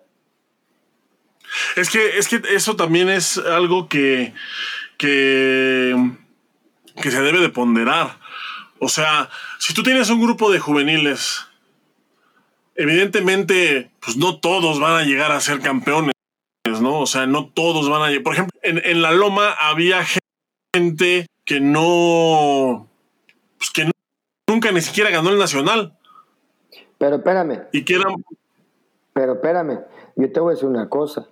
Es 1.76 1.90
que, 1.90 2.18
es 2.18 2.28
que 2.28 2.42
eso 2.54 2.76
también 2.76 3.10
es 3.10 3.38
algo 3.38 3.88
que, 3.88 4.34
que, 4.98 5.96
que 7.02 7.12
se 7.12 7.22
debe 7.22 7.40
de 7.40 7.50
ponderar. 7.50 8.20
O 8.80 8.90
sea, 8.90 9.30
si 9.60 9.74
tú 9.74 9.84
tienes 9.84 10.10
un 10.10 10.22
grupo 10.22 10.52
de 10.52 10.60
juveniles, 10.60 11.46
evidentemente, 12.76 13.92
pues 14.00 14.18
no 14.18 14.40
todos 14.40 14.80
van 14.80 15.02
a 15.02 15.06
llegar 15.06 15.32
a 15.32 15.40
ser 15.40 15.60
campeones, 15.60 16.14
¿no? 16.82 17.00
O 17.00 17.06
sea, 17.06 17.26
no 17.26 17.48
todos 17.48 17.90
van 17.90 18.14
a. 18.14 18.24
Por 18.24 18.34
ejemplo, 18.34 18.60
en, 18.64 19.02
la 19.02 19.12
Loma 19.12 19.52
había 19.52 20.04
gente 20.74 21.28
que 21.46 21.60
no, 21.60 22.90
pues 23.58 23.70
que 23.72 23.92
nunca 24.56 24.72
ni 24.72 24.82
siquiera 24.82 25.10
ganó 25.10 25.30
el 25.30 25.38
Nacional. 25.38 25.98
Pero 26.98 27.18
espérame. 27.18 27.68
Y 27.74 27.84
que. 27.84 28.00
Pero 29.14 29.34
espérame, 29.34 29.82
yo 30.16 30.32
te 30.32 30.40
voy 30.40 30.52
a 30.52 30.54
decir 30.56 30.70
una 30.70 30.90
cosa. 30.90 31.28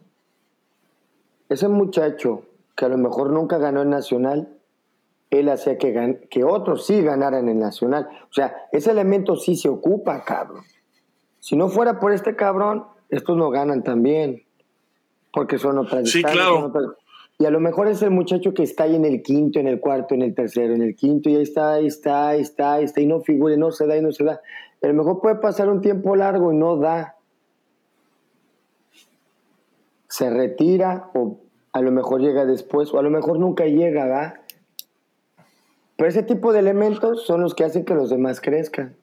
Ese 1.50 1.68
muchacho 1.68 2.44
que 2.76 2.86
a 2.86 2.90
lo 2.90 2.98
mejor 2.98 3.30
nunca 3.30 3.58
ganó 3.58 3.82
el 3.82 3.90
Nacional, 3.90 4.58
él 5.30 5.50
hacía 5.50 5.78
que, 5.78 6.28
que 6.30 6.44
otros 6.44 6.86
sí 6.86 7.02
ganaran 7.02 7.48
el 7.48 7.60
Nacional. 7.60 8.10
O 8.30 8.34
sea, 8.34 8.68
ese 8.72 8.92
elemento 8.92 9.36
sí 9.36 9.56
se 9.56 9.70
ocupa, 9.70 10.24
cabrón. 10.24 10.64
Si 11.40 11.56
no 11.56 11.70
fuera 11.70 12.00
por 12.00 12.12
este 12.12 12.36
cabrón, 12.36 12.86
estos 13.10 13.38
no 13.38 13.50
ganan 13.50 13.84
también. 13.84 14.44
Porque 15.32 15.58
son 15.58 15.78
otras 15.78 16.10
Sí, 16.10 16.24
claro. 16.24 16.72
Y 17.44 17.46
a 17.46 17.52
lo 17.52 17.60
mejor 17.60 17.90
es 17.90 18.02
el 18.02 18.12
muchacho 18.12 18.54
que 18.54 18.64
está 18.64 18.86
ahí 18.86 18.96
en 18.96 19.04
el 19.04 19.22
quinto, 19.22 19.60
en 19.60 19.68
el 19.68 19.82
cuarto, 19.82 20.16
en 20.16 20.22
el 20.22 20.34
tercero, 20.34 20.74
en 20.74 20.82
el 20.82 20.96
quinto, 20.96 21.30
y 21.30 21.36
ahí 21.36 21.41
está, 21.41 21.74
ahí 21.74 21.88
está, 21.88 22.30
ahí 22.30 22.39
está, 22.39 22.76
ahí 22.76 22.86
está, 22.86 23.02
y 23.02 23.06
no 23.06 23.20
figura, 23.20 23.54
y 23.54 23.58
no 23.58 23.70
se 23.70 23.86
da, 23.86 23.98
y 23.98 24.02
no 24.02 24.14
se 24.14 24.24
da. 24.24 24.39
Pero 24.80 24.94
a 24.94 24.96
lo 24.96 25.04
mejor 25.04 25.22
puede 25.22 25.36
pasar 25.36 25.68
un 25.68 25.82
tiempo 25.82 26.16
largo 26.16 26.54
y 26.54 26.56
no 26.56 26.78
da. 26.78 27.18
Se 30.08 30.30
retira, 30.30 31.10
o 31.16 31.38
a 31.74 31.82
lo 31.82 31.91
mejor 31.91 32.22
llega 32.22 32.46
después, 32.46 32.94
o 32.94 33.00
a 33.00 33.04
lo 33.04 33.10
mejor 33.10 33.38
nunca 33.39 33.66
llega, 33.66 34.08
¿va? 34.08 34.36
Pero 35.98 36.08
ese 36.08 36.24
tipo 36.24 36.54
de 36.54 36.60
elementos 36.60 37.26
son 37.26 37.41
los 37.41 37.56
que 37.56 37.66
hacen 37.66 37.84
que 37.84 37.94
los 37.94 38.10
demás 38.10 38.39
crezcan. 38.39 38.96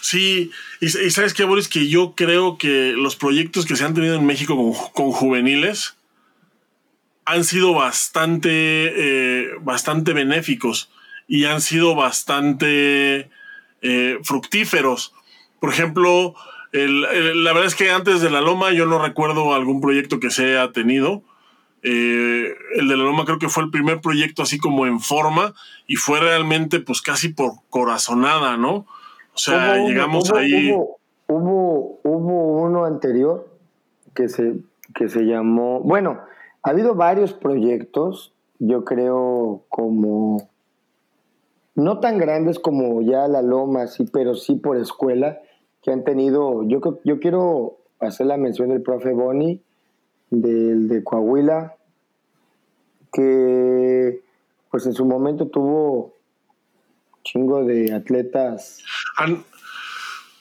Sí, 0.00 0.50
y, 0.80 0.88
sabes 0.88 1.34
qué, 1.34 1.44
Boris, 1.44 1.68
que 1.68 1.88
yo 1.88 2.14
creo 2.16 2.56
que 2.56 2.94
los 2.96 3.16
proyectos 3.16 3.66
que 3.66 3.76
se 3.76 3.84
han 3.84 3.92
tenido 3.92 4.14
en 4.14 4.24
México 4.24 4.56
con, 4.94 5.12
juveniles 5.12 5.96
han 7.26 7.44
sido 7.44 7.74
bastante, 7.74 8.50
eh, 8.50 9.50
bastante 9.60 10.12
benéficos 10.12 10.90
y 11.26 11.44
han 11.44 11.60
sido 11.60 11.94
bastante 11.94 13.30
eh, 13.82 14.18
fructíferos. 14.22 15.14
por 15.60 15.70
ejemplo, 15.70 16.34
la 16.72 17.52
verdad 17.52 17.66
es 17.66 17.74
que 17.76 17.90
antes 17.90 18.20
de 18.20 18.30
la 18.30 18.40
Loma 18.40 18.72
yo 18.72 18.84
no 18.84 18.98
recuerdo 18.98 19.54
algún 19.54 19.80
proyecto 19.80 20.20
que 20.20 20.30
se 20.30 20.44
haya 20.44 20.72
tenido. 20.72 21.22
Eh, 21.86 22.54
el 22.76 22.88
de 22.88 22.96
la 22.96 23.04
Loma 23.04 23.26
creo 23.26 23.38
que 23.38 23.50
fue 23.50 23.62
el 23.62 23.70
primer 23.70 24.00
proyecto 24.00 24.42
así 24.42 24.58
como 24.58 24.86
en 24.86 25.00
forma 25.00 25.54
y 25.86 25.96
fue 25.96 26.18
realmente 26.18 26.80
pues 26.80 27.02
casi 27.02 27.28
por 27.28 27.52
corazonada, 27.68 28.56
¿no? 28.56 28.86
O 29.34 29.38
sea, 29.38 29.76
llegamos 29.76 30.32
ahí. 30.32 30.72
Hubo, 31.26 32.00
hubo, 32.02 32.62
uno 32.62 32.86
anterior 32.86 33.46
que 34.14 34.28
se, 34.28 34.54
que 34.94 35.08
se 35.08 35.22
llamó, 35.22 35.80
bueno, 35.80 36.20
ha 36.64 36.70
habido 36.70 36.94
varios 36.94 37.34
proyectos, 37.34 38.32
yo 38.58 38.84
creo 38.84 39.64
como, 39.68 40.48
no 41.74 42.00
tan 42.00 42.18
grandes 42.18 42.58
como 42.58 43.02
ya 43.02 43.28
la 43.28 43.42
Loma, 43.42 43.86
sí, 43.86 44.06
pero 44.10 44.34
sí 44.34 44.56
por 44.56 44.78
escuela, 44.78 45.40
que 45.82 45.92
han 45.92 46.04
tenido, 46.04 46.66
yo, 46.66 46.80
yo 47.04 47.20
quiero 47.20 47.76
hacer 48.00 48.26
la 48.26 48.38
mención 48.38 48.70
del 48.70 48.80
profe 48.80 49.12
Boni, 49.12 49.60
del 50.30 50.88
de 50.88 51.04
Coahuila, 51.04 51.76
que 53.12 54.22
pues 54.70 54.86
en 54.86 54.94
su 54.94 55.04
momento 55.04 55.48
tuvo 55.48 56.14
chingo 57.22 57.62
de 57.64 57.92
atletas. 57.92 58.82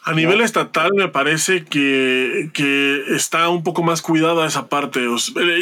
A, 0.05 0.13
nivel 0.13 0.41
estatal 0.41 0.91
me 0.93 1.07
parece 1.07 1.65
que, 1.65 2.49
está 3.09 3.49
un 3.49 3.63
poco 3.63 3.83
más 3.83 4.01
cuidada 4.01 4.47
esa 4.47 4.67
parte. 4.67 5.01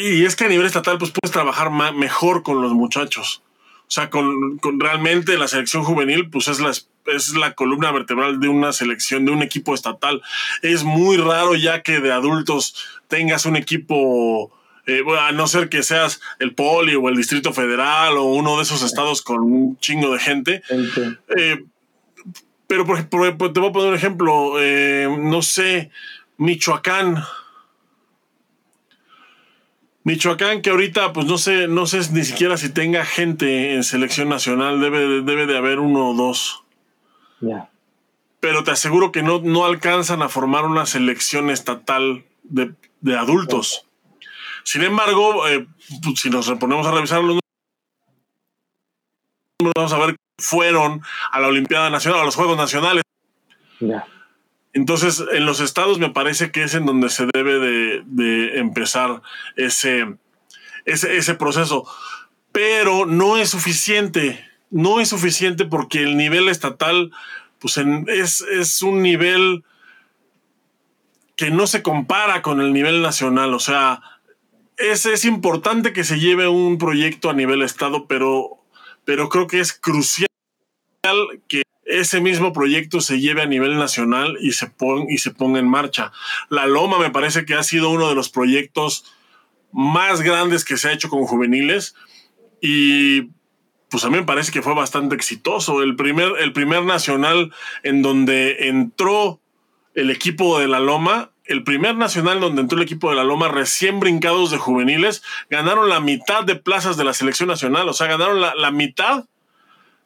Y 0.01 0.25
es 0.25 0.35
que 0.35 0.45
a 0.45 0.49
nivel 0.49 0.65
estatal 0.65 0.97
pues 0.97 1.11
puedes 1.11 1.31
trabajar 1.31 1.71
mejor 1.93 2.43
con 2.43 2.61
los 2.61 2.73
muchachos. 2.73 3.43
O 3.91 3.93
sea, 3.93 4.09
con, 4.09 4.57
con, 4.59 4.79
realmente 4.79 5.37
la 5.37 5.49
selección 5.49 5.83
juvenil, 5.83 6.29
pues 6.29 6.47
es 6.47 6.61
la, 6.61 6.71
es 7.07 7.35
la 7.35 7.53
columna 7.53 7.91
vertebral 7.91 8.39
de 8.39 8.47
una 8.47 8.71
selección, 8.73 9.25
de 9.25 9.31
un 9.31 9.41
equipo 9.41 9.73
estatal. 9.73 10.21
Es 10.61 10.83
muy 10.83 11.17
raro 11.17 11.55
ya 11.55 11.81
que 11.81 11.99
de 11.99 12.11
adultos 12.11 12.75
tengas 13.07 13.45
un 13.45 13.57
equipo, 13.57 14.51
eh, 14.85 15.03
a 15.19 15.31
no 15.33 15.47
ser 15.47 15.69
que 15.69 15.83
seas 15.83 16.21
el 16.39 16.53
Poli 16.53 16.95
o 16.95 17.09
el 17.09 17.17
Distrito 17.17 17.53
Federal 17.53 18.17
o 18.17 18.23
uno 18.23 18.57
de 18.57 18.63
esos 18.63 18.81
estados 18.81 19.21
con 19.21 19.41
un 19.41 19.77
chingo 19.79 20.13
de 20.13 20.19
gente. 20.19 20.63
Eh, 21.37 21.63
pero 22.71 22.85
por, 22.85 23.03
te 23.03 23.59
voy 23.59 23.69
a 23.69 23.73
poner 23.73 23.89
un 23.89 23.95
ejemplo, 23.95 24.53
eh, 24.61 25.05
no 25.19 25.41
sé, 25.41 25.91
Michoacán. 26.37 27.21
Michoacán, 30.05 30.61
que 30.61 30.69
ahorita, 30.69 31.11
pues 31.11 31.27
no 31.27 31.37
sé, 31.37 31.67
no 31.67 31.85
sé 31.85 31.99
ni 32.13 32.23
siquiera 32.23 32.55
si 32.55 32.69
tenga 32.69 33.03
gente 33.03 33.73
en 33.73 33.83
selección 33.83 34.29
nacional, 34.29 34.79
debe, 34.79 35.21
debe 35.21 35.47
de 35.47 35.57
haber 35.57 35.79
uno 35.79 36.11
o 36.11 36.13
dos. 36.13 36.63
Pero 38.39 38.63
te 38.63 38.71
aseguro 38.71 39.11
que 39.11 39.21
no, 39.21 39.41
no 39.41 39.65
alcanzan 39.65 40.21
a 40.21 40.29
formar 40.29 40.63
una 40.63 40.85
selección 40.85 41.49
estatal 41.49 42.23
de, 42.43 42.73
adultos. 43.17 43.85
Sin 44.63 44.83
embargo, 44.83 45.45
eh, 45.45 45.67
pues, 46.01 46.21
si 46.21 46.29
nos 46.29 46.47
reponemos 46.47 46.87
a 46.87 46.91
revisar 46.91 47.17
los 47.21 47.37
números, 49.59 49.73
vamos 49.75 49.91
a 49.91 49.97
ver 49.97 50.15
fueron 50.41 51.01
a 51.31 51.39
la 51.39 51.47
Olimpiada 51.47 51.89
Nacional, 51.89 52.21
a 52.21 52.25
los 52.25 52.35
Juegos 52.35 52.57
Nacionales. 52.57 53.03
Entonces, 54.73 55.23
en 55.31 55.45
los 55.45 55.59
estados 55.59 55.99
me 55.99 56.09
parece 56.09 56.51
que 56.51 56.63
es 56.63 56.73
en 56.73 56.85
donde 56.85 57.09
se 57.09 57.27
debe 57.33 57.59
de, 58.03 58.59
empezar 58.59 59.21
ese, 59.55 60.15
ese, 60.85 61.17
ese, 61.17 61.35
proceso. 61.35 61.85
Pero 62.51 63.05
no 63.05 63.37
es 63.37 63.49
suficiente 63.49 64.51
no 64.71 65.01
es 65.01 65.09
suficiente 65.09 65.65
porque 65.65 66.01
el 66.01 66.17
nivel 66.17 66.47
estatal 66.47 67.11
pues 67.59 67.77
es, 67.77 68.81
un 68.81 69.03
nivel 69.03 69.63
que 71.35 71.51
no 71.51 71.67
se 71.67 71.83
compara 71.83 72.41
con 72.41 72.59
el 72.59 72.73
nivel 72.73 73.03
nacional. 73.03 73.53
O 73.53 73.59
sea, 73.59 74.01
es, 74.77 75.05
es 75.05 75.25
importante 75.25 75.93
que 75.93 76.03
se 76.03 76.19
lleve 76.19 76.47
un 76.47 76.79
proyecto 76.79 77.29
a 77.29 77.33
nivel 77.33 77.61
estado, 77.61 78.07
pero, 78.07 78.63
pero 79.05 79.29
creo 79.29 79.45
que 79.45 79.59
es 79.59 79.73
crucial 79.73 80.30
que 81.47 81.63
ese 81.85 82.21
mismo 82.21 82.53
proyecto 82.53 83.01
se 83.01 83.19
lleve 83.19 83.41
a 83.41 83.47
nivel 83.47 83.77
nacional 83.77 84.37
y 84.39 84.51
se, 84.51 84.71
y 85.09 85.17
se 85.17 85.31
ponga 85.31 85.59
en 85.59 85.67
marcha. 85.67 86.11
La 86.49 86.67
Loma 86.67 86.99
me 86.99 87.09
parece 87.09 87.45
que 87.45 87.55
ha 87.55 87.63
sido 87.63 87.89
uno 87.89 88.07
de 88.09 88.15
los 88.15 88.29
proyectos 88.29 89.05
más 89.71 90.21
grandes 90.21 90.63
que 90.63 90.77
se 90.77 90.89
ha 90.89 90.93
hecho 90.93 91.09
con 91.09 91.25
juveniles 91.25 91.95
y 92.61 93.29
pues 93.89 94.05
a 94.05 94.09
mí 94.09 94.17
me 94.17 94.23
parece 94.23 94.51
que 94.51 94.61
fue 94.61 94.73
bastante 94.73 95.15
exitoso. 95.15 95.81
El 95.81 95.95
primer, 95.95 96.33
el 96.39 96.53
primer 96.53 96.83
nacional 96.83 97.51
en 97.83 98.01
donde 98.01 98.67
entró 98.69 99.41
el 99.95 100.09
equipo 100.11 100.59
de 100.59 100.67
la 100.67 100.79
Loma, 100.79 101.31
el 101.45 101.63
primer 101.63 101.95
nacional 101.95 102.39
donde 102.39 102.61
entró 102.61 102.77
el 102.77 102.83
equipo 102.83 103.09
de 103.09 103.17
la 103.17 103.23
Loma 103.23 103.49
recién 103.49 103.99
brincados 103.99 104.51
de 104.51 104.57
juveniles, 104.57 105.23
ganaron 105.49 105.89
la 105.89 105.99
mitad 105.99 106.43
de 106.43 106.55
plazas 106.55 106.95
de 106.95 107.03
la 107.03 107.13
selección 107.13 107.49
nacional, 107.49 107.89
o 107.89 107.93
sea, 107.93 108.07
ganaron 108.07 108.39
la, 108.39 108.71
mitad 108.71 109.25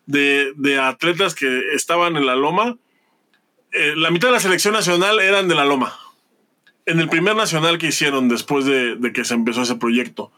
de, 0.05 0.79
atletas 0.81 1.35
que 1.35 1.73
estaban 1.73 2.17
en 2.17 2.25
la 2.25 2.35
Loma. 2.35 2.77
Eh, 3.71 3.93
la 3.95 4.11
mitad 4.11 4.29
de 4.29 4.33
la 4.33 4.39
selección 4.39 4.73
nacional 4.73 5.19
eran 5.19 5.47
de 5.47 5.55
la 5.55 5.65
Loma. 5.65 5.97
En 6.85 6.99
el 6.99 7.09
primer 7.09 7.35
nacional 7.35 7.77
que 7.77 7.87
hicieron 7.87 8.29
después 8.29 8.65
de, 8.65 8.95
de 8.95 9.11
que 9.11 9.25
se 9.25 9.33
empezó 9.33 9.63
ese 9.63 9.75
proyecto. 9.75 10.31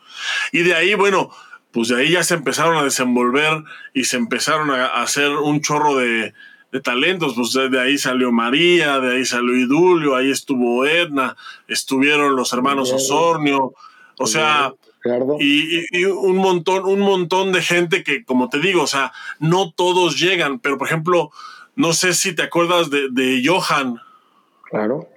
Y 0.51 0.59
de 0.59 0.75
ahí, 0.75 0.93
bueno, 0.93 1.31
pues 1.71 1.89
de 1.89 1.97
ahí 1.97 2.11
ya 2.11 2.23
se 2.23 2.33
empezaron 2.33 2.77
a 2.77 2.83
desenvolver 2.83 3.63
y 3.93 4.05
se 4.05 4.17
empezaron 4.17 4.71
a, 4.71 4.87
hacer 4.87 5.29
un 5.29 5.61
chorro 5.61 5.95
de, 5.95 6.33
talentos, 6.83 7.33
pues 7.35 7.53
de, 7.53 7.79
ahí 7.79 7.97
salió 7.97 8.31
María, 8.31 8.99
de 8.99 9.15
ahí 9.15 9.25
salió 9.25 9.55
Idulio, 9.55 10.15
ahí 10.15 10.31
estuvo 10.31 10.85
Edna, 10.85 11.35
estuvieron 11.67 12.35
los 12.35 12.53
hermanos 12.53 12.91
Osornio, 12.91 13.73
o 14.19 14.27
sea, 14.27 14.73
y, 15.39 16.05
un 16.05 16.37
montón, 16.37 16.85
un 16.85 16.99
montón 16.99 17.51
de 17.51 17.61
gente 17.61 18.03
que, 18.03 18.23
como 18.23 18.49
te 18.49 18.59
digo, 18.59 18.83
o 18.83 18.87
sea, 18.87 19.11
no 19.39 19.71
todos 19.71 20.19
llegan, 20.19 20.59
pero 20.59 20.77
por 20.77 20.87
ejemplo, 20.87 21.31
no 21.75 21.93
sé 21.93 22.13
si 22.13 22.33
te 22.33 22.43
acuerdas 22.43 22.89
de, 22.89 23.09
de 23.11 23.41
Johan. 23.45 23.99
Claro. 24.63 25.09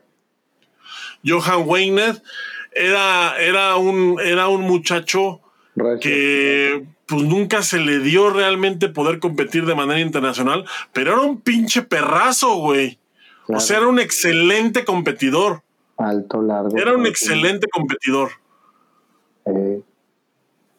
Johan 1.25 1.65
Weiner 1.67 2.23
era, 2.73 3.41
era, 3.41 3.77
un, 3.77 4.19
era 4.21 4.49
un 4.49 4.63
muchacho 4.63 5.41
que 6.01 6.87
pues 7.07 7.23
nunca 7.23 7.63
se 7.63 7.79
le 7.79 7.99
dio 7.99 8.31
realmente 8.31 8.89
poder 8.89 9.19
competir 9.19 9.67
de 9.67 9.75
manera 9.75 10.01
internacional, 10.01 10.65
pero 10.93 11.15
era 11.15 11.23
un 11.23 11.41
pinche 11.41 11.83
perrazo, 11.83 12.57
güey. 12.57 12.99
O 13.49 13.59
sea, 13.59 13.79
era 13.79 13.89
un 13.89 13.99
excelente 13.99 14.85
competidor. 14.85 15.63
Alto, 15.97 16.41
largo. 16.41 16.77
Era 16.79 16.95
un 16.95 17.07
excelente 17.07 17.67
competidor. 17.69 18.31
Eh, 19.51 19.81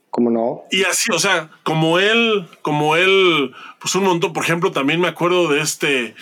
¿Cómo 0.10 0.30
no? 0.30 0.64
Y 0.72 0.84
así, 0.84 1.12
o 1.14 1.20
sea, 1.20 1.50
como 1.64 2.00
él, 2.00 2.48
como 2.62 2.96
él, 2.96 3.54
pues 3.80 3.96
un 3.96 4.04
montón, 4.04 4.34
por 4.34 4.44
ejemplo, 4.44 4.72
también 4.72 5.00
me 5.00 5.08
acuerdo 5.08 5.48
de 5.48 5.62
este, 5.62 6.16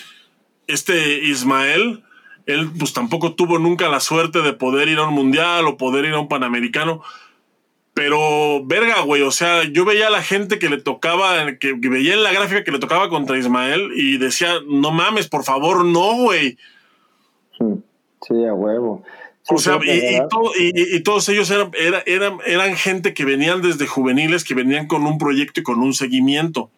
este 0.67 1.23
Ismael, 1.23 2.03
él 2.45 2.69
pues 2.77 2.93
tampoco 2.93 3.33
tuvo 3.33 3.57
nunca 3.57 3.89
la 3.89 3.99
suerte 3.99 4.41
de 4.41 4.53
poder 4.53 4.89
ir 4.89 4.99
a 4.99 5.07
un 5.07 5.15
mundial 5.15 5.65
o 5.65 5.77
poder 5.77 6.05
ir 6.05 6.13
a 6.13 6.19
un 6.19 6.27
panamericano, 6.27 7.01
pero, 7.99 8.63
verga, 8.63 9.01
güey, 9.01 9.23
o 9.23 9.31
sea, 9.31 9.65
yo 9.65 9.83
veía 9.83 10.07
a 10.07 10.09
la 10.09 10.21
gente 10.21 10.57
que 10.57 10.69
le 10.69 10.79
tocaba, 10.79 11.57
que, 11.59 11.73
veía 11.73 12.13
en 12.13 12.23
la 12.23 12.31
gráfica 12.31 12.63
que 12.63 12.71
le 12.71 12.79
tocaba 12.79 13.09
contra 13.09 13.37
Ismael 13.37 13.91
y 13.93 14.17
decía, 14.17 14.53
no 14.65 14.91
mames, 14.91 15.27
por 15.27 15.43
favor, 15.43 15.83
no, 15.83 16.13
güey. 16.15 16.57
Sí, 18.21 18.45
a 18.45 18.53
huevo. 18.53 19.03
O 19.49 19.57
sea, 19.57 19.79
y, 19.83 21.01
todos 21.01 21.29
ellos 21.29 21.49
eran, 21.49 21.71
eran, 22.05 22.37
eran 22.45 22.75
gente 22.75 23.13
que 23.13 23.25
venían 23.25 23.61
desde 23.61 23.87
juveniles, 23.87 24.43
que 24.43 24.53
venían 24.53 24.87
con 24.87 25.05
un 25.05 25.17
proyecto 25.17 25.61
y 25.61 25.63
con 25.63 25.79
un 25.79 25.93
seguimiento. 25.93 26.69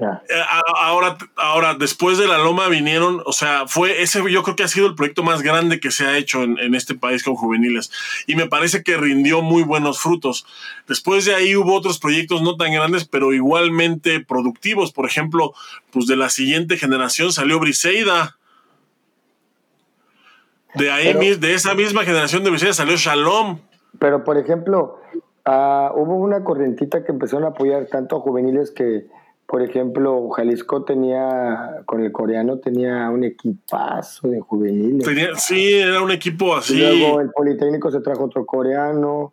Eh, 0.00 0.42
ahora, 0.76 1.18
ahora, 1.34 1.74
después 1.74 2.18
de 2.18 2.28
la 2.28 2.38
Loma 2.38 2.68
vinieron, 2.68 3.20
o 3.26 3.32
sea, 3.32 3.66
fue 3.66 4.00
ese, 4.00 4.22
yo 4.30 4.44
creo 4.44 4.54
que 4.54 4.62
ha 4.62 4.68
sido 4.68 4.86
el 4.86 4.94
proyecto 4.94 5.24
más 5.24 5.42
grande 5.42 5.80
que 5.80 5.90
se 5.90 6.06
ha 6.06 6.16
hecho 6.16 6.44
en, 6.44 6.74
este 6.76 6.94
país 6.94 7.24
con 7.24 7.34
juveniles. 7.34 7.90
Y 8.26 8.36
me 8.36 8.46
parece 8.46 8.84
que 8.84 8.96
rindió 8.96 9.42
muy 9.42 9.64
buenos 9.64 9.98
frutos. 10.00 10.46
Después 10.86 11.24
de 11.24 11.34
ahí 11.34 11.56
hubo 11.56 11.74
otros 11.74 11.98
proyectos 11.98 12.42
no 12.42 12.56
tan 12.56 12.72
grandes, 12.72 13.06
pero 13.06 13.34
igualmente 13.34 14.20
productivos. 14.20 14.92
Por 14.92 15.04
ejemplo, 15.04 15.52
pues 15.90 16.06
de 16.06 16.16
la 16.16 16.30
siguiente 16.30 16.78
generación 16.78 17.32
salió 17.32 17.58
Briseida. 17.58 18.37
De 20.74 20.90
ahí, 20.90 21.36
de 21.36 21.54
esa 21.54 21.74
misma 21.74 22.02
generación 22.04 22.44
de 22.44 22.50
Briseida 22.50 22.72
salió 22.72 22.96
Shalom. 22.96 23.58
Pero, 23.98 24.24
por 24.24 24.38
ejemplo, 24.38 25.00
ah, 25.44 25.92
hubo 25.94 26.16
una 26.16 26.44
corrientita 26.44 27.04
que 27.04 27.12
empezaron 27.12 27.44
a 27.44 27.48
apoyar 27.48 27.86
tanto 27.86 28.16
a 28.16 28.20
juveniles 28.20 28.70
que 28.70 29.06
por 29.48 29.62
ejemplo, 29.62 30.28
Jalisco 30.28 30.84
tenía, 30.84 31.80
con 31.86 32.04
el 32.04 32.12
coreano, 32.12 32.58
tenía 32.58 33.08
un 33.08 33.24
equipazo 33.24 34.28
de 34.28 34.40
juveniles. 34.40 35.08
sí, 35.38 35.72
era 35.72 36.02
un 36.02 36.10
equipo 36.10 36.54
así. 36.54 36.74
Y 36.74 36.98
luego 36.98 37.22
el 37.22 37.30
Politécnico 37.30 37.90
se 37.90 38.00
trajo 38.00 38.24
otro 38.24 38.44
coreano, 38.44 39.32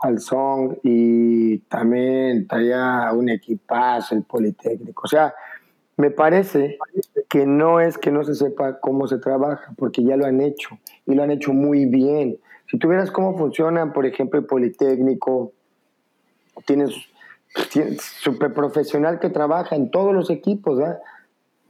al 0.00 0.18
Song, 0.18 0.78
y 0.82 1.58
también 1.58 2.48
traía 2.48 3.12
un 3.14 3.28
equipazo 3.28 4.16
el 4.16 4.24
Politécnico. 4.24 5.02
O 5.04 5.06
sea, 5.06 5.32
me 5.96 6.10
parece 6.10 6.78
que 7.28 7.46
no 7.46 7.80
es 7.80 7.98
que 7.98 8.10
no 8.10 8.24
se 8.24 8.34
sepa 8.34 8.80
cómo 8.80 9.06
se 9.06 9.18
trabaja, 9.18 9.72
porque 9.76 10.02
ya 10.02 10.16
lo 10.16 10.26
han 10.26 10.40
hecho 10.40 10.78
y 11.06 11.14
lo 11.14 11.22
han 11.22 11.30
hecho 11.30 11.52
muy 11.52 11.86
bien. 11.86 12.38
Si 12.70 12.78
tuvieras 12.78 13.10
cómo 13.10 13.36
funcionan, 13.36 13.92
por 13.92 14.06
ejemplo, 14.06 14.40
el 14.40 14.46
Politécnico, 14.46 15.52
tienes, 16.66 16.94
súper 18.22 18.54
profesional 18.54 19.20
que 19.20 19.28
trabaja 19.28 19.76
en 19.76 19.90
todos 19.90 20.14
los 20.14 20.30
equipos. 20.30 20.78
El 20.80 20.96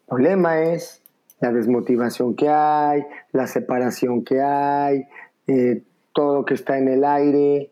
problema 0.06 0.62
es 0.62 1.02
la 1.40 1.50
desmotivación 1.50 2.36
que 2.36 2.48
hay, 2.48 3.04
la 3.32 3.48
separación 3.48 4.24
que 4.24 4.40
hay, 4.40 5.08
eh, 5.48 5.82
todo 6.12 6.44
que 6.44 6.54
está 6.54 6.78
en 6.78 6.86
el 6.86 7.04
aire. 7.04 7.71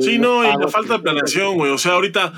Sí, 0.00 0.18
no, 0.18 0.44
y 0.44 0.56
la 0.56 0.68
falta 0.68 0.94
de 0.94 0.98
planeación, 1.00 1.56
güey. 1.56 1.70
O 1.70 1.78
sea, 1.78 1.92
ahorita 1.92 2.32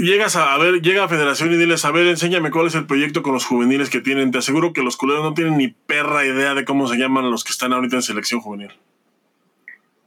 llegas 0.00 0.36
a, 0.36 0.56
ver, 0.58 0.80
llega 0.80 1.04
a 1.04 1.08
Federación 1.08 1.52
y 1.52 1.56
diles, 1.56 1.84
a 1.84 1.90
ver, 1.90 2.06
enséñame 2.06 2.50
cuál 2.50 2.68
es 2.68 2.74
el 2.74 2.86
proyecto 2.86 3.22
con 3.22 3.32
los 3.32 3.44
juveniles 3.44 3.90
que 3.90 4.00
tienen. 4.00 4.30
Te 4.30 4.38
aseguro 4.38 4.72
que 4.72 4.82
los 4.82 4.96
culeros 4.96 5.24
no 5.24 5.34
tienen 5.34 5.56
ni 5.56 5.68
perra 5.68 6.24
idea 6.24 6.54
de 6.54 6.64
cómo 6.64 6.86
se 6.86 6.96
llaman 6.96 7.30
los 7.30 7.44
que 7.44 7.52
están 7.52 7.72
ahorita 7.72 7.96
en 7.96 8.02
selección 8.02 8.40
juvenil. 8.40 8.70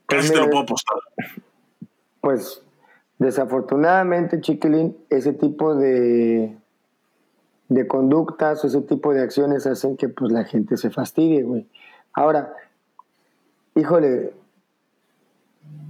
Casi 0.06 0.30
pues 0.30 0.34
te 0.34 0.40
lo 0.40 0.50
puedo 0.50 0.64
apostar. 0.64 0.98
Pues 2.22 2.64
Desafortunadamente, 3.22 4.42
Chiquilín, 4.42 4.98
ese 5.12 5.32
tipo 5.32 5.76
de, 5.76 6.58
de 7.70 7.88
conductas, 7.88 8.66
ese 8.66 8.82
tipo 8.82 9.14
de 9.14 9.22
acciones 9.22 9.68
hacen 9.68 9.96
que 9.96 10.10
pues 10.10 10.32
la 10.32 10.44
gente 10.44 10.76
se 10.76 10.90
fastidie, 10.90 11.44
güey. 11.44 11.68
Ahora, 12.14 12.52
híjole, 13.76 14.34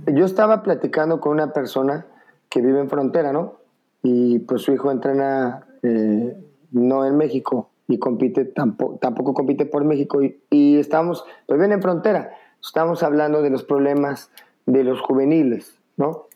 yo 0.08 0.26
estaba 0.26 0.64
platicando 0.64 1.20
con 1.20 1.34
una 1.34 1.54
persona 1.54 2.06
que 2.50 2.62
vive 2.62 2.80
en 2.80 2.90
frontera, 2.90 3.32
¿no? 3.34 3.60
Y 4.04 4.40
pues 4.40 4.64
su 4.64 4.74
hijo 4.74 4.92
entrena 4.92 5.66
eh, 5.84 6.36
no 6.72 7.06
en 7.06 7.18
México 7.18 7.70
y 7.88 8.00
compite, 8.00 8.46
tampoco, 8.46 8.98
tampoco 8.98 9.34
compite 9.34 9.66
por 9.66 9.84
México. 9.84 10.22
Y, 10.22 10.40
y 10.50 10.78
estamos, 10.78 11.24
pues 11.46 11.60
viene 11.60 11.76
en 11.76 11.82
frontera, 11.82 12.32
estamos 12.62 13.04
hablando 13.04 13.42
de 13.42 13.50
los 13.50 13.64
problemas 13.64 14.32
de 14.66 14.84
los 14.84 15.02
juveniles, 15.02 15.80
¿no? 15.98 16.28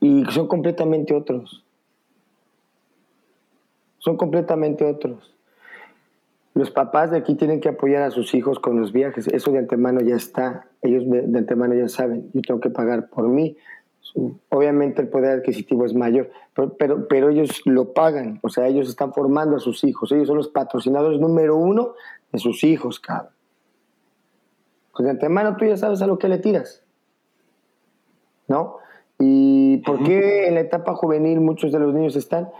y 0.00 0.24
son 0.30 0.48
completamente 0.48 1.14
otros. 1.14 1.62
Son 3.98 4.16
completamente 4.16 4.84
otros. 4.84 5.34
Los 6.60 6.70
papás 6.70 7.10
de 7.10 7.16
aquí 7.16 7.36
tienen 7.36 7.58
que 7.58 7.70
apoyar 7.70 8.02
a 8.02 8.10
sus 8.10 8.34
hijos 8.34 8.58
con 8.58 8.78
los 8.78 8.92
viajes. 8.92 9.26
Eso 9.28 9.50
de 9.50 9.60
antemano 9.60 10.02
ya 10.02 10.14
está. 10.14 10.68
Ellos 10.82 11.04
de, 11.08 11.38
antemano 11.38 11.74
ya 11.74 11.88
saben. 11.88 12.30
Yo 12.34 12.42
tengo 12.42 12.60
que 12.60 12.68
pagar 12.68 13.08
por 13.08 13.28
mí. 13.28 13.56
Obviamente 14.50 15.00
el 15.00 15.08
poder 15.08 15.38
adquisitivo 15.38 15.86
es 15.86 15.94
mayor, 15.94 16.30
pero, 16.76 17.08
pero, 17.08 17.30
ellos 17.30 17.62
lo 17.64 17.94
pagan. 17.94 18.40
O 18.42 18.50
sea, 18.50 18.66
ellos 18.66 18.90
están 18.90 19.14
formando 19.14 19.56
a 19.56 19.58
sus 19.58 19.84
hijos. 19.84 20.12
Ellos 20.12 20.26
son 20.26 20.36
los 20.36 20.48
patrocinadores 20.48 21.18
número 21.18 21.56
uno 21.56 21.94
de 22.30 22.38
sus 22.38 22.62
hijos, 22.62 23.00
cabrón. 23.00 23.32
Pues 24.92 25.04
de 25.04 25.12
antemano 25.12 25.56
tú 25.56 25.64
ya 25.64 25.78
sabes 25.78 26.02
a 26.02 26.06
lo 26.06 26.18
que 26.18 26.28
le 26.28 26.36
tiras. 26.36 26.84
¿No? 28.48 28.76
¿Y 29.18 29.78
por 29.78 30.04
qué 30.04 30.48
en 30.48 30.56
la 30.56 30.60
etapa 30.60 30.94
juvenil 30.94 31.40
muchos 31.40 31.72
de 31.72 31.78
los 31.78 31.94
niños 31.94 32.16
están? 32.16 32.50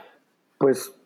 Pues 0.56 0.98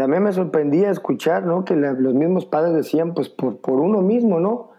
también 0.00 0.22
me 0.22 0.32
sorprendía 0.32 0.90
escuchar, 0.90 1.44
¿no? 1.44 1.66
Que 1.66 1.76
los 1.76 2.14
mismos 2.14 2.46
padres 2.46 2.74
decían, 2.74 3.12
pues 3.12 3.28
por, 3.28 3.58
por 3.58 3.80
uno 3.80 4.00
mismo, 4.00 4.40
¿no? 4.40 4.70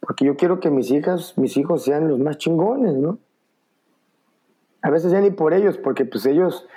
Porque 0.00 0.26
yo 0.26 0.36
quiero 0.36 0.60
que 0.60 0.68
mis 0.68 0.90
hijas, 0.90 1.38
mis 1.38 1.56
hijos 1.56 1.82
sean 1.82 2.08
los 2.08 2.18
más 2.18 2.36
chingones, 2.36 2.94
¿no? 2.94 3.18
A 4.82 4.90
veces 4.90 5.12
ya 5.12 5.20
ni 5.22 5.30
por 5.30 5.54
ellos, 5.54 5.78
porque 5.78 6.04
pues 6.04 6.26
ellos 6.26 6.68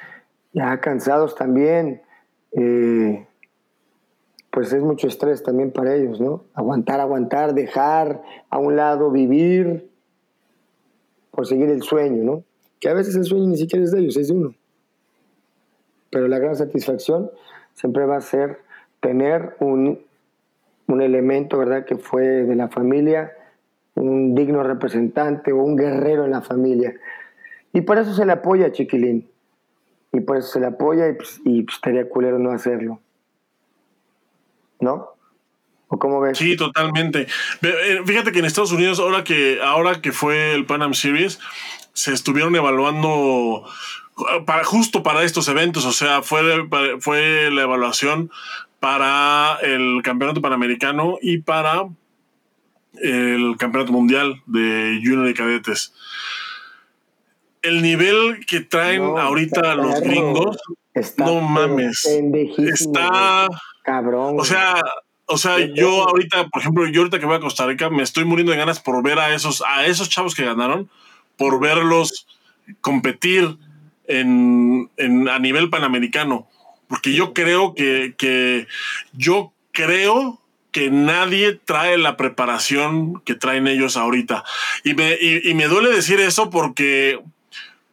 ya 0.54 0.80
cansados 0.80 1.36
también, 1.36 2.02
eh, 2.54 3.28
pues 4.50 4.72
es 4.72 4.82
mucho 4.82 5.08
estrés 5.10 5.44
también 5.44 5.74
para 5.74 5.94
ellos, 5.94 6.22
¿no? 6.22 6.46
Aguantar, 6.54 7.02
aguantar, 7.02 7.54
dejar 7.54 8.24
a 8.50 8.60
un 8.60 8.78
lado, 8.78 9.12
vivir, 9.12 9.92
por 11.32 11.46
seguir 11.46 11.70
el 11.70 11.82
sueño, 11.82 12.24
¿no? 12.24 12.44
Que 12.80 12.88
a 12.88 12.94
veces 12.94 13.18
el 13.18 13.26
sueño 13.26 13.48
ni 13.48 13.58
siquiera 13.58 13.84
es 13.84 13.92
de 13.92 14.00
ellos, 14.00 14.16
es 14.16 14.30
de 14.30 14.36
uno. 14.36 14.56
Pero 16.10 16.30
la 16.30 16.40
gran 16.40 16.56
satisfacción 16.56 17.30
siempre 17.80 18.06
va 18.06 18.18
a 18.18 18.22
ser 18.22 18.60
tener 19.00 19.56
un, 19.60 20.00
un 20.88 21.02
elemento, 21.02 21.58
¿verdad?, 21.58 21.86
que 21.86 21.96
fue 21.96 22.24
de 22.24 22.56
la 22.56 22.68
familia, 22.68 23.32
un 23.96 24.36
digno 24.36 24.64
representante 24.64 25.54
o 25.54 25.64
un 25.64 25.78
guerrero 25.78 26.26
en 26.26 26.32
la 26.32 26.42
familia. 26.42 26.94
Y 27.72 27.82
por 27.82 27.98
eso 27.98 28.14
se 28.14 28.26
le 28.26 28.34
apoya, 28.34 28.74
chiquilín. 28.74 29.30
Y 30.12 30.20
por 30.20 30.38
eso 30.38 30.50
se 30.50 30.60
le 30.60 30.66
apoya 30.66 31.08
y, 31.08 31.14
pues, 31.14 31.40
y 31.46 31.64
pues, 31.64 31.76
estaría 31.76 32.10
culero 32.10 32.38
no 32.38 32.52
hacerlo. 32.52 33.00
¿No? 34.82 35.10
¿O 35.88 35.98
cómo 35.98 36.20
ves? 36.20 36.38
Sí, 36.38 36.58
totalmente. 36.58 37.28
Eh, 37.62 38.02
fíjate 38.06 38.34
que 38.34 38.40
en 38.40 38.46
Estados 38.46 38.74
Unidos, 38.74 39.00
ahora 39.00 39.24
que, 39.24 39.60
ahora 39.64 40.02
que 40.02 40.12
fue 40.12 40.54
el 40.54 40.66
Pan 40.66 40.82
Am 40.82 40.94
Series, 40.94 41.40
se 41.94 42.14
estuvieron 42.14 42.56
evaluando 42.56 43.64
para 44.46 44.64
justo 44.64 45.04
para 45.04 45.24
estos 45.24 45.48
eventos, 45.48 45.86
o 45.86 45.92
sea, 45.92 46.22
fue, 46.22 46.42
fue 47.00 47.50
la 47.52 47.64
evaluación 47.64 48.32
para 48.80 49.60
el 49.62 50.02
campeonato 50.04 50.42
panamericano 50.42 51.18
y 51.22 51.40
para 51.40 51.88
el 53.02 53.56
campeonato 53.58 53.92
mundial 53.92 54.42
de 54.46 55.00
junior 55.04 55.28
y 55.28 55.34
cadetes. 55.34 55.94
El 57.62 57.82
nivel 57.82 58.46
que 58.48 58.62
traen 58.62 59.02
ahorita 59.18 59.76
los 59.76 60.00
gringos, 60.02 60.58
no 61.18 61.42
mames, 61.42 62.06
está 62.06 63.48
cabrón. 63.84 64.40
O 64.40 64.46
sea, 64.46 64.82
o 65.26 65.38
sea, 65.38 65.58
yo 65.60 66.08
ahorita, 66.08 66.48
por 66.48 66.62
ejemplo, 66.62 66.88
yo 66.88 67.02
ahorita 67.02 67.20
que 67.20 67.26
voy 67.26 67.36
a 67.36 67.40
Costa 67.40 67.66
Rica, 67.66 67.90
me 67.90 68.02
estoy 68.02 68.24
muriendo 68.24 68.52
de 68.52 68.58
ganas 68.58 68.80
por 68.80 69.04
ver 69.04 69.20
a 69.20 69.34
esos, 69.34 69.62
a 69.62 69.86
esos 69.86 70.10
chavos 70.10 70.34
que 70.36 70.46
ganaron, 70.46 70.90
por 71.38 71.60
verlos 71.60 72.28
competir 72.82 73.58
en, 74.10 74.90
a 75.30 75.40
nivel 75.40 75.70
panamericano. 75.70 76.48
Porque 76.88 77.14
yo 77.14 77.34
creo 77.34 77.76
que, 77.76 78.16
que 78.18 78.68
yo 79.14 79.54
creo 79.72 80.42
que 80.72 80.92
nadie 80.92 81.60
trae 81.64 81.98
la 81.98 82.18
preparación 82.18 83.22
que 83.22 83.36
traen 83.36 83.68
ellos 83.68 83.96
ahorita. 83.96 84.44
Y 84.84 84.96
me, 84.96 85.18
y 85.22 85.54
me 85.54 85.68
duele 85.68 85.92
decir 85.92 86.20
eso 86.20 86.50
porque, 86.50 87.20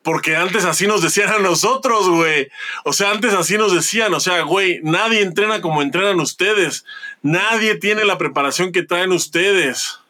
porque 0.03 0.37
antes 0.37 0.65
así 0.65 0.87
nos 0.87 1.03
decían 1.03 1.31
a 1.31 1.39
nosotros, 1.39 2.09
güey. 2.09 2.49
O 2.85 2.93
sea, 2.93 3.11
antes 3.11 3.35
así 3.35 3.59
nos 3.59 3.75
decían, 3.75 4.13
o 4.15 4.21
sea, 4.21 4.43
güey, 4.43 4.81
nadie 4.83 5.21
entrena 5.21 5.61
como 5.61 5.83
entrenan 5.83 6.19
ustedes. 6.21 6.85
Nadie 7.23 7.77
tiene 7.77 8.05
la 8.05 8.19
preparación 8.19 8.73
que 8.73 8.83
traen 8.83 9.13
ustedes. 9.13 10.01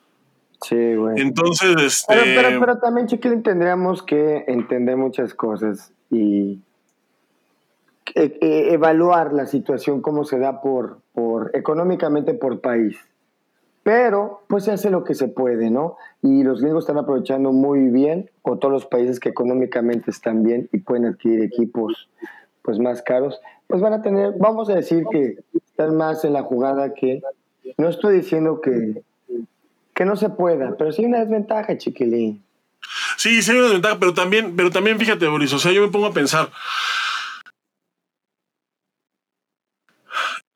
Sí, 0.62 0.94
güey. 0.94 1.20
Entonces, 1.20 1.76
este... 1.76 2.14
Pero, 2.14 2.60
pero, 2.60 2.78
también, 2.78 3.08
Chiquilín, 3.08 3.42
tendríamos 3.42 4.02
que 4.02 4.44
entender 4.46 4.96
muchas 4.96 5.34
cosas 5.34 5.92
y 6.10 6.60
e, 8.14 8.38
e, 8.40 8.72
evaluar 8.72 9.32
la 9.32 9.46
situación, 9.46 10.00
cómo 10.00 10.24
se 10.24 10.38
da 10.38 10.60
por, 10.60 11.00
por 11.12 11.50
económicamente 11.54 12.34
por 12.34 12.60
país. 12.60 12.96
Pero 13.82 14.42
pues 14.48 14.64
se 14.64 14.72
hace 14.72 14.90
lo 14.90 15.04
que 15.04 15.14
se 15.14 15.28
puede, 15.28 15.70
¿no? 15.70 15.96
Y 16.22 16.42
los 16.42 16.60
gringos 16.60 16.84
están 16.84 16.98
aprovechando 16.98 17.52
muy 17.52 17.88
bien, 17.90 18.30
o 18.42 18.58
todos 18.58 18.72
los 18.72 18.86
países 18.86 19.20
que 19.20 19.28
económicamente 19.28 20.10
están 20.10 20.42
bien 20.42 20.68
y 20.72 20.78
pueden 20.78 21.04
adquirir 21.04 21.42
equipos 21.42 22.08
pues 22.62 22.80
más 22.80 23.02
caros, 23.02 23.40
pues 23.68 23.80
van 23.80 23.92
a 23.92 24.02
tener, 24.02 24.34
vamos 24.38 24.68
a 24.70 24.74
decir 24.74 25.04
que 25.10 25.38
están 25.54 25.96
más 25.96 26.24
en 26.24 26.32
la 26.32 26.42
jugada 26.42 26.94
que, 26.94 27.22
no 27.78 27.88
estoy 27.88 28.16
diciendo 28.16 28.60
que, 28.60 29.02
que 29.94 30.04
no 30.04 30.16
se 30.16 30.30
pueda, 30.30 30.74
pero 30.76 30.90
sí 30.90 31.02
hay 31.02 31.08
una 31.08 31.20
desventaja, 31.20 31.76
chiquilín. 31.76 32.45
Sí, 33.16 33.40
hay 33.40 33.56
una 33.56 33.64
desventaja, 33.64 33.98
pero 33.98 34.14
también, 34.14 34.56
pero 34.56 34.70
también 34.70 34.98
fíjate, 34.98 35.26
Boris, 35.26 35.52
o 35.52 35.58
sea, 35.58 35.72
yo 35.72 35.82
me 35.82 35.88
pongo 35.88 36.06
a 36.06 36.12
pensar, 36.12 36.50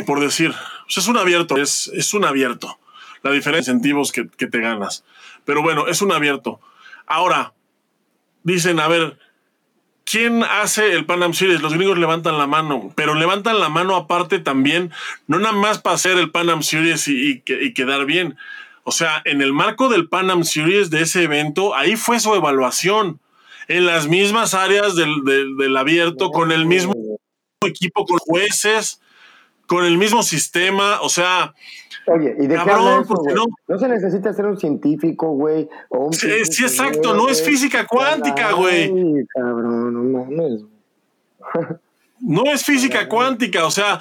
por 0.07 0.21
decir, 0.21 0.55
pues 0.85 0.99
es 0.99 1.09
un 1.09 1.17
abierto, 1.17 1.57
es, 1.57 1.89
es 1.95 2.15
un 2.15 2.25
abierto 2.25 2.79
la 3.23 3.31
diferencia 3.31 3.73
de 3.73 3.79
incentivos 3.79 4.13
que, 4.13 4.25
te 4.25 4.61
ganas. 4.61 5.05
Pero 5.45 5.63
bueno, 5.63 5.87
es 5.89 6.03
un 6.03 6.13
abierto. 6.13 6.61
Ahora, 7.07 7.53
dicen, 8.43 8.81
a 8.81 8.89
ver, 8.89 9.19
¿quién 10.05 10.43
hace 10.43 10.93
el 10.93 11.07
Pan 11.07 11.23
Am 11.23 11.35
Series? 11.35 11.61
Los 11.61 11.75
gringos 11.75 11.99
levantan 11.99 12.39
la 12.39 12.47
mano, 12.47 12.93
pero 12.95 13.15
levantan 13.15 13.61
la 13.61 13.69
mano 13.69 13.97
aparte 13.97 14.39
también, 14.39 14.91
no 15.27 15.39
nada 15.39 15.55
más 15.55 15.79
para 15.79 15.97
hacer 15.97 16.19
el 16.19 16.31
Pan 16.31 16.51
Am 16.51 16.63
Series 16.63 17.09
y, 17.09 17.41
quedar 17.41 18.07
bien. 18.07 18.37
O 18.91 18.93
sea, 18.93 19.23
en 19.25 19.41
el 19.41 19.53
marco 19.53 19.89
del 19.89 20.09
Pan 20.09 20.33
Am 20.33 20.43
Series 20.43 20.91
de 20.91 21.03
ese 21.03 21.23
evento, 21.23 21.77
ahí 21.77 21.95
fue 21.95 22.19
su 22.19 22.35
evaluación. 22.35 23.21
En 23.69 23.87
las 23.87 24.09
mismas 24.09 24.53
áreas 24.53 24.97
del, 24.97 25.23
del 25.25 25.77
abierto, 25.77 26.33
con 26.33 26.51
el 26.51 26.67
mismo 26.67 26.93
equipo, 27.65 28.05
con 28.05 28.19
jueces, 28.19 29.01
con 29.69 29.85
el 29.85 29.97
mismo 29.97 30.25
sistema. 30.25 31.01
O 31.03 31.09
sea, 31.09 31.55
Oye, 32.07 32.35
¿y 32.37 32.49
de 32.49 32.55
qué 32.57 32.61
habla 32.61 33.03
eso, 33.03 33.15
no, 33.33 33.45
no, 33.69 33.79
se 33.79 33.87
necesita 33.87 34.33
ser 34.33 34.47
un 34.47 34.59
científico, 34.59 35.29
güey. 35.29 35.69
sí, 36.11 36.45
sí, 36.47 36.65
exacto, 36.65 37.15
no 37.15 37.29
es 37.29 37.45
física 37.45 37.87
cuántica, 37.87 38.55
güey. 38.55 39.25
cabrón, 39.29 39.95
no 39.95 40.19
mames. 40.19 40.63
No 42.21 42.45
es 42.45 42.65
física 42.65 43.09
cuántica, 43.09 43.65
o 43.65 43.71
sea, 43.71 44.01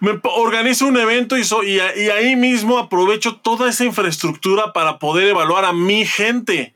me 0.00 0.20
organizo 0.22 0.86
un 0.86 0.96
evento 0.96 1.36
y, 1.36 1.42
y, 1.66 1.80
ahí 1.80 2.36
mismo 2.36 2.78
aprovecho 2.78 3.36
toda 3.36 3.68
esa 3.68 3.84
infraestructura 3.84 4.72
para 4.72 4.98
poder 4.98 5.28
evaluar 5.28 5.64
a 5.64 5.72
mi 5.72 6.06
gente. 6.06 6.74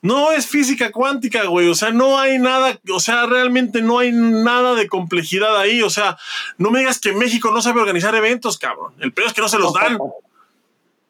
No 0.00 0.32
es 0.32 0.48
física 0.48 0.90
cuántica, 0.90 1.44
güey. 1.44 1.68
O 1.68 1.74
sea, 1.74 1.92
no 1.92 2.18
hay 2.18 2.38
nada, 2.38 2.78
o 2.92 3.00
sea, 3.00 3.26
realmente 3.26 3.82
no 3.82 3.98
hay 4.00 4.10
nada 4.12 4.74
de 4.74 4.88
complejidad 4.88 5.56
ahí. 5.56 5.82
O 5.82 5.90
sea, 5.90 6.18
no 6.58 6.70
me 6.70 6.80
digas 6.80 6.98
que 6.98 7.12
México 7.12 7.52
no 7.52 7.62
sabe 7.62 7.80
organizar 7.80 8.14
eventos, 8.14 8.58
cabrón. 8.58 8.94
El 8.98 9.12
peor 9.12 9.28
es 9.28 9.32
que 9.32 9.42
no 9.42 9.48
se 9.48 9.58
los 9.58 9.72
dan. 9.72 9.98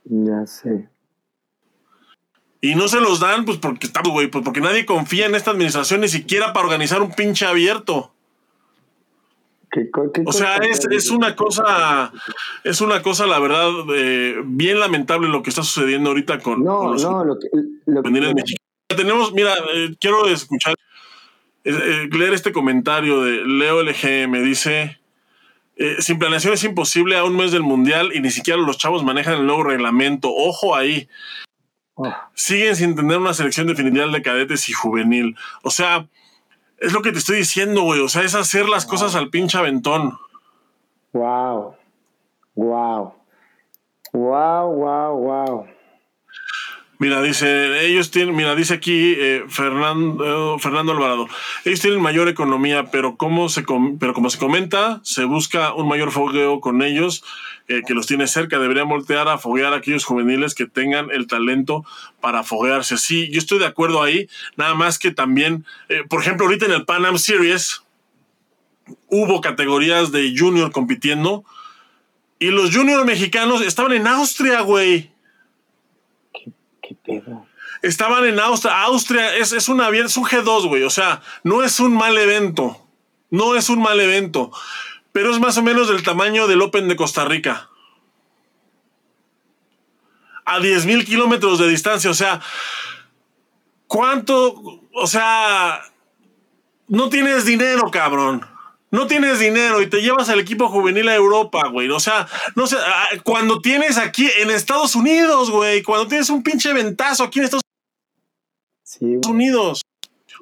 Ya 0.04 0.44
sé. 0.48 0.88
Y 2.60 2.74
no 2.74 2.86
se 2.88 3.00
los 3.00 3.20
dan, 3.20 3.44
pues 3.44 3.58
porque 3.58 3.88
güey, 4.04 4.28
pues 4.28 4.44
porque 4.44 4.60
nadie 4.60 4.86
confía 4.86 5.26
en 5.26 5.34
esta 5.34 5.50
administración 5.50 6.00
ni 6.00 6.08
siquiera 6.08 6.52
para 6.52 6.66
organizar 6.66 7.02
un 7.02 7.12
pinche 7.12 7.44
abierto. 7.44 8.11
O 10.26 10.32
sea, 10.32 10.56
es, 10.90 11.10
una 11.10 11.34
cosa, 11.34 12.12
es 12.62 12.80
una 12.80 13.00
cosa, 13.00 13.26
la 13.26 13.38
verdad, 13.38 13.70
eh, 13.94 14.36
bien 14.44 14.78
lamentable 14.78 15.28
lo 15.28 15.42
que 15.42 15.50
está 15.50 15.62
sucediendo 15.62 16.10
ahorita 16.10 16.40
con, 16.40 16.62
no, 16.62 16.94
no, 16.94 17.24
lo 17.24 17.38
que, 17.38 17.48
lo 17.86 18.02
Tenemos, 18.88 19.32
mira, 19.32 19.54
eh, 19.74 19.94
quiero 19.98 20.26
escuchar, 20.28 20.74
eh, 21.64 22.08
leer 22.10 22.34
este 22.34 22.52
comentario 22.52 23.22
de 23.22 23.46
Leo 23.46 23.82
LG, 23.82 24.28
me 24.28 24.42
dice, 24.42 25.00
sin 26.00 26.18
planeación 26.18 26.52
es 26.52 26.64
imposible 26.64 27.16
a 27.16 27.24
un 27.24 27.36
mes 27.36 27.50
del 27.50 27.62
mundial 27.62 28.10
y 28.14 28.20
ni 28.20 28.30
siquiera 28.30 28.60
los 28.60 28.78
chavos 28.78 29.02
manejan 29.02 29.34
el 29.34 29.46
nuevo 29.46 29.64
reglamento. 29.64 30.30
Ojo 30.30 30.76
ahí. 30.76 31.08
Siguen 32.34 32.76
sin 32.76 32.94
tener 32.94 33.18
una 33.18 33.34
selección 33.34 33.66
definitiva 33.66 34.06
de 34.06 34.22
cadetes 34.22 34.68
y 34.68 34.72
juvenil. 34.72 35.34
O 35.62 35.70
sea, 35.70 36.06
es 36.82 36.92
lo 36.92 37.02
que 37.02 37.12
te 37.12 37.18
estoy 37.18 37.38
diciendo, 37.38 37.82
güey. 37.82 38.00
O 38.00 38.08
sea, 38.08 38.22
es 38.22 38.34
hacer 38.34 38.68
las 38.68 38.86
cosas 38.86 39.14
al 39.14 39.30
pinche 39.30 39.56
aventón. 39.56 40.18
Wow. 41.12 41.76
Wow. 42.54 43.14
Wow, 44.12 44.74
wow, 44.74 45.16
wow. 45.16 45.66
Mira, 47.02 47.20
dice, 47.20 47.84
ellos 47.84 48.12
tienen, 48.12 48.36
mira, 48.36 48.54
dice 48.54 48.74
aquí 48.74 49.16
eh, 49.18 49.42
Fernando, 49.48 50.56
Fernando 50.60 50.92
Alvarado, 50.92 51.26
ellos 51.64 51.80
tienen 51.80 52.00
mayor 52.00 52.28
economía, 52.28 52.92
pero 52.92 53.16
como 53.16 53.48
se, 53.48 53.64
pero 53.98 54.30
se 54.30 54.38
comenta, 54.38 55.00
se 55.02 55.24
busca 55.24 55.74
un 55.74 55.88
mayor 55.88 56.12
fogueo 56.12 56.60
con 56.60 56.80
ellos, 56.80 57.24
eh, 57.66 57.82
que 57.84 57.94
los 57.94 58.06
tiene 58.06 58.28
cerca, 58.28 58.60
deberían 58.60 58.88
voltear 58.88 59.26
a 59.26 59.36
foguear 59.36 59.72
a 59.72 59.78
aquellos 59.78 60.04
juveniles 60.04 60.54
que 60.54 60.66
tengan 60.66 61.10
el 61.10 61.26
talento 61.26 61.84
para 62.20 62.44
foguearse. 62.44 62.96
Sí, 62.98 63.28
yo 63.32 63.40
estoy 63.40 63.58
de 63.58 63.66
acuerdo 63.66 64.00
ahí, 64.00 64.28
nada 64.56 64.74
más 64.74 65.00
que 65.00 65.10
también, 65.10 65.66
eh, 65.88 66.04
por 66.08 66.20
ejemplo, 66.20 66.46
ahorita 66.46 66.66
en 66.66 66.72
el 66.72 66.84
Pan 66.84 67.04
Am 67.04 67.18
Series 67.18 67.82
hubo 69.08 69.40
categorías 69.40 70.12
de 70.12 70.32
junior 70.38 70.70
compitiendo 70.70 71.44
y 72.38 72.52
los 72.52 72.72
juniors 72.72 73.04
mexicanos 73.04 73.60
estaban 73.60 73.90
en 73.90 74.06
Austria, 74.06 74.60
güey. 74.60 75.11
Estaban 77.82 78.24
en 78.24 78.38
Austria. 78.38 78.82
Austria 78.82 79.36
es, 79.36 79.52
es, 79.52 79.68
una, 79.68 79.88
es 79.90 80.16
un 80.16 80.24
G2, 80.24 80.68
güey. 80.68 80.82
O 80.82 80.90
sea, 80.90 81.22
no 81.42 81.62
es 81.62 81.80
un 81.80 81.94
mal 81.94 82.16
evento. 82.16 82.86
No 83.30 83.54
es 83.54 83.68
un 83.68 83.80
mal 83.80 84.00
evento. 84.00 84.50
Pero 85.12 85.30
es 85.30 85.40
más 85.40 85.56
o 85.58 85.62
menos 85.62 85.88
del 85.88 86.02
tamaño 86.02 86.46
del 86.46 86.62
Open 86.62 86.88
de 86.88 86.96
Costa 86.96 87.24
Rica. 87.24 87.68
A 90.44 90.60
10 90.60 90.86
mil 90.86 91.04
kilómetros 91.04 91.58
de 91.58 91.68
distancia. 91.68 92.10
O 92.10 92.14
sea, 92.14 92.40
¿cuánto? 93.86 94.80
O 94.92 95.06
sea, 95.06 95.82
no 96.88 97.08
tienes 97.08 97.44
dinero, 97.44 97.90
cabrón 97.90 98.51
no 98.92 99.06
tienes 99.06 99.38
dinero 99.38 99.80
y 99.80 99.88
te 99.88 100.02
llevas 100.02 100.28
al 100.28 100.38
equipo 100.38 100.68
juvenil 100.68 101.08
a 101.08 101.14
Europa, 101.14 101.66
güey. 101.68 101.88
O 101.88 101.98
sea, 101.98 102.28
no 102.54 102.66
sé, 102.66 102.76
ah, 102.78 103.08
cuando 103.24 103.60
tienes 103.60 103.96
aquí 103.96 104.28
en 104.38 104.50
Estados 104.50 104.94
Unidos, 104.94 105.50
güey, 105.50 105.82
cuando 105.82 106.06
tienes 106.06 106.28
un 106.28 106.42
pinche 106.42 106.72
ventazo 106.74 107.24
aquí 107.24 107.38
en 107.38 107.46
Estados 107.46 107.62
Unidos. 109.00 109.80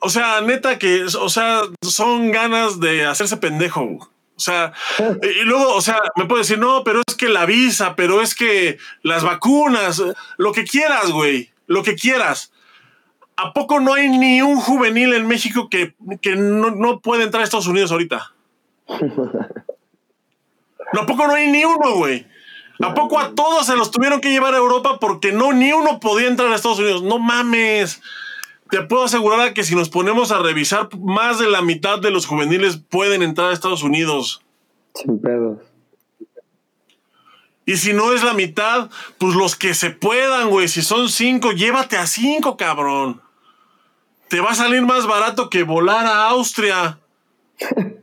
O 0.03 0.11
sea, 0.11 0.40
neta 0.40 0.78
que, 0.78 1.05
o 1.05 1.28
sea, 1.28 1.62
son 1.80 2.32
ganas 2.32 2.80
de 2.80 3.07
hacerse 3.07 3.36
pendejo. 3.36 3.82
O 3.82 4.11
sea, 4.36 4.72
y 5.22 5.44
luego, 5.44 5.72
o 5.72 5.80
sea, 5.80 6.03
me 6.16 6.26
puedes 6.26 6.48
decir, 6.48 6.61
no, 6.61 6.82
pero 6.82 7.03
es 7.07 7.14
que 7.14 7.28
la 7.28 7.46
visa, 7.46 7.94
pero 7.94 8.20
es 8.20 8.34
que 8.34 8.78
las 9.03 9.22
vacunas, 9.22 10.03
lo 10.38 10.53
que 10.53 10.64
quieras, 10.64 11.12
güey, 11.12 11.53
lo 11.68 11.84
que 11.84 11.94
quieras. 11.94 12.53
¿A 13.36 13.53
poco 13.53 13.78
no 13.78 13.94
hay 13.94 14.09
ni 14.09 14.42
un 14.42 14.57
juvenil 14.57 15.14
en 15.14 15.28
México 15.28 15.70
que, 15.70 15.94
no, 16.36 16.72
no 16.72 17.01
puede 17.01 17.22
entrar 17.22 17.42
a 17.42 17.44
Estados 17.44 17.68
Unidos 17.68 17.92
ahorita? 17.92 18.34
¿A 20.93 21.07
poco 21.07 21.26
no 21.26 21.34
hay 21.34 21.51
ni 21.51 21.64
uno, 21.64 21.95
güey? 21.97 22.26
¿A 22.82 22.95
poco 22.95 23.18
a 23.18 23.34
todos 23.34 23.66
se 23.66 23.76
los 23.76 23.91
tuvieron 23.91 24.20
que 24.20 24.30
llevar 24.30 24.55
a 24.55 24.59
Europa 24.59 24.99
porque 25.01 25.32
no, 25.32 25.53
ni 25.53 25.72
uno 25.72 26.01
podía 26.01 26.28
entrar 26.28 26.51
a 26.51 26.57
Estados 26.57 26.78
Unidos? 26.78 27.03
No 27.03 27.18
mames. 27.18 28.01
Te 28.70 28.82
puedo 28.82 29.05
asegurar 29.05 29.53
que 29.53 29.64
si 29.64 29.74
nos 29.74 29.91
ponemos 29.91 30.32
a 30.32 30.38
revisar, 30.38 30.88
más 30.99 31.38
de 31.38 31.51
la 31.51 31.61
mitad 31.61 31.99
de 31.99 32.11
los 32.11 32.26
juveniles 32.26 32.78
pueden 32.78 33.22
entrar 33.22 33.51
a 33.51 33.53
Estados 33.53 33.82
Unidos. 33.82 34.43
Sin 34.95 35.20
pedos. 35.20 35.59
Y 37.66 37.76
si 37.76 37.93
no 37.93 38.12
es 38.12 38.24
la 38.24 38.32
mitad, 38.32 38.88
pues 39.18 39.34
los 39.36 39.57
que 39.57 39.74
se 39.74 39.91
puedan, 39.91 40.49
güey. 40.49 40.66
Si 40.66 40.82
son 40.82 41.09
cinco, 41.09 41.53
llévate 41.53 41.97
a 41.99 42.07
cinco, 42.07 42.57
cabrón. 42.57 43.20
Te 44.28 44.41
va 44.41 44.51
a 44.51 44.55
salir 44.55 44.82
más 44.82 45.07
barato 45.07 45.51
que 45.51 45.64
volar 45.64 46.07
a 46.07 46.28
Austria. 46.28 46.99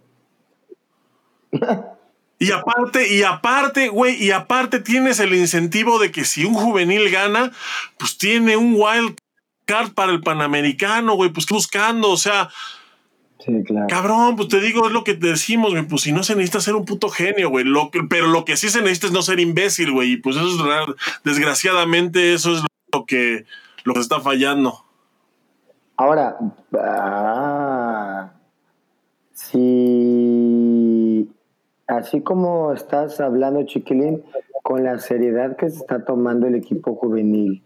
Y 2.39 2.51
aparte, 2.51 3.11
y 3.15 3.23
aparte, 3.23 3.89
güey, 3.89 4.23
y 4.23 4.31
aparte 4.31 4.79
tienes 4.79 5.19
el 5.19 5.33
incentivo 5.33 5.97
de 5.97 6.11
que 6.11 6.23
si 6.23 6.45
un 6.45 6.53
juvenil 6.53 7.09
gana, 7.09 7.51
pues 7.97 8.17
tiene 8.17 8.55
un 8.55 8.75
wild 8.75 9.17
card 9.65 9.93
para 9.93 10.11
el 10.11 10.21
panamericano, 10.21 11.15
güey, 11.15 11.31
pues 11.31 11.47
buscando, 11.47 12.11
o 12.11 12.17
sea. 12.17 12.49
Sí, 13.43 13.63
claro. 13.65 13.87
Cabrón, 13.89 14.35
pues 14.35 14.49
te 14.49 14.59
digo, 14.59 14.85
es 14.85 14.93
lo 14.93 15.03
que 15.03 15.15
te 15.15 15.27
decimos, 15.27 15.71
güey, 15.71 15.87
pues 15.87 16.03
si 16.03 16.11
no 16.11 16.21
se 16.21 16.35
necesita 16.35 16.61
ser 16.61 16.75
un 16.75 16.85
puto 16.85 17.09
genio, 17.09 17.49
güey, 17.49 17.65
pero 18.07 18.27
lo 18.27 18.45
que 18.45 18.55
sí 18.55 18.69
se 18.69 18.81
necesita 18.81 19.07
es 19.07 19.13
no 19.13 19.23
ser 19.23 19.39
imbécil, 19.39 19.91
güey, 19.91 20.13
y 20.13 20.17
pues 20.17 20.35
eso 20.35 20.47
es 20.47 20.59
real. 20.59 20.95
desgraciadamente 21.23 22.33
eso 22.35 22.55
es 22.55 22.61
lo 22.93 23.05
que, 23.05 23.45
lo 23.83 23.93
que 23.95 23.99
está 23.99 24.19
fallando. 24.19 24.83
Ahora, 25.95 26.37
ah, 26.79 28.31
si 29.33 30.86
así 31.87 32.21
como 32.21 32.73
estás 32.73 33.19
hablando, 33.19 33.63
Chiquilín, 33.63 34.23
con 34.61 34.83
la 34.83 34.99
seriedad 34.99 35.55
que 35.55 35.69
se 35.69 35.77
está 35.77 36.03
tomando 36.03 36.47
el 36.47 36.55
equipo 36.55 36.95
juvenil 36.95 37.63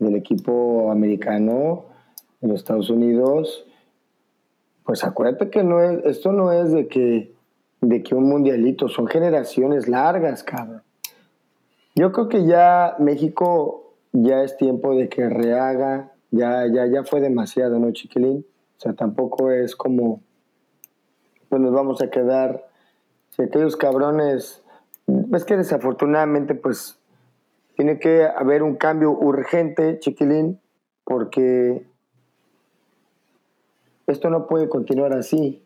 del 0.00 0.16
equipo 0.16 0.90
americano 0.90 1.84
en 2.40 2.50
los 2.50 2.58
Estados 2.58 2.90
Unidos, 2.90 3.64
pues 4.84 5.04
acuérdate 5.04 5.48
que 5.48 5.62
no 5.62 5.80
es, 5.80 6.04
esto 6.04 6.32
no 6.32 6.50
es 6.50 6.72
de 6.72 6.88
que, 6.88 7.32
de 7.80 8.02
que 8.02 8.16
un 8.16 8.28
mundialito, 8.28 8.88
son 8.88 9.06
generaciones 9.06 9.88
largas, 9.88 10.42
cabrón. 10.42 10.82
Yo 11.94 12.10
creo 12.10 12.28
que 12.28 12.44
ya 12.44 12.96
México 12.98 13.94
ya 14.12 14.42
es 14.42 14.56
tiempo 14.56 14.96
de 14.96 15.08
que 15.08 15.28
rehaga, 15.28 16.10
ya, 16.32 16.66
ya, 16.66 16.86
ya 16.86 17.04
fue 17.04 17.20
demasiado, 17.20 17.78
¿no, 17.78 17.92
Chiquilín? 17.92 18.44
O 18.78 18.80
sea, 18.80 18.94
tampoco 18.94 19.52
es 19.52 19.76
como 19.76 20.20
pues 21.52 21.60
nos 21.60 21.74
vamos 21.74 22.00
a 22.00 22.08
quedar, 22.08 22.66
si 23.28 23.42
aquellos 23.42 23.76
cabrones, 23.76 24.62
es 25.34 25.44
que 25.44 25.58
desafortunadamente 25.58 26.54
pues 26.54 26.98
tiene 27.76 27.98
que 27.98 28.24
haber 28.24 28.62
un 28.62 28.76
cambio 28.76 29.10
urgente, 29.10 29.98
chiquilín, 29.98 30.58
porque 31.04 31.84
esto 34.06 34.30
no 34.30 34.46
puede 34.46 34.70
continuar 34.70 35.12
así. 35.12 35.62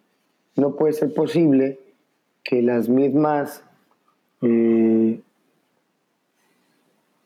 No 0.56 0.74
puede 0.74 0.92
ser 0.92 1.14
posible 1.14 1.78
que 2.42 2.62
las 2.62 2.88
mismas, 2.88 3.62
eh, 4.42 5.20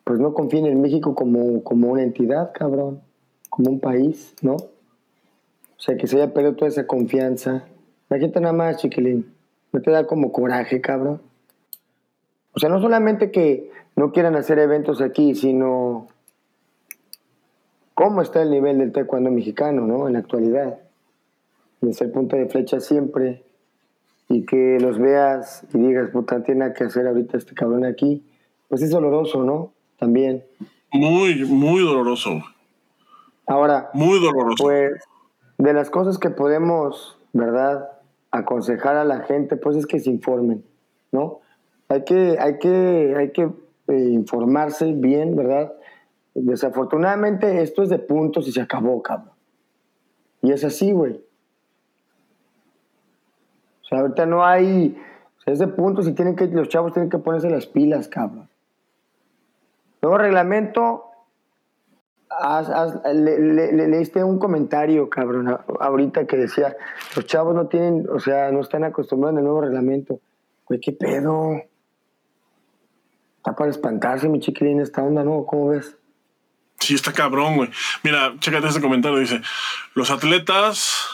pues 0.04 0.20
no 0.20 0.34
confíen 0.34 0.66
en 0.66 0.82
México 0.82 1.14
como, 1.14 1.64
como 1.64 1.92
una 1.92 2.02
entidad, 2.02 2.52
cabrón, 2.52 3.00
como 3.48 3.70
un 3.70 3.80
país, 3.80 4.34
¿no? 4.42 4.56
O 4.56 4.68
sea, 5.78 5.96
que 5.96 6.06
se 6.06 6.16
haya 6.16 6.34
perdido 6.34 6.56
toda 6.56 6.68
esa 6.68 6.86
confianza 6.86 7.64
Imagínate 8.10 8.40
nada 8.40 8.52
más, 8.52 8.76
chiquilín. 8.78 9.32
¿No 9.72 9.80
te 9.80 9.90
da 9.92 10.06
como 10.06 10.32
coraje, 10.32 10.80
cabrón? 10.80 11.22
O 12.52 12.58
sea, 12.58 12.68
no 12.68 12.80
solamente 12.80 13.30
que 13.30 13.70
no 13.94 14.10
quieran 14.10 14.34
hacer 14.34 14.58
eventos 14.58 15.00
aquí, 15.00 15.36
sino 15.36 16.08
cómo 17.94 18.20
está 18.20 18.42
el 18.42 18.50
nivel 18.50 18.78
del 18.78 18.90
taekwondo 18.90 19.30
mexicano, 19.30 19.86
¿no? 19.86 20.08
En 20.08 20.14
la 20.14 20.18
actualidad. 20.18 20.80
Desde 21.80 22.06
el 22.06 22.10
punto 22.10 22.36
de 22.36 22.48
flecha 22.48 22.80
siempre. 22.80 23.44
Y 24.28 24.44
que 24.44 24.78
los 24.80 24.98
veas 24.98 25.64
y 25.72 25.78
digas, 25.78 26.10
puta, 26.10 26.42
tiene 26.42 26.60
nada 26.60 26.74
que 26.74 26.84
hacer 26.84 27.06
ahorita 27.06 27.38
este 27.38 27.54
cabrón 27.54 27.84
aquí. 27.84 28.24
Pues 28.68 28.82
es 28.82 28.90
doloroso, 28.90 29.44
¿no? 29.44 29.72
También. 29.98 30.44
Muy, 30.92 31.44
muy 31.44 31.82
doloroso. 31.82 32.42
Ahora. 33.46 33.90
Muy 33.94 34.20
doloroso. 34.20 34.64
Pues, 34.64 35.00
de 35.58 35.72
las 35.72 35.90
cosas 35.90 36.18
que 36.18 36.30
podemos 36.30 37.16
¿verdad? 37.32 37.88
Aconsejar 38.30 38.96
a 38.96 39.04
la 39.04 39.20
gente, 39.20 39.56
pues 39.56 39.76
es 39.76 39.86
que 39.86 39.98
se 39.98 40.10
informen, 40.10 40.64
¿no? 41.12 41.40
Hay 41.88 42.04
que, 42.04 42.38
hay 42.38 42.58
que, 42.58 43.14
hay 43.16 43.32
que 43.32 43.50
eh, 43.88 44.08
informarse 44.10 44.92
bien, 44.92 45.34
¿verdad? 45.34 45.72
Desafortunadamente 46.34 47.60
esto 47.62 47.82
es 47.82 47.88
de 47.88 47.98
puntos 47.98 48.46
y 48.46 48.52
se 48.52 48.60
acabó, 48.60 49.02
cabrón. 49.02 49.32
Y 50.42 50.52
es 50.52 50.64
así, 50.64 50.92
güey. 50.92 51.20
O 53.82 53.84
sea, 53.84 54.00
ahorita 54.00 54.26
no 54.26 54.44
hay. 54.44 54.96
Es 55.46 55.58
de 55.58 55.66
puntos 55.66 56.06
y 56.06 56.12
tienen 56.12 56.36
que, 56.36 56.46
los 56.46 56.68
chavos 56.68 56.92
tienen 56.92 57.10
que 57.10 57.18
ponerse 57.18 57.50
las 57.50 57.66
pilas, 57.66 58.06
cabrón. 58.06 58.48
Nuevo 60.00 60.18
reglamento. 60.18 61.09
Le, 63.12 63.88
leíste 63.88 64.22
un 64.24 64.38
comentario, 64.38 65.10
cabrón, 65.10 65.56
ahorita 65.80 66.26
que 66.26 66.36
decía: 66.36 66.76
los 67.16 67.26
chavos 67.26 67.54
no 67.54 67.66
tienen, 67.66 68.06
o 68.08 68.18
sea, 68.20 68.50
no 68.50 68.60
están 68.60 68.84
acostumbrados 68.84 69.36
al 69.38 69.44
nuevo 69.44 69.60
reglamento. 69.62 70.20
Güey, 70.66 70.80
¿qué 70.80 70.92
pedo? 70.92 71.62
Está 73.38 73.54
para 73.56 73.70
espantarse, 73.70 74.28
mi 74.28 74.38
chiquilín, 74.38 74.80
esta 74.80 75.02
onda, 75.02 75.24
¿no? 75.24 75.44
¿Cómo 75.46 75.68
ves? 75.68 75.96
Sí, 76.78 76.94
está 76.94 77.12
cabrón, 77.12 77.56
güey. 77.56 77.70
Mira, 78.02 78.34
chécate 78.38 78.68
este 78.68 78.80
comentario. 78.80 79.18
Dice, 79.18 79.40
los 79.94 80.10
atletas 80.10 81.08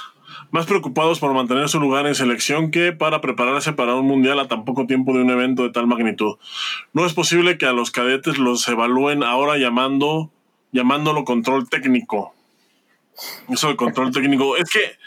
más 0.51 0.67
preocupados 0.67 1.19
por 1.19 1.33
mantener 1.35 1.69
su 1.69 1.81
lugar 1.81 2.07
en 2.07 2.15
selección 2.15 2.71
que 2.71 2.93
para 2.93 3.21
prepararse 3.21 3.73
para 3.73 3.95
un 3.95 4.07
mundial 4.07 4.39
a 4.39 4.49
tan 4.49 4.65
poco 4.65 4.87
tiempo 4.87 5.13
de 5.13 5.23
un 5.23 5.31
evento 5.31 5.65
de 5.65 5.71
tal 5.71 5.87
magnitud. 5.87 6.37
No 6.93 7.05
es 7.05 7.15
posible 7.15 7.59
que 7.59 7.67
a 7.67 7.73
los 7.73 7.91
cadetes 7.91 8.39
los 8.39 8.67
evalúen 8.69 9.23
ahora 9.23 9.59
llamando, 9.59 10.31
llamándolo 10.73 11.25
control 11.25 11.69
técnico. 11.69 12.35
Eso 13.49 13.69
de 13.69 13.77
control 13.77 14.13
técnico. 14.13 14.57
Es 14.57 14.69
que 14.71 14.99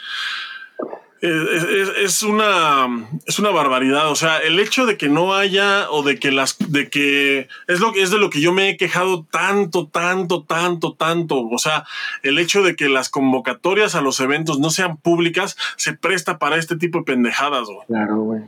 es, 1.22 1.90
es, 1.98 2.24
una 2.24 2.88
es 3.26 3.40
una 3.40 3.50
barbaridad. 3.50 4.10
O 4.10 4.16
sea, 4.16 4.38
el 4.38 4.60
hecho 4.60 4.86
de 4.86 4.98
que 4.98 5.10
no 5.10 5.36
haya 5.36 5.90
o 5.92 6.02
de 6.04 6.18
que 6.18 6.32
las 6.32 6.58
de 6.60 6.90
que 6.90 7.48
es 7.68 7.80
lo 7.80 7.92
que 7.92 8.02
es 8.02 8.10
de 8.10 8.20
lo 8.20 8.30
que 8.30 8.42
yo 8.42 8.54
me 8.54 8.70
he 8.70 8.78
quejado 8.78 9.26
tanto, 9.30 9.88
tanto, 9.88 10.44
tanto, 10.44 10.94
tanto. 10.94 11.48
O 11.48 11.58
sea, 11.58 11.86
el 12.24 12.40
hecho 12.40 12.64
de 12.64 12.76
que 12.76 12.90
las 12.90 13.10
convocatorias 13.10 13.96
a 13.96 14.02
los 14.02 14.20
eventos 14.20 14.60
no 14.60 14.70
sean 14.70 14.98
públicas 14.98 15.58
se 15.76 15.94
presta 15.94 16.40
para 16.40 16.58
este 16.58 16.78
tipo 16.78 17.00
de 17.00 17.04
pendejadas. 17.06 17.68
Claro, 17.88 18.18
güey. 18.18 18.42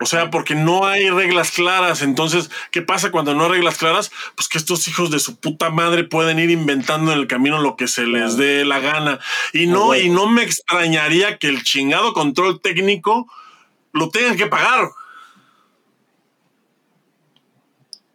O 0.00 0.06
sea, 0.06 0.30
porque 0.30 0.56
no 0.56 0.86
hay 0.86 1.08
reglas 1.08 1.52
claras. 1.52 2.02
Entonces, 2.02 2.50
¿qué 2.72 2.82
pasa 2.82 3.12
cuando 3.12 3.34
no 3.34 3.44
hay 3.44 3.50
reglas 3.52 3.78
claras? 3.78 4.10
Pues 4.34 4.48
que 4.48 4.58
estos 4.58 4.88
hijos 4.88 5.10
de 5.10 5.20
su 5.20 5.36
puta 5.36 5.70
madre 5.70 6.02
pueden 6.02 6.38
ir 6.40 6.50
inventando 6.50 7.12
en 7.12 7.18
el 7.18 7.28
camino 7.28 7.60
lo 7.60 7.76
que 7.76 7.86
se 7.86 8.04
les 8.06 8.36
dé 8.36 8.64
la 8.64 8.80
gana. 8.80 9.20
Y 9.52 9.66
no, 9.66 9.94
y 9.94 10.08
no 10.08 10.26
me 10.26 10.42
extrañaría 10.42 11.38
que 11.38 11.48
el 11.48 11.62
chingado 11.62 12.12
control 12.12 12.60
técnico 12.60 13.28
lo 13.92 14.10
tengan 14.10 14.36
que 14.36 14.46
pagar. 14.46 14.90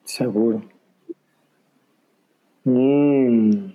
Seguro. 0.03 0.63
Mm. 2.65 3.71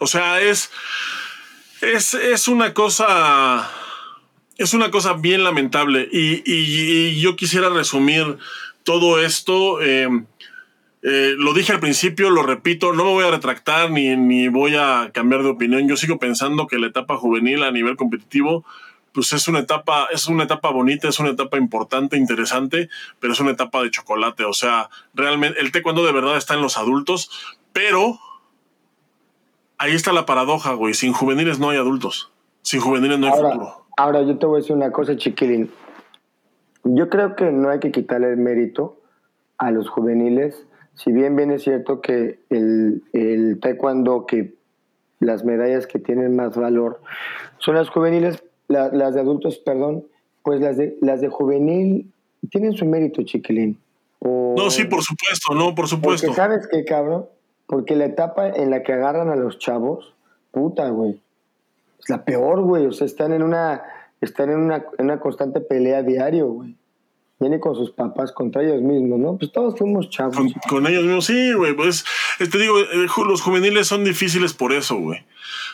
O 0.00 0.06
sea, 0.06 0.40
es, 0.40 0.70
es, 1.80 2.14
es 2.14 2.48
una 2.48 2.74
cosa 2.74 3.70
es 4.60 4.74
una 4.74 4.90
cosa 4.90 5.14
bien 5.14 5.42
lamentable 5.42 6.06
y, 6.12 7.18
yo 7.18 7.34
quisiera 7.34 7.70
resumir 7.70 8.36
todo 8.84 9.18
esto. 9.18 9.80
Eh, 9.80 10.06
eh, 11.02 11.34
lo 11.38 11.54
dije 11.54 11.72
al 11.72 11.80
principio, 11.80 12.28
lo 12.28 12.42
repito, 12.42 12.92
no 12.92 13.04
me 13.04 13.10
voy 13.10 13.24
a 13.24 13.30
retractar 13.30 13.90
ni, 13.90 14.14
ni 14.16 14.48
voy 14.48 14.76
a 14.76 15.12
cambiar 15.14 15.42
de 15.42 15.48
opinión. 15.48 15.88
Yo 15.88 15.96
sigo 15.96 16.18
pensando 16.18 16.66
que 16.66 16.78
la 16.78 16.88
etapa 16.88 17.16
juvenil 17.16 17.62
a 17.62 17.70
nivel 17.70 17.96
competitivo 17.96 18.66
pues 19.12 19.32
es 19.32 19.48
una 19.48 19.60
etapa, 19.60 20.08
es 20.12 20.28
una 20.28 20.44
etapa 20.44 20.70
bonita, 20.70 21.08
es 21.08 21.18
una 21.18 21.30
etapa 21.30 21.56
importante, 21.56 22.18
interesante, 22.18 22.90
pero 23.18 23.32
es 23.32 23.40
una 23.40 23.52
etapa 23.52 23.82
de 23.82 23.90
chocolate. 23.90 24.44
O 24.44 24.52
sea, 24.52 24.90
realmente 25.14 25.58
el 25.58 25.72
taekwondo 25.72 26.04
de 26.04 26.12
verdad 26.12 26.36
está 26.36 26.52
en 26.52 26.60
los 26.60 26.76
adultos, 26.76 27.30
pero 27.72 28.20
ahí 29.78 29.92
está 29.92 30.12
la 30.12 30.26
paradoja, 30.26 30.74
güey. 30.74 30.92
Sin 30.92 31.14
juveniles 31.14 31.58
no 31.58 31.70
hay 31.70 31.78
adultos. 31.78 32.30
Sin 32.60 32.80
juveniles 32.80 33.18
no 33.18 33.26
hay 33.26 33.32
futuro. 33.32 33.79
Ahora, 34.00 34.22
yo 34.22 34.38
te 34.38 34.46
voy 34.46 34.56
a 34.56 34.60
decir 34.62 34.74
una 34.74 34.92
cosa, 34.92 35.14
chiquilín. 35.14 35.70
Yo 36.84 37.10
creo 37.10 37.36
que 37.36 37.52
no 37.52 37.68
hay 37.68 37.80
que 37.80 37.92
quitarle 37.92 38.30
el 38.30 38.38
mérito 38.38 38.98
a 39.58 39.70
los 39.72 39.90
juveniles, 39.90 40.66
si 40.94 41.12
bien 41.12 41.36
bien 41.36 41.50
es 41.50 41.64
cierto 41.64 42.00
que 42.00 42.38
el, 42.48 43.02
el 43.12 43.60
taekwondo, 43.60 44.24
que 44.24 44.54
las 45.18 45.44
medallas 45.44 45.86
que 45.86 45.98
tienen 45.98 46.34
más 46.34 46.56
valor 46.56 47.02
son 47.58 47.74
las 47.74 47.90
juveniles, 47.90 48.42
las 48.68 49.14
de 49.14 49.20
adultos, 49.20 49.58
perdón, 49.58 50.06
pues 50.42 50.62
las 50.62 50.78
de, 50.78 50.96
las 51.02 51.20
de 51.20 51.28
juvenil 51.28 52.10
tienen 52.50 52.72
su 52.72 52.86
mérito, 52.86 53.22
chiquilín. 53.22 53.78
no, 54.22 54.70
sí, 54.70 54.84
por 54.84 55.02
supuesto, 55.02 55.54
no, 55.54 55.74
por 55.74 55.88
supuesto. 55.88 56.28
Porque 56.28 56.40
sabes 56.40 56.66
qué, 56.68 56.86
cabrón, 56.86 57.26
porque 57.66 57.96
la 57.96 58.06
etapa 58.06 58.48
en 58.48 58.70
la 58.70 58.82
que 58.82 58.94
agarran 58.94 59.28
a 59.28 59.36
los 59.36 59.58
chavos, 59.58 60.14
puta, 60.52 60.88
güey 60.88 61.20
es 62.02 62.08
la 62.08 62.24
peor, 62.24 62.62
güey. 62.62 62.86
O 62.86 62.92
sea, 62.92 63.06
están 63.06 63.32
en 63.32 63.42
una, 63.42 63.82
están 64.20 64.50
en 64.50 64.58
una, 64.58 64.84
en 64.98 65.06
una 65.06 65.20
constante 65.20 65.60
pelea 65.60 66.02
diario, 66.02 66.48
güey. 66.48 66.76
Viene 67.38 67.58
con 67.58 67.74
sus 67.74 67.92
papás 67.92 68.32
contra 68.32 68.62
ellos 68.62 68.82
mismos, 68.82 69.18
¿no? 69.18 69.38
Pues 69.38 69.50
todos 69.50 69.78
fuimos 69.78 70.10
chavos. 70.10 70.36
Con, 70.68 70.86
ellos 70.86 71.04
mismos, 71.04 71.24
sí, 71.24 71.54
güey. 71.54 71.74
Pues 71.74 72.04
te 72.38 72.58
digo, 72.58 72.78
eh, 72.78 73.06
los 73.26 73.40
juveniles 73.40 73.86
son 73.86 74.04
difíciles 74.04 74.52
por 74.52 74.74
eso, 74.74 74.96
güey. 74.96 75.24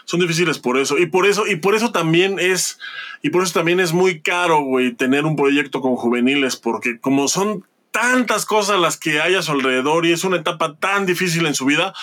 Son 0.04 0.20
difíciles 0.20 0.60
por 0.60 0.78
eso. 0.78 0.96
Y 0.96 1.06
por 1.06 1.26
eso, 1.26 1.44
y 1.44 1.56
por 1.56 1.74
eso 1.74 1.90
también 1.90 2.38
es, 2.38 2.78
y 3.20 3.30
por 3.30 3.42
eso 3.42 3.52
también 3.52 3.80
es 3.80 3.92
muy 3.92 4.20
caro, 4.20 4.62
güey, 4.62 4.92
tener 4.92 5.24
un 5.24 5.34
proyecto 5.34 5.80
con 5.80 5.96
juveniles, 5.96 6.54
porque 6.54 7.00
como 7.00 7.26
son 7.26 7.64
tantas 7.96 8.44
cosas 8.44 8.78
las 8.78 8.98
que 8.98 9.22
hay 9.22 9.36
a 9.36 9.42
su 9.42 9.52
alrededor 9.52 10.04
y 10.04 10.12
es 10.12 10.22
una 10.22 10.36
etapa 10.36 10.76
tan 10.76 11.06
difícil 11.06 11.46
en 11.46 11.54
su 11.54 11.64
vida, 11.64 11.94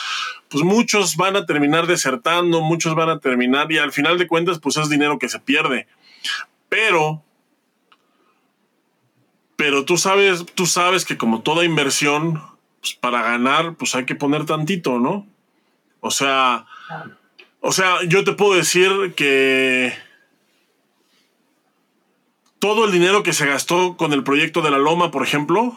pues 0.50 0.64
muchos 0.64 1.18
van 1.18 1.36
a 1.36 1.46
terminar 1.46 1.86
desertando, 1.86 2.62
muchos 2.62 2.96
van 2.96 3.10
a 3.10 3.20
terminar 3.20 3.72
y 3.72 3.78
al 3.78 3.92
final 3.92 4.18
de 4.18 4.28
cuentas 4.28 4.58
pues 4.58 4.78
es 4.78 4.90
dinero 4.90 5.20
que 5.20 5.30
se 5.30 5.40
pierde. 5.40 5.86
Pero 6.68 7.24
pero 9.56 9.86
tú 9.86 9.98
sabes, 9.98 10.44
tú 10.56 10.66
sabes 10.66 11.06
que 11.06 11.16
como 11.16 11.44
toda 11.44 11.64
inversión, 11.64 12.42
pues 12.82 12.96
para 12.96 13.22
ganar, 13.22 13.76
pues 13.76 13.94
hay 13.94 14.06
que 14.06 14.16
poner 14.16 14.48
tantito, 14.48 14.98
¿no? 14.98 15.28
O 16.00 16.10
sea, 16.10 16.66
o 17.60 17.72
sea, 17.72 17.98
yo 18.08 18.24
te 18.24 18.34
puedo 18.34 18.56
decir 18.56 19.14
que 19.16 19.94
todo 22.64 22.86
el 22.86 22.94
dinero 22.94 23.24
que 23.24 23.34
se 23.34 23.46
gastó 23.46 23.98
con 23.98 24.14
el 24.14 24.24
proyecto 24.24 24.62
de 24.62 24.72
la 24.72 24.78
Loma, 24.78 25.12
por 25.12 25.22
ejemplo, 25.22 25.74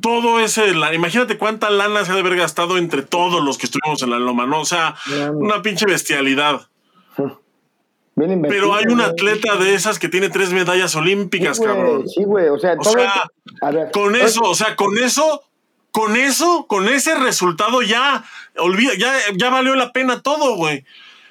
todo 0.00 0.40
ese, 0.40 0.74
la, 0.74 0.92
imagínate 0.92 1.38
cuánta 1.38 1.70
lana 1.70 2.04
se 2.04 2.10
ha 2.10 2.14
de 2.14 2.20
haber 2.22 2.34
gastado 2.34 2.78
entre 2.78 3.02
todos 3.02 3.44
los 3.44 3.58
que 3.58 3.66
estuvimos 3.66 4.02
en 4.02 4.10
la 4.10 4.18
Loma, 4.18 4.44
¿no? 4.44 4.60
O 4.60 4.64
sea, 4.64 4.96
una 5.32 5.62
pinche 5.62 5.86
bestialidad. 5.86 6.62
Pero 8.16 8.74
hay 8.74 8.86
un 8.86 9.00
atleta 9.00 9.54
de 9.54 9.76
esas 9.76 10.00
que 10.00 10.08
tiene 10.08 10.30
tres 10.30 10.52
medallas 10.52 10.96
olímpicas, 10.96 11.60
cabrón. 11.60 12.08
Sí, 12.08 12.24
güey, 12.24 12.48
o 12.48 12.58
sea, 12.58 12.76
con 13.92 14.16
eso, 14.16 14.42
o 14.42 14.54
sea, 14.56 14.74
con 14.74 14.98
eso, 14.98 15.44
con 15.92 16.16
eso, 16.16 16.66
con 16.66 16.88
ese 16.88 17.14
resultado 17.14 17.82
ya, 17.82 18.24
olvida, 18.58 18.94
ya, 18.98 19.12
ya 19.36 19.48
valió 19.48 19.76
la 19.76 19.92
pena 19.92 20.22
todo, 20.22 20.56
güey. 20.56 20.84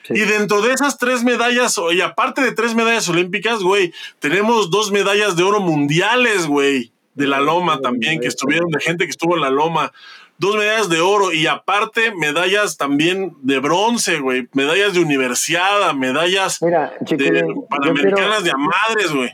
Y 0.10 0.20
dentro 0.22 0.62
de 0.62 0.74
esas 0.74 0.98
tres 0.98 1.24
medallas, 1.24 1.80
y 1.94 2.02
aparte 2.02 2.42
de 2.42 2.52
tres 2.52 2.76
medallas 2.76 3.08
olímpicas, 3.10 3.62
güey, 3.62 3.94
tenemos 4.20 4.70
dos 4.72 4.92
medallas 4.92 5.36
de 5.36 5.44
oro 5.44 5.60
mundiales, 5.60 6.48
güey, 6.48 6.92
de 7.16 7.28
la 7.28 7.40
Loma 7.40 7.82
también, 7.82 8.20
que 8.20 8.28
estuvieron 8.28 8.70
de 8.70 8.80
gente 8.80 9.06
que 9.06 9.12
estuvo 9.12 9.36
en 9.36 9.42
la 9.42 9.50
Loma. 9.50 9.92
Dos 10.38 10.56
medallas 10.56 10.88
de 10.88 11.02
oro 11.02 11.34
y 11.34 11.48
aparte 11.48 12.16
medallas 12.16 12.78
también 12.78 13.36
de 13.42 13.60
bronce, 13.60 14.20
güey. 14.22 14.48
Medallas 14.54 14.94
de 14.94 15.02
universidad, 15.02 15.94
medallas 15.94 16.60
de 16.62 17.46
panamericanas 17.70 18.46
de 18.46 18.52
amadres, 18.52 19.14
güey. 19.14 19.34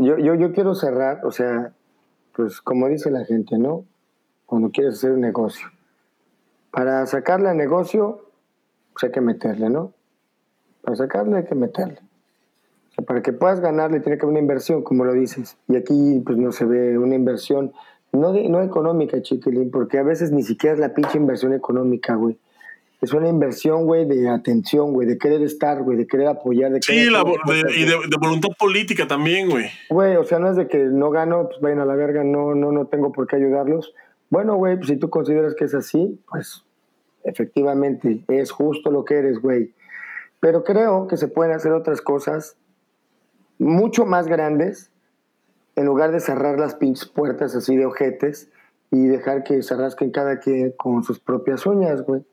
Yo, 0.00 0.18
yo, 0.18 0.34
yo 0.34 0.52
quiero 0.52 0.74
cerrar, 0.74 1.20
o 1.24 1.30
sea, 1.30 1.72
pues 2.34 2.60
como 2.60 2.88
dice 2.88 3.12
la 3.12 3.24
gente, 3.24 3.58
¿no? 3.58 3.84
Cuando 4.46 4.70
quieres 4.70 4.94
hacer 4.94 5.12
un 5.12 5.20
negocio. 5.20 5.70
Para 6.72 7.06
sacarle 7.06 7.48
al 7.48 7.56
negocio, 7.56 8.28
pues 8.92 9.04
hay 9.04 9.12
que 9.12 9.20
meterle, 9.20 9.70
¿no? 9.70 9.92
Para 10.82 10.96
sacarle 10.96 11.38
hay 11.38 11.44
que 11.44 11.54
meterle. 11.54 11.98
O 12.90 12.92
sea, 12.94 13.04
para 13.04 13.22
que 13.22 13.32
puedas 13.32 13.60
ganarle 13.60 14.00
tiene 14.00 14.18
que 14.18 14.24
haber 14.24 14.32
una 14.32 14.40
inversión, 14.40 14.82
como 14.82 15.04
lo 15.04 15.12
dices. 15.12 15.56
Y 15.68 15.76
aquí 15.76 16.22
pues 16.24 16.38
no 16.38 16.52
se 16.52 16.64
ve 16.64 16.98
una 16.98 17.14
inversión, 17.14 17.72
no, 18.12 18.32
no 18.32 18.62
económica, 18.62 19.22
chiquilín, 19.22 19.70
porque 19.70 19.98
a 19.98 20.02
veces 20.02 20.32
ni 20.32 20.42
siquiera 20.42 20.74
es 20.74 20.80
la 20.80 20.94
pinche 20.94 21.18
inversión 21.18 21.52
económica, 21.54 22.14
güey. 22.14 22.36
Es 23.00 23.14
una 23.14 23.28
inversión, 23.28 23.86
güey, 23.86 24.04
de 24.04 24.28
atención, 24.28 24.92
güey, 24.92 25.08
de 25.08 25.16
querer 25.16 25.40
estar, 25.40 25.82
güey, 25.82 25.96
de 25.96 26.06
querer 26.06 26.26
apoyar. 26.26 26.70
De 26.70 26.82
sí, 26.82 27.08
la, 27.08 27.22
y 27.74 27.84
de, 27.84 27.96
voluntad 28.20 28.50
política 28.58 29.06
también, 29.06 29.48
güey. 29.48 29.70
Güey, 29.88 30.16
o 30.16 30.24
sea, 30.24 30.38
no 30.38 30.50
es 30.50 30.56
de 30.56 30.68
que 30.68 30.78
no 30.78 31.10
gano, 31.10 31.48
pues 31.48 31.60
vayan 31.62 31.80
a 31.80 31.86
la 31.86 31.94
verga, 31.94 32.24
no, 32.24 32.54
no, 32.54 32.72
no 32.72 32.86
tengo 32.88 33.10
por 33.10 33.26
qué 33.26 33.36
ayudarlos. 33.36 33.94
Bueno, 34.28 34.56
güey, 34.56 34.76
pues 34.76 34.88
si 34.88 34.96
tú 34.96 35.08
consideras 35.08 35.54
que 35.54 35.64
es 35.64 35.74
así, 35.74 36.20
pues 36.28 36.62
efectivamente 37.24 38.22
es 38.28 38.50
justo 38.50 38.90
lo 38.90 39.04
que 39.06 39.14
eres, 39.14 39.40
güey 39.40 39.72
Pero 40.40 40.64
creo 40.64 41.06
que 41.06 41.16
se 41.16 41.28
pueden 41.28 41.52
hacer 41.54 41.72
otras 41.72 42.00
cosas 42.00 42.56
mucho 43.58 44.06
más 44.06 44.26
grandes 44.26 44.90
en 45.76 45.84
lugar 45.84 46.12
de 46.12 46.20
cerrar 46.20 46.58
las 46.58 46.74
pinches 46.74 47.06
puertas 47.06 47.54
así 47.54 47.76
de 47.76 47.86
ojetes 47.86 48.50
y 48.90 49.06
dejar 49.06 49.44
que 49.44 49.62
se 49.62 49.76
rasquen 49.76 50.10
cada 50.10 50.40
quien 50.40 50.72
con 50.72 51.04
sus 51.04 51.20
propias 51.20 51.64
uñas, 51.66 52.02
güey. 52.02 52.24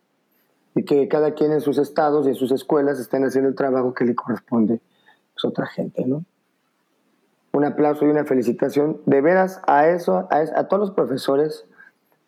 Y 0.74 0.84
que 0.84 1.08
cada 1.08 1.34
quien 1.34 1.52
en 1.52 1.62
sus 1.62 1.78
estados 1.78 2.26
y 2.26 2.30
en 2.30 2.36
sus 2.36 2.52
escuelas 2.52 3.00
estén 3.00 3.24
haciendo 3.26 3.50
el 3.50 3.56
trabajo 3.56 3.94
que 3.94 4.06
le 4.06 4.16
corresponde 4.16 4.80
a 5.44 5.48
otra 5.48 5.68
gente, 5.68 6.06
¿no? 6.06 6.24
Un 7.52 7.66
aplauso 7.66 8.06
y 8.06 8.10
una 8.10 8.26
felicitación 8.26 9.02
de 9.06 9.22
veras 9.22 9.62
a 9.68 9.88
eso, 9.88 10.28
a, 10.30 10.38
a 10.56 10.68
todos 10.68 10.80
los 10.80 10.92
profesores 10.92 11.66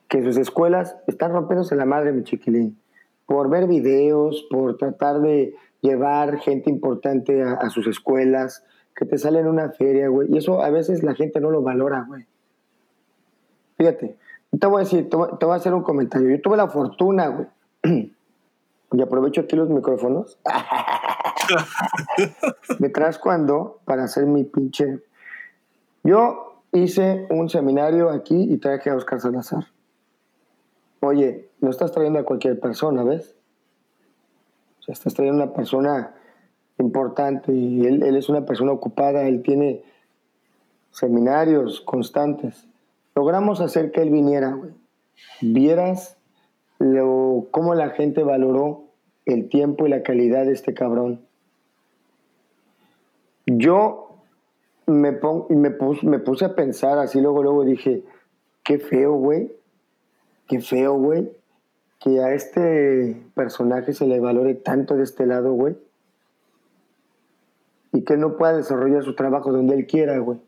que 0.07 0.19
en 0.19 0.25
sus 0.25 0.37
escuelas 0.37 0.95
están 1.07 1.31
rompiéndose 1.31 1.75
la 1.75 1.85
madre, 1.85 2.11
mi 2.11 2.23
chiquilín, 2.23 2.79
por 3.25 3.49
ver 3.49 3.67
videos, 3.67 4.47
por 4.49 4.77
tratar 4.77 5.21
de 5.21 5.53
llevar 5.81 6.39
gente 6.39 6.69
importante 6.69 7.43
a, 7.43 7.69
sus 7.69 7.87
escuelas, 7.87 8.63
que 8.95 9.05
te 9.05 9.17
salen 9.17 9.41
en 9.41 9.47
una 9.47 9.71
feria, 9.71 10.09
güey. 10.09 10.31
Y 10.31 10.37
eso 10.37 10.61
a 10.61 10.69
veces 10.69 11.03
la 11.03 11.15
gente 11.15 11.39
no 11.39 11.51
lo 11.51 11.61
valora, 11.61 12.05
güey. 12.07 12.25
Fíjate, 13.77 14.17
te 14.57 14.67
voy 14.67 14.81
a 14.81 14.83
decir, 14.83 15.09
te 15.09 15.15
voy, 15.15 15.53
a 15.53 15.55
hacer 15.55 15.73
un 15.73 15.83
comentario. 15.83 16.29
Yo 16.29 16.41
tuve 16.41 16.57
la 16.57 16.67
fortuna, 16.67 17.27
güey. 17.27 17.47
y 18.91 19.01
aprovecho 19.01 19.41
aquí 19.41 19.55
los 19.55 19.69
micrófonos. 19.69 20.37
Detrás 22.79 23.19
cuando, 23.19 23.79
para 23.85 24.03
hacer 24.03 24.25
mi 24.25 24.43
pinche. 24.43 25.01
Yo 26.03 26.61
hice 26.73 27.25
un 27.29 27.49
seminario 27.49 28.09
aquí 28.09 28.51
y 28.51 28.57
traje 28.57 28.89
a 28.89 28.95
Oscar 28.95 29.21
Salazar. 29.21 29.67
Oye, 31.01 31.49
no 31.61 31.69
estás 31.69 31.93
trayendo 31.93 32.19
a 32.19 32.23
cualquier 32.23 32.59
persona, 32.59 33.03
¿ves? 33.03 33.38
Sea, 34.89 34.93
estás 34.93 35.13
trayendo 35.13 35.43
una 35.43 35.53
persona 35.53 36.15
importante 36.77 37.51
y 37.51 37.85
él, 37.85 38.03
es 38.15 38.29
una 38.29 38.45
persona 38.45 38.71
ocupada, 38.71 39.27
él 39.27 39.41
tiene 39.41 39.83
seminarios 40.91 41.81
constantes 41.81 42.69
logramos 43.19 43.59
hacer 43.59 43.91
que 43.91 44.01
él 44.01 44.11
viniera, 44.11 44.53
güey. 44.53 44.71
Vieras 45.41 46.17
lo, 46.77 47.47
cómo 47.51 47.75
la 47.75 47.89
gente 47.89 48.23
valoró 48.23 48.85
el 49.25 49.49
tiempo 49.49 49.85
y 49.85 49.89
la 49.89 50.03
calidad 50.03 50.45
de 50.45 50.53
este 50.53 50.73
cabrón. 50.73 51.19
Yo 53.45 54.15
me, 54.85 55.11
me, 55.49 55.71
me 56.03 56.19
puse 56.19 56.45
a 56.45 56.55
pensar 56.55 56.97
así, 56.97 57.19
luego, 57.19 57.43
luego 57.43 57.65
dije, 57.65 58.03
qué 58.63 58.79
feo, 58.79 59.15
güey. 59.15 59.51
Qué 60.47 60.61
feo, 60.61 60.93
güey. 60.93 61.29
Que 61.99 62.21
a 62.21 62.33
este 62.33 63.21
personaje 63.35 63.93
se 63.93 64.07
le 64.07 64.19
valore 64.19 64.55
tanto 64.55 64.95
de 64.95 65.03
este 65.03 65.25
lado, 65.25 65.51
güey. 65.53 65.77
Y 67.91 68.03
que 68.03 68.17
no 68.17 68.37
pueda 68.37 68.53
desarrollar 68.53 69.03
su 69.03 69.15
trabajo 69.15 69.51
donde 69.51 69.75
él 69.75 69.85
quiera, 69.85 70.17
güey. 70.19 70.39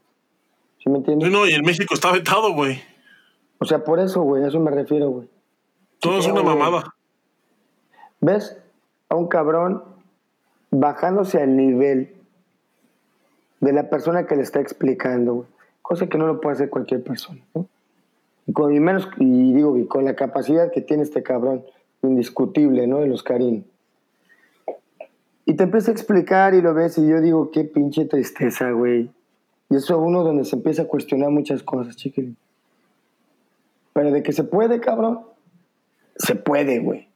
¿Sí 0.81 0.89
me 0.89 0.99
entiendes? 0.99 1.31
No, 1.31 1.47
y 1.47 1.53
en 1.53 1.63
México 1.63 1.93
está 1.93 2.11
vetado, 2.11 2.53
güey. 2.53 2.81
O 3.59 3.65
sea, 3.65 3.83
por 3.83 3.99
eso, 3.99 4.21
güey, 4.21 4.43
a 4.43 4.47
eso 4.47 4.59
me 4.59 4.71
refiero, 4.71 5.09
güey. 5.09 5.27
Todo 5.99 6.19
es 6.19 6.27
una 6.27 6.41
mamada. 6.41 6.95
¿Ves? 8.19 8.57
A 9.09 9.15
un 9.15 9.27
cabrón 9.27 9.83
bajándose 10.71 11.41
al 11.41 11.55
nivel 11.55 12.15
de 13.59 13.73
la 13.73 13.89
persona 13.89 14.25
que 14.25 14.35
le 14.35 14.41
está 14.41 14.59
explicando, 14.61 15.33
güey. 15.33 15.47
Cosa 15.81 16.07
que 16.07 16.17
no 16.17 16.25
lo 16.25 16.39
puede 16.39 16.55
hacer 16.55 16.69
cualquier 16.69 17.03
persona, 17.03 17.41
¿no? 17.53 17.67
Y, 18.47 18.53
con, 18.53 18.77
menos, 18.79 19.07
y 19.17 19.53
digo, 19.53 19.77
y 19.77 19.85
con 19.85 20.05
la 20.05 20.15
capacidad 20.15 20.71
que 20.71 20.81
tiene 20.81 21.03
este 21.03 21.23
cabrón, 21.23 21.63
indiscutible, 22.01 22.87
¿no? 22.87 22.99
De 22.99 23.07
los 23.07 23.23
Karim. 23.23 23.63
Y 25.45 25.55
te 25.55 25.63
empieza 25.63 25.91
a 25.91 25.93
explicar 25.93 26.53
y 26.53 26.61
lo 26.61 26.73
ves 26.73 26.97
y 26.97 27.07
yo 27.07 27.21
digo, 27.21 27.51
qué 27.51 27.63
pinche 27.63 28.05
tristeza, 28.05 28.71
güey. 28.71 29.11
Y 29.69 29.75
eso 29.75 29.95
es 29.95 29.99
uno 30.01 30.23
donde 30.23 30.45
se 30.45 30.55
empieza 30.55 30.83
a 30.83 30.87
cuestionar 30.87 31.29
muchas 31.29 31.63
cosas, 31.63 31.95
chiquilín. 31.95 32.37
Pero 33.93 34.11
de 34.11 34.23
que 34.23 34.31
se 34.31 34.43
puede, 34.43 34.79
cabrón, 34.79 35.21
se 36.15 36.35
puede, 36.35 36.79
güey. 36.79 37.07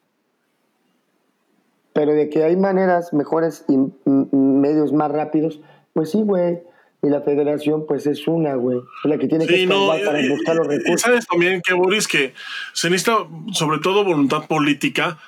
Pero 1.94 2.14
de 2.14 2.30
que 2.30 2.44
hay 2.44 2.58
maneras 2.58 3.14
mejores 3.14 3.64
y 3.68 3.78
medios 4.06 4.92
más 4.92 5.12
rápidos, 5.12 5.62
pues 5.94 6.12
sí, 6.12 6.22
güey. 6.22 6.62
Y 7.06 7.10
la 7.10 7.22
federación, 7.22 7.86
pues 7.86 8.08
es 8.08 8.28
una, 8.28 8.56
güey. 8.56 8.80
Es 8.80 9.10
la 9.10 9.20
que 9.20 9.28
tiene 9.28 9.46
que 9.46 9.68
no, 9.68 9.90
para 9.90 10.28
buscar 10.28 10.56
los 10.56 10.66
recursos. 10.66 11.02
sabes 11.02 11.28
también 11.28 11.62
que, 11.62 11.76
Boris, 11.76 12.08
que 12.08 12.34
se 12.74 12.90
necesita 12.90 13.28
sobre 13.54 13.78
todo 13.78 14.04
voluntad 14.04 14.48
política, 14.48 15.20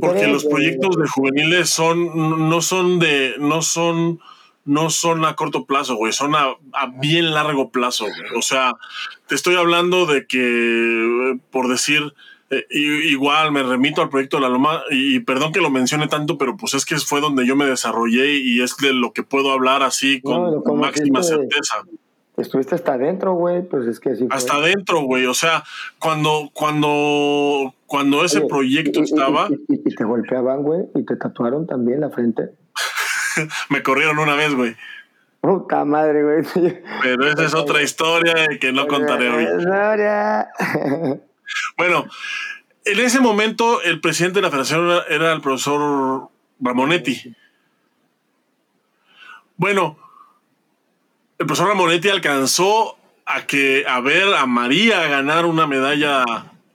porque 0.00 0.26
los 0.26 0.46
proyectos 0.46 0.96
de 0.96 1.06
juveniles 1.06 1.68
son, 1.68 2.48
no 2.48 2.62
son 2.62 2.98
de, 2.98 3.34
no 3.38 3.60
son 3.60 4.20
no 4.64 4.90
son 4.90 5.24
a 5.24 5.34
corto 5.34 5.64
plazo, 5.64 5.96
güey, 5.96 6.12
son 6.12 6.34
a, 6.34 6.56
bien 6.98 7.32
largo 7.32 7.70
plazo, 7.70 8.04
güey. 8.04 8.38
O 8.38 8.42
sea, 8.42 8.74
te 9.26 9.34
estoy 9.34 9.56
hablando 9.56 10.04
de 10.04 10.26
que, 10.26 11.38
por 11.50 11.68
decir, 11.68 12.14
eh, 12.50 12.66
igual 12.70 13.52
me 13.52 13.62
remito 13.62 14.00
al 14.00 14.08
proyecto 14.08 14.38
de 14.38 14.42
la 14.42 14.48
Loma, 14.48 14.82
y, 14.90 15.20
perdón 15.20 15.52
que 15.52 15.60
lo 15.60 15.70
mencione 15.70 16.08
tanto, 16.08 16.38
pero 16.38 16.56
pues 16.56 16.74
es 16.74 16.86
que 16.86 16.96
fue 16.96 17.20
donde 17.20 17.46
yo 17.46 17.56
me 17.56 17.66
desarrollé 17.66 18.38
y 18.38 18.62
es 18.62 18.76
de 18.78 18.92
lo 18.94 19.12
que 19.12 19.22
puedo 19.22 19.52
hablar 19.52 19.82
así 19.82 20.22
con, 20.22 20.62
máxima 20.78 21.22
certeza. 21.22 21.82
Estuviste 22.38 22.76
hasta 22.76 22.94
adentro, 22.94 23.34
güey, 23.34 23.62
pues 23.62 23.86
es 23.86 24.00
que 24.00 24.14
sí. 24.14 24.26
Hasta 24.30 24.54
adentro, 24.54 25.02
güey, 25.02 25.26
o 25.26 25.34
sea, 25.34 25.64
cuando, 25.98 26.50
cuando, 26.54 27.74
cuando 27.86 28.24
ese 28.24 28.42
proyecto 28.42 29.02
estaba... 29.02 29.48
y 29.68 29.94
te 29.94 30.04
golpeaban, 30.04 30.62
güey, 30.62 30.82
y 30.94 31.04
te 31.04 31.16
tatuaron 31.16 31.66
también 31.66 32.00
la 32.00 32.10
frente. 32.10 32.50
me 33.70 33.82
corrieron 33.82 34.18
una 34.18 34.36
vez, 34.36 34.54
güey. 34.54 34.74
Puta 35.40 35.84
madre, 35.84 36.22
güey. 36.22 36.74
Pero 37.02 37.28
esa 37.28 37.44
es 37.44 37.54
otra 37.54 37.82
historia 37.82 38.34
que 38.60 38.72
no 38.72 38.86
contaré 38.86 39.28
hoy. 39.28 39.46
Bueno, 41.76 42.06
en 42.84 42.98
ese 43.00 43.20
momento 43.20 43.82
el 43.82 44.00
presidente 44.00 44.38
de 44.38 44.42
la 44.42 44.50
federación 44.50 45.02
era 45.08 45.32
el 45.32 45.40
profesor 45.40 46.28
Ramonetti. 46.60 47.34
Bueno, 49.56 49.98
el 51.38 51.46
profesor 51.46 51.68
Ramonetti 51.68 52.08
alcanzó 52.08 52.96
a 53.26 53.46
que 53.46 53.84
a 53.86 54.00
ver 54.00 54.34
a 54.34 54.46
María 54.46 55.06
ganar 55.06 55.44
una 55.46 55.66
medalla, 55.66 56.24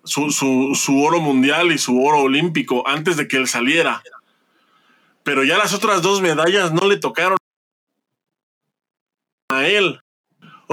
su, 0.04 0.32
su 0.32 1.04
oro 1.04 1.20
mundial 1.20 1.72
y 1.72 1.78
su 1.78 2.04
oro 2.04 2.20
olímpico 2.20 2.88
antes 2.88 3.18
de 3.18 3.28
que 3.28 3.38
él 3.38 3.48
saliera 3.48 4.04
pero 5.24 5.44
ya 5.44 5.58
las 5.58 5.74
otras 5.74 6.02
dos 6.02 6.22
medallas 6.22 6.74
no 6.74 6.88
le 6.88 6.98
tocaron 6.98 7.38
a 9.50 9.66
él. 9.68 10.03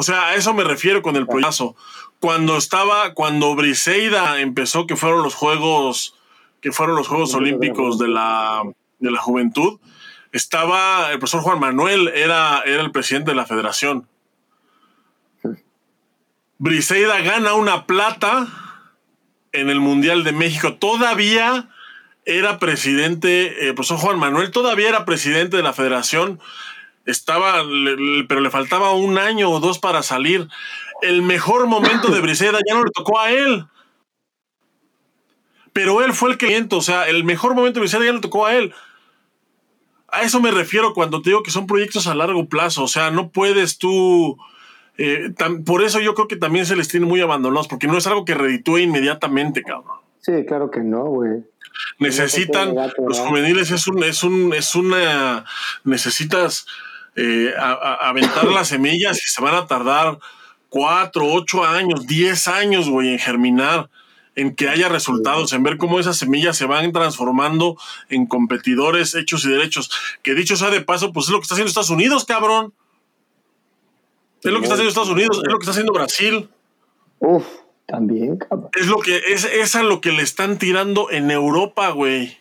O 0.01 0.03
sea, 0.03 0.29
a 0.29 0.35
eso 0.35 0.55
me 0.55 0.65
refiero 0.65 1.03
con 1.03 1.15
el 1.17 1.27
proyecto. 1.27 1.77
Cuando 2.21 2.57
estaba, 2.57 3.13
cuando 3.13 3.55
Briseida 3.55 4.41
empezó, 4.41 4.87
que 4.87 4.97
fueron 4.97 5.23
los 5.23 5.35
Juegos, 5.35 6.15
que 6.63 6.73
fueron 6.73 6.97
los 6.97 7.07
Juegos 7.07 7.35
Olímpicos 7.35 7.99
de 7.99 8.09
la, 8.09 8.63
de 8.99 9.11
la 9.11 9.21
Juventud, 9.21 9.79
estaba 10.33 11.13
el 11.13 11.19
profesor 11.19 11.43
Juan 11.43 11.61
Manuel, 11.61 12.09
era, 12.09 12.63
era 12.65 12.81
el 12.81 12.93
presidente 12.93 13.33
de 13.33 13.35
la 13.35 13.45
federación. 13.45 14.09
Briseida 16.57 17.21
gana 17.21 17.53
una 17.53 17.85
plata 17.85 18.49
en 19.53 19.69
el 19.69 19.81
Mundial 19.81 20.25
de 20.25 20.33
México. 20.33 20.77
Todavía 20.77 21.69
era 22.25 22.59
presidente, 22.59 23.69
eh, 23.69 23.75
profesor 23.75 23.99
Juan 23.99 24.19
Manuel 24.19 24.51
todavía 24.51 24.89
era 24.89 25.05
presidente 25.05 25.59
de 25.59 25.63
la 25.63 25.75
federación, 25.75 26.41
estaba, 27.11 27.63
pero 28.29 28.41
le 28.41 28.51
faltaba 28.51 28.93
un 28.93 29.19
año 29.19 29.51
o 29.51 29.61
dos 29.61 29.79
para 29.79 30.03
salir. 30.03 30.49
El 31.03 31.23
mejor 31.23 31.67
momento 31.67 32.09
de 32.09 32.21
Briseida 32.21 32.59
ya 32.67 32.75
no 32.75 32.85
le 32.85 32.91
tocó 32.91 33.19
a 33.19 33.31
él. 33.31 33.67
Pero 35.73 36.05
él 36.05 36.13
fue 36.13 36.31
el 36.31 36.39
que 36.39 36.67
o 36.71 36.81
sea, 36.81 37.09
el 37.09 37.25
mejor 37.25 37.55
momento 37.55 37.75
de 37.75 37.81
Briseida 37.81 38.05
ya 38.05 38.13
le 38.13 38.21
tocó 38.21 38.47
a 38.47 38.55
él. 38.55 38.75
A 40.09 40.23
eso 40.23 40.41
me 40.41 40.51
refiero 40.51 40.93
cuando 40.93 41.23
te 41.23 41.31
digo 41.31 41.43
que 41.43 41.53
son 41.53 41.67
proyectos 41.67 42.07
a 42.07 42.15
largo 42.15 42.49
plazo, 42.49 42.83
o 42.83 42.89
sea, 42.89 43.11
no 43.11 43.31
puedes 43.31 43.79
tú... 43.79 44.37
Eh, 44.99 45.33
por 45.65 45.83
eso 45.83 46.01
yo 46.01 46.15
creo 46.15 46.29
que 46.29 46.37
también 46.37 46.67
se 46.67 46.77
les 46.77 46.89
tiene 46.89 47.07
muy 47.07 47.21
abandonados, 47.21 47.69
porque 47.69 47.87
no 47.87 47.97
es 47.97 48.07
algo 48.07 48.25
que 48.25 48.35
reditúe 48.35 48.79
inmediatamente, 48.79 49.63
cabrón. 49.63 50.01
Sí, 50.21 50.45
claro 50.47 50.71
que 50.71 50.81
no, 50.81 51.05
güey. 51.05 51.45
Necesitan, 51.99 52.75
los 52.75 53.19
juveniles 53.21 53.71
es 53.71 53.87
un, 53.87 54.03
es 54.03 54.23
un, 54.23 54.53
es 54.53 54.75
una, 54.75 55.45
necesitas 55.85 56.67
eh, 57.17 57.53
aventar 57.57 58.45
las 58.47 58.69
semillas 58.69 59.19
y 59.19 59.31
se 59.31 59.43
van 59.43 59.55
a 59.55 59.67
tardar 59.67 60.19
cuatro, 60.69 61.27
ocho 61.27 61.65
años, 61.65 62.07
diez 62.07 62.49
años, 62.49 62.89
güey, 62.89 63.11
en 63.11 63.19
germinar, 63.19 63.91
en 64.37 64.55
que 64.55 64.69
haya 64.69 64.89
resultados, 64.89 65.53
en 65.53 65.63
ver 65.63 65.77
cómo 65.77 65.99
esas 65.99 66.17
semillas 66.17 66.57
se 66.57 66.65
van 66.65 66.93
transformando 66.93 67.77
en 68.09 68.27
competidores 68.27 69.15
hechos 69.15 69.45
y 69.45 69.51
derechos. 69.51 69.91
Que 70.23 70.35
dicho 70.35 70.57
sea 70.57 70.71
de 70.71 70.81
paso, 70.81 71.13
pues 71.13 71.27
es 71.27 71.33
lo 71.33 71.39
que 71.39 71.43
está 71.43 71.55
haciendo 71.55 71.69
Estados 71.69 71.91
Unidos, 71.91 72.25
cabrón. 72.25 72.73
Es 74.43 74.51
lo 74.51 74.59
que 74.59 74.65
está 74.65 74.75
haciendo 74.75 74.89
Estados 74.89 75.11
Unidos, 75.11 75.41
es 75.45 75.53
lo 75.53 75.59
que 75.59 75.65
está 75.65 75.73
haciendo 75.73 75.93
Brasil. 75.93 76.49
Uf. 77.19 77.45
También, 77.87 78.37
cabrón. 78.37 78.71
Es 78.75 78.87
lo 78.87 79.01
que, 79.01 79.17
es, 79.17 79.45
es 79.45 79.75
a 79.75 79.83
lo 79.83 80.01
que 80.01 80.13
le 80.13 80.23
están 80.23 80.59
tirando 80.59 81.11
en 81.11 81.31
Europa, 81.31 81.91
güey. 81.91 82.39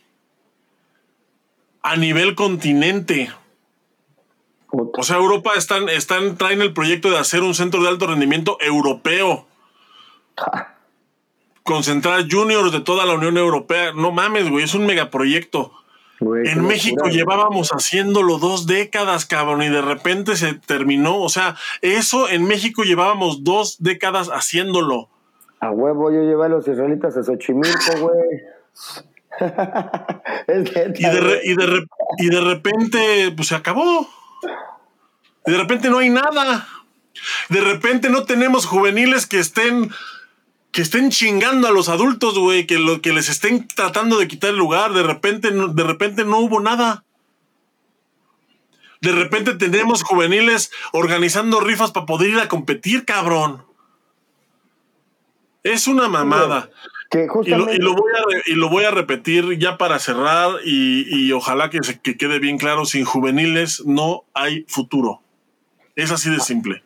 a 1.82 1.96
nivel 1.98 2.36
continente. 2.36 3.32
O 4.72 5.04
sea, 5.04 5.18
Europa 5.18 5.52
están, 5.56 5.90
están, 5.90 6.38
traen 6.38 6.62
el 6.62 6.74
proyecto 6.74 7.10
de 7.10 7.18
hacer 7.18 7.42
un 7.42 7.56
centro 7.56 7.82
de 7.82 7.90
alto 7.90 8.08
rendimiento 8.08 8.58
europeo. 8.62 9.48
Concentrar 11.64 12.26
juniors 12.30 12.72
de 12.72 12.82
toda 12.82 13.06
la 13.06 13.14
Unión 13.14 13.38
Europea. 13.38 13.94
No 13.94 14.12
mames, 14.12 14.50
güey, 14.50 14.64
es 14.64 14.76
un 14.76 14.86
megaproyecto. 14.86 15.72
en 16.22 16.66
México 16.66 17.08
llevábamos 17.08 17.70
haciéndolo 17.70 18.38
dos 18.38 18.68
décadas, 18.68 19.26
cabrón, 19.26 19.64
y 19.64 19.70
de 19.70 19.82
repente 19.82 20.36
se 20.36 20.54
terminó. 20.54 21.20
O 21.20 21.30
sea, 21.30 21.56
eso 21.82 22.30
en 22.30 22.46
México 22.46 22.84
llevábamos 22.84 23.44
dos 23.44 23.78
décadas 23.80 24.30
haciéndolo. 24.30 25.10
A 25.62 25.72
huevo, 25.72 26.12
yo 26.12 26.22
llevé 26.22 26.46
a 26.46 26.50
los 26.50 26.68
israelitas 26.68 27.18
a 27.18 27.24
Xochimilco, 27.24 28.00
güey. 28.02 28.42
y, 30.94 31.56
de 31.56 31.86
y 32.18 32.30
de 32.30 32.42
repente, 32.42 33.34
pues 33.36 33.48
se 33.50 33.56
acabó. 33.56 34.08
De 35.46 35.58
repente 35.58 35.90
no 35.90 36.00
hay 36.00 36.10
nada. 36.10 36.68
De 37.50 37.62
repente 37.62 38.10
no 38.10 38.24
tenemos 38.24 38.66
juveniles 38.66 39.26
que 39.26 39.40
estén 39.40 39.92
que 40.72 40.84
estén 40.84 41.10
chingando 41.10 41.68
a 41.68 41.72
los 41.72 41.90
adultos, 41.90 42.38
güey, 42.38 42.68
que 42.68 42.78
lo 42.78 43.02
que 43.02 43.12
les 43.12 43.28
estén 43.28 43.68
tratando 43.68 44.20
de 44.20 44.28
quitar 44.28 44.52
el 44.52 44.58
lugar, 44.58 44.94
de 44.94 45.02
repente 45.02 45.50
de 45.52 45.84
repente 45.84 46.26
no 46.26 46.40
hubo 46.40 46.60
nada. 46.60 47.04
De 49.02 49.12
repente 49.12 49.56
tenemos 49.56 50.04
juveniles 50.04 50.72
organizando 50.92 51.60
rifas 51.60 51.92
para 51.92 52.06
poder 52.06 52.32
ir 52.32 52.40
a 52.40 52.50
competir, 52.50 53.06
cabrón. 53.06 53.66
Es 55.64 55.88
una 55.88 56.08
mamada. 56.08 56.70
y, 57.44 57.50
lo, 57.80 58.70
voy 58.70 58.84
a, 58.84 58.92
repetir 58.92 59.58
ya 59.58 59.78
para 59.78 60.00
cerrar 60.00 60.52
y, 60.66 61.32
ojalá 61.32 61.70
que, 61.70 61.80
se, 61.82 62.00
que 62.00 62.18
quede 62.18 62.40
bien 62.40 62.58
claro, 62.58 62.86
sin 62.86 63.06
juveniles 63.06 63.84
no 63.86 64.26
hay 64.34 64.66
futuro. 64.68 65.22
Es 66.00 66.14
así 66.14 66.30
de 66.30 66.40
simple. 66.40 66.82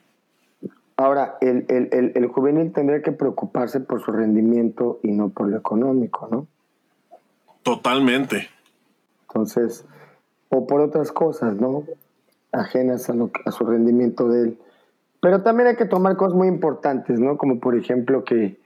Ahora, 0.97 1.37
el, 1.39 1.65
el, 1.69 2.13
el, 2.15 2.27
juvenil 2.27 2.71
tendría 2.73 3.03
que 3.03 3.11
preocuparse 3.11 3.79
por 3.79 4.01
su 4.03 4.11
rendimiento 4.11 4.99
y 5.03 5.11
no 5.11 5.29
por 5.29 5.49
lo 5.49 5.57
económico, 5.57 6.27
¿no? 6.31 6.47
Totalmente. 7.61 8.49
Entonces, 9.27 9.85
o 10.49 10.65
por 10.65 10.81
otras 10.81 11.11
cosas, 11.11 11.55
¿no? 11.55 11.83
Ajenas 12.51 13.07
a, 13.11 13.13
lo, 13.13 13.29
a 13.45 13.51
su 13.51 13.65
rendimiento 13.65 14.27
de 14.29 14.41
él. 14.41 14.59
Pero 15.21 15.43
también 15.43 15.67
hay 15.67 15.75
que 15.75 15.85
tomar 15.85 16.17
cosas 16.17 16.33
muy 16.33 16.47
importantes, 16.47 17.19
¿no? 17.19 17.37
Como 17.37 17.59
por 17.59 17.75
ejemplo 17.75 18.23
que 18.23 18.57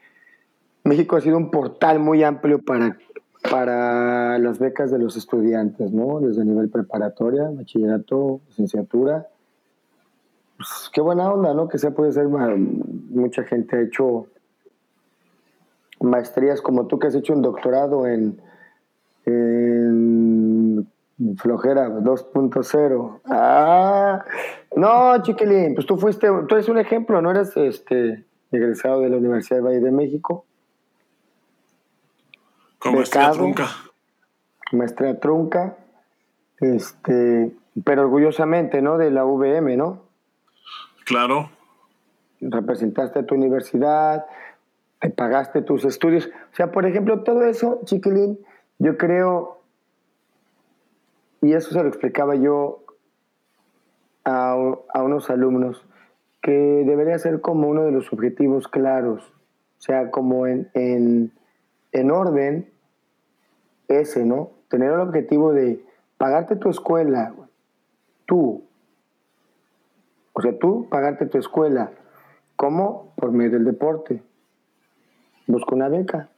México 0.86 1.18
ha 1.18 1.22
sido 1.22 1.36
un 1.36 1.52
portal 1.52 2.00
muy 2.00 2.24
amplio 2.24 2.60
para, 2.60 2.98
para 3.52 4.39
las 4.39 4.60
becas 4.60 4.91
de 4.91 5.00
los 5.00 5.18
estudiantes, 5.18 5.91
¿no? 5.91 6.22
Desde 6.22 6.45
nivel 6.45 6.70
preparatoria, 6.70 7.50
bachillerato, 7.50 8.39
licenciatura 8.48 9.28
pues, 10.58 10.89
qué 10.91 11.01
buena 11.01 11.32
onda, 11.32 11.53
¿no? 11.53 11.68
Que 11.68 11.78
se 11.78 11.91
puede 11.91 12.12
ser, 12.12 12.28
mucha 12.28 13.43
gente 13.43 13.78
ha 13.78 13.82
hecho 13.82 14.28
maestrías 15.99 16.62
como 16.62 16.88
tú 16.88 16.99
que 16.99 17.08
has 17.08 17.16
hecho 17.16 17.34
un 17.34 17.41
doctorado 17.41 18.08
en, 18.08 18.41
flojera 21.38 21.89
2.0. 21.89 23.22
Ah, 23.26 24.24
no, 24.76 25.22
chiquilín, 25.22 25.76
pues 25.76 25.86
tú 25.86 25.97
fuiste, 25.97 26.28
tú 26.47 26.55
eres 26.55 26.70
un 26.70 26.78
ejemplo, 26.78 27.22
¿no? 27.22 27.32
Eres 27.32 27.55
este, 27.58 28.24
egresado 28.51 29.01
de 29.01 29.10
la 29.10 29.18
Universidad 29.18 29.58
de 29.58 29.64
Valle 29.64 29.80
de 29.80 29.91
México. 29.91 30.45
Con 32.80 32.95
maestría 32.95 33.32
trunca. 33.32 33.68
Maestría 34.72 35.20
trunca, 35.20 35.78
este, 36.60 37.51
pero 37.84 38.03
orgullosamente, 38.03 38.82
¿no? 38.82 38.97
De 38.97 39.12
la 39.12 39.26
VM, 39.26 39.76
¿no? 39.78 40.07
Claro. 41.08 41.49
Representaste 42.41 43.20
a 43.20 43.26
tu 43.26 43.34
universidad, 43.36 44.26
te 44.99 45.10
pagaste 45.10 45.62
tus 45.62 45.86
estudios. 45.86 46.28
O 46.51 46.55
sea, 46.55 46.72
por 46.72 46.86
ejemplo, 46.86 47.24
todo 47.24 47.43
eso, 47.43 47.80
chiquilín, 47.86 48.39
yo 48.78 48.97
creo, 48.97 49.62
y 51.41 51.53
eso 51.53 51.72
se 51.72 51.82
lo 51.82 51.88
explicaba 51.88 52.36
yo 52.36 52.84
a, 54.26 54.55
unos 55.01 55.30
alumnos, 55.30 55.86
que 56.41 56.84
debería 56.86 57.18
ser 57.20 57.39
como 57.39 57.70
uno 57.70 57.84
de 57.84 57.91
los 57.93 58.12
objetivos 58.12 58.68
claros, 58.68 59.34
o 59.78 59.82
sea, 59.82 60.12
como 60.12 60.45
en, 60.45 60.70
en, 60.74 61.32
en 61.93 62.12
orden 62.12 62.70
ese, 63.88 64.26
¿no? 64.26 64.51
Tener 64.68 64.91
el 64.91 64.99
objetivo 64.99 65.53
de 65.53 65.82
pagarte 66.18 66.58
tu 66.58 66.70
escuela, 66.70 67.34
tú, 68.26 68.66
o 70.38 70.41
sea, 70.43 70.55
tú 70.59 70.88
pagarte 70.88 71.25
tu 71.25 71.39
escuela. 71.39 71.89
¿Cómo? 72.55 73.11
Por 73.15 73.31
medio 73.31 73.53
del 73.53 73.65
deporte. 73.65 74.21
Busca 75.47 75.73
una 75.73 75.89
beca. 75.89 76.29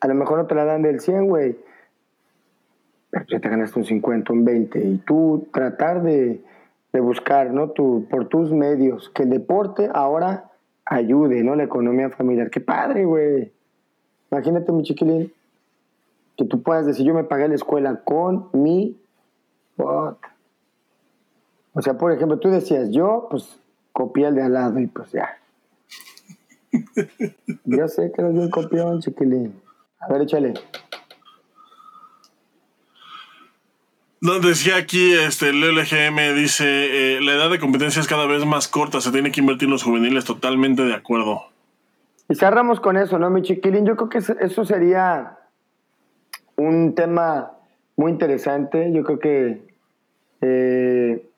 A 0.00 0.06
lo 0.06 0.14
mejor 0.14 0.40
no 0.40 0.46
te 0.46 0.54
la 0.54 0.66
dan 0.66 0.82
del 0.82 1.00
100, 1.00 1.28
güey. 1.28 1.56
Pero 3.08 3.24
ya 3.26 3.40
te 3.40 3.48
ganaste 3.48 3.78
un 3.78 3.86
50, 3.86 4.34
un 4.34 4.44
20. 4.44 4.84
Y 4.84 4.98
tú 4.98 5.48
tratar 5.50 6.02
de, 6.02 6.44
buscar, 6.92 7.52
¿no? 7.52 7.70
Tu, 7.70 8.06
por 8.10 8.28
tus 8.28 8.52
medios, 8.52 9.08
que 9.14 9.22
el 9.22 9.30
deporte 9.30 9.88
ahora 9.94 10.50
ayude, 10.84 11.42
¿no? 11.42 11.56
La 11.56 11.64
economía 11.64 12.10
familiar. 12.10 12.50
¡Qué 12.50 12.60
padre, 12.60 13.06
güey! 13.06 13.50
Imagínate, 14.30 14.72
mi 14.72 14.82
chiquilín, 14.82 15.32
que 16.36 16.44
tú 16.44 16.62
puedas 16.62 16.84
decir, 16.84 17.06
yo 17.06 17.14
me 17.14 17.24
pagué 17.24 17.48
la 17.48 17.54
escuela 17.54 18.02
con 18.04 18.50
mi... 18.52 19.00
O 21.76 21.82
sea, 21.82 21.98
por 21.98 22.10
ejemplo, 22.10 22.38
tú 22.38 22.48
decías, 22.48 22.90
yo, 22.90 23.26
pues, 23.30 23.60
copié 23.92 24.28
el 24.28 24.34
de 24.34 24.42
al 24.42 24.54
lado 24.54 24.80
y 24.80 24.86
pues 24.86 25.12
ya. 25.12 25.38
yo 27.64 27.88
sé 27.88 28.10
que 28.12 28.22
eres 28.22 28.32
bien 28.32 28.50
copión, 28.50 29.00
chiquilín. 29.00 29.60
A 30.00 30.10
ver, 30.10 30.22
échale. 30.22 30.54
No, 34.22 34.40
decía 34.40 34.76
aquí, 34.76 35.12
este, 35.12 35.50
el 35.50 35.60
LGM 35.60 36.34
dice, 36.34 36.64
eh, 36.64 37.20
la 37.20 37.34
edad 37.34 37.50
de 37.50 37.58
competencia 37.58 38.00
es 38.00 38.08
cada 38.08 38.26
vez 38.26 38.46
más 38.46 38.68
corta, 38.68 39.02
se 39.02 39.12
tiene 39.12 39.30
que 39.30 39.40
invertir 39.40 39.66
en 39.66 39.72
los 39.72 39.82
juveniles, 39.82 40.24
totalmente 40.24 40.82
de 40.82 40.94
acuerdo. 40.94 41.42
Y 42.30 42.36
cerramos 42.36 42.80
con 42.80 42.96
eso, 42.96 43.18
¿no, 43.18 43.28
mi 43.28 43.42
chiquilín? 43.42 43.84
Yo 43.84 43.96
creo 43.96 44.08
que 44.08 44.18
eso 44.18 44.64
sería 44.64 45.38
un 46.56 46.94
tema 46.94 47.52
muy 47.96 48.12
interesante. 48.12 48.90
Yo 48.92 49.04
creo 49.04 49.18
que 49.18 49.62
eh, 50.40 51.28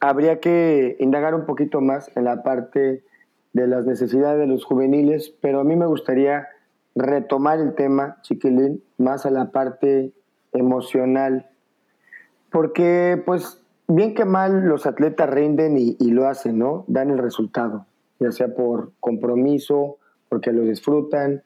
habría 0.00 0.40
que 0.40 0.96
indagar 1.00 1.34
un 1.34 1.46
poquito 1.46 1.80
más 1.80 2.10
en 2.16 2.24
la 2.24 2.42
parte 2.42 3.02
de 3.52 3.66
las 3.66 3.86
necesidades 3.86 4.38
de 4.38 4.46
los 4.46 4.64
juveniles, 4.64 5.34
pero 5.40 5.60
a 5.60 5.64
mí 5.64 5.76
me 5.76 5.86
gustaría 5.86 6.48
retomar 6.94 7.58
el 7.58 7.74
tema, 7.74 8.18
chiquilín, 8.22 8.82
más 8.98 9.26
a 9.26 9.30
la 9.30 9.50
parte 9.50 10.12
emocional, 10.52 11.48
porque 12.50 13.22
pues 13.24 13.62
bien 13.88 14.14
que 14.14 14.24
mal 14.24 14.64
los 14.66 14.86
atletas 14.86 15.28
rinden 15.30 15.76
y, 15.78 16.10
lo 16.10 16.26
hacen, 16.26 16.58
¿no? 16.58 16.84
Dan 16.86 17.10
el 17.10 17.18
resultado, 17.18 17.86
ya 18.18 18.32
sea 18.32 18.54
por 18.54 18.92
compromiso, 19.00 19.98
porque 20.28 20.52
lo 20.52 20.62
disfrutan, 20.62 21.42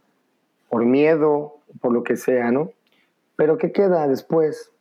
por 0.69 0.85
miedo, 0.85 1.57
por 1.81 1.93
lo 1.93 2.03
que 2.03 2.17
sea, 2.17 2.51
¿no? 2.51 2.71
Pero 3.37 3.59
¿qué 3.59 3.73
queda 3.73 4.07
después? 4.09 4.73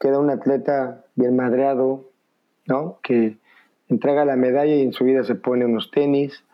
Queda 0.00 0.18
un 0.18 0.30
atleta 0.30 1.04
bien 1.14 1.36
madreado, 1.36 2.04
¿no? 2.66 2.98
Que 3.02 3.36
entrega 3.88 4.24
la 4.24 4.36
medalla 4.36 4.74
y 4.74 4.82
en 4.82 4.92
su 4.92 5.04
vida 5.04 5.24
se 5.24 5.34
pone 5.34 5.64
unos 5.64 5.90
tenis. 5.90 6.44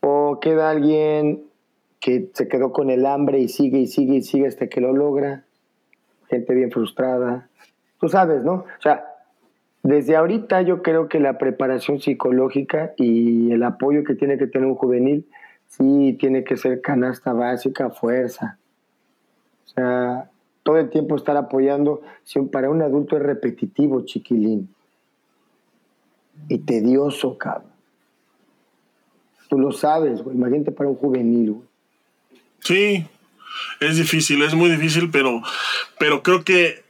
O 0.00 0.38
queda 0.40 0.70
alguien 0.70 1.44
que 2.00 2.30
se 2.32 2.48
quedó 2.48 2.72
con 2.72 2.90
el 2.90 3.04
hambre 3.06 3.40
y 3.40 3.48
sigue 3.48 3.78
y 3.78 3.86
sigue 3.86 4.16
y 4.16 4.22
sigue 4.22 4.46
hasta 4.46 4.68
que 4.68 4.80
lo 4.80 4.92
logra. 4.92 5.44
Gente 6.28 6.54
bien 6.54 6.70
frustrada. 6.70 7.48
Tú 8.00 8.08
sabes, 8.08 8.44
¿no? 8.44 8.52
O 8.52 8.82
sea, 8.82 9.04
desde 9.82 10.14
ahorita 10.14 10.62
yo 10.62 10.82
creo 10.82 11.08
que 11.08 11.18
la 11.18 11.38
preparación 11.38 12.00
psicológica 12.00 12.92
y 12.96 13.50
el 13.50 13.62
apoyo 13.62 14.04
que 14.04 14.14
tiene 14.14 14.38
que 14.38 14.46
tener 14.46 14.68
un 14.68 14.76
juvenil, 14.76 15.26
sí 15.66 16.16
tiene 16.20 16.44
que 16.44 16.56
ser 16.56 16.80
canasta 16.80 17.32
básica, 17.32 17.90
fuerza. 17.90 18.58
O 19.64 19.68
sea, 19.68 20.30
todo 20.62 20.78
el 20.78 20.90
tiempo 20.90 21.16
estar 21.16 21.36
apoyando, 21.36 22.02
si 22.22 22.40
para 22.42 22.70
un 22.70 22.82
adulto 22.82 23.16
es 23.16 23.22
repetitivo, 23.22 24.02
chiquilín 24.04 24.68
y 26.48 26.58
tedioso, 26.58 27.36
cabrón. 27.36 27.72
Tú 29.48 29.58
lo 29.58 29.72
sabes, 29.72 30.22
güey. 30.22 30.36
Imagínate 30.36 30.72
para 30.72 30.90
un 30.90 30.96
juvenil, 30.96 31.52
güey. 31.52 31.68
Sí, 32.60 33.06
es 33.80 33.96
difícil, 33.96 34.42
es 34.42 34.54
muy 34.54 34.68
difícil, 34.70 35.10
pero, 35.10 35.42
pero 35.98 36.22
creo 36.22 36.44
que 36.44 36.84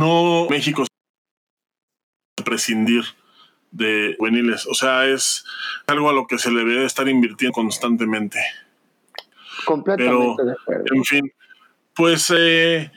no 0.00 0.46
México 0.50 0.84
prescindir 2.44 3.04
de 3.70 4.14
juveniles. 4.18 4.66
O 4.66 4.74
sea, 4.74 5.06
es 5.06 5.44
algo 5.86 6.10
a 6.10 6.12
lo 6.12 6.26
que 6.26 6.38
se 6.38 6.50
le 6.50 6.64
debe 6.64 6.84
estar 6.84 7.08
invirtiendo 7.08 7.52
constantemente. 7.52 8.38
Completamente 9.64 10.44
de 10.44 10.52
acuerdo. 10.52 10.84
En 10.94 11.04
fin, 11.04 11.32
pues 11.94 12.32
eh, 12.36 12.90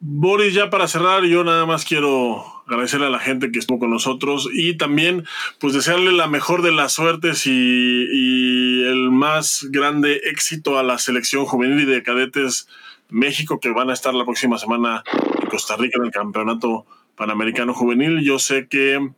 Boris, 0.00 0.54
ya 0.54 0.70
para 0.70 0.88
cerrar, 0.88 1.24
yo 1.24 1.44
nada 1.44 1.66
más 1.66 1.84
quiero 1.84 2.53
agradecerle 2.66 3.06
a 3.06 3.10
la 3.10 3.18
gente 3.18 3.52
que 3.52 3.58
estuvo 3.58 3.78
con 3.78 3.90
nosotros 3.90 4.48
y 4.52 4.76
también 4.76 5.24
pues 5.58 5.74
desearle 5.74 6.12
la 6.12 6.26
mejor 6.26 6.62
de 6.62 6.72
las 6.72 6.92
suertes 6.92 7.46
y, 7.46 8.82
el 8.84 9.10
más 9.10 9.66
grande 9.70 10.20
éxito 10.24 10.78
a 10.78 10.82
la 10.82 10.98
selección 10.98 11.46
juvenil 11.46 11.80
y 11.80 11.84
de 11.86 12.02
cadetes 12.02 12.68
México 13.08 13.58
que 13.58 13.70
van 13.70 13.88
a 13.88 13.94
estar 13.94 14.14
la 14.14 14.24
próxima 14.24 14.58
semana 14.58 15.02
en 15.40 15.48
Costa 15.48 15.76
Rica 15.76 15.98
en 15.98 16.06
el 16.06 16.10
campeonato 16.10 16.84
panamericano 17.16 17.72
juvenil. 17.72 18.22
Yo 18.22 18.38
sé 18.38 18.68
que 18.68 19.10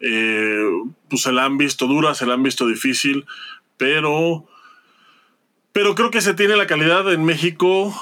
eh, 0.00 0.64
pues 1.08 1.22
se 1.22 1.32
la 1.32 1.44
han 1.44 1.58
visto 1.58 1.86
dura, 1.86 2.14
se 2.14 2.26
la 2.26 2.34
han 2.34 2.42
visto 2.42 2.66
difícil, 2.66 3.26
pero, 3.76 4.46
pero 5.72 5.94
creo 5.94 6.10
que 6.10 6.20
se 6.20 6.34
tiene 6.34 6.56
la 6.56 6.66
calidad 6.66 7.12
en 7.12 7.24
México 7.24 7.94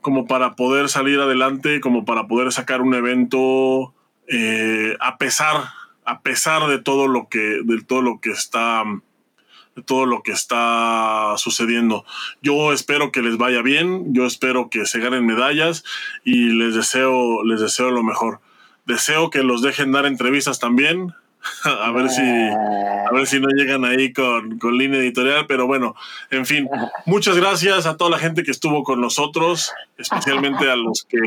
como 0.00 0.26
para 0.26 0.54
poder 0.54 0.88
salir 0.88 1.20
adelante, 1.20 1.80
como 1.80 2.04
para 2.04 2.26
poder 2.26 2.52
sacar 2.52 2.82
un 2.82 2.94
evento 2.94 3.94
eh, 4.28 4.96
a 5.00 5.18
pesar, 5.18 5.64
a 6.04 6.20
pesar 6.20 6.66
de 6.68 6.78
todo 6.78 7.08
lo 7.08 7.28
que, 7.28 7.60
de 7.64 7.82
todo 7.82 8.02
lo 8.02 8.20
que 8.20 8.30
está 8.30 8.84
de 9.76 9.82
todo 9.82 10.06
lo 10.06 10.22
que 10.22 10.32
está 10.32 11.34
sucediendo. 11.36 12.04
Yo 12.42 12.72
espero 12.72 13.10
que 13.10 13.22
les 13.22 13.36
vaya 13.36 13.62
bien, 13.62 14.14
yo 14.14 14.24
espero 14.26 14.70
que 14.70 14.86
se 14.86 15.00
ganen 15.00 15.26
medallas 15.26 15.84
y 16.24 16.50
les 16.50 16.74
deseo, 16.74 17.42
les 17.44 17.60
deseo 17.60 17.90
lo 17.90 18.02
mejor. 18.02 18.40
Deseo 18.86 19.30
que 19.30 19.42
los 19.42 19.62
dejen 19.62 19.92
dar 19.92 20.06
entrevistas 20.06 20.60
también, 20.60 21.14
a 21.64 21.90
ver 21.90 22.08
si 22.08 22.22
a 22.22 23.10
ver 23.12 23.26
si 23.26 23.40
no 23.40 23.48
llegan 23.48 23.84
ahí 23.84 24.12
con, 24.12 24.58
con, 24.58 24.78
línea 24.78 25.00
editorial, 25.00 25.46
pero 25.46 25.66
bueno, 25.66 25.94
en 26.30 26.46
fin, 26.46 26.68
muchas 27.06 27.36
gracias 27.36 27.86
a 27.86 27.96
toda 27.96 28.10
la 28.10 28.18
gente 28.18 28.44
que 28.44 28.50
estuvo 28.50 28.82
con 28.82 29.00
nosotros, 29.00 29.72
especialmente 29.98 30.70
a 30.70 30.76
los 30.76 31.04
que 31.04 31.18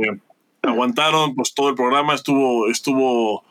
aguantaron 0.68 1.36
pues 1.36 1.54
todo 1.54 1.70
el 1.70 1.76
programa, 1.76 2.14
estuvo 2.14 2.70
estuvo 2.70 3.44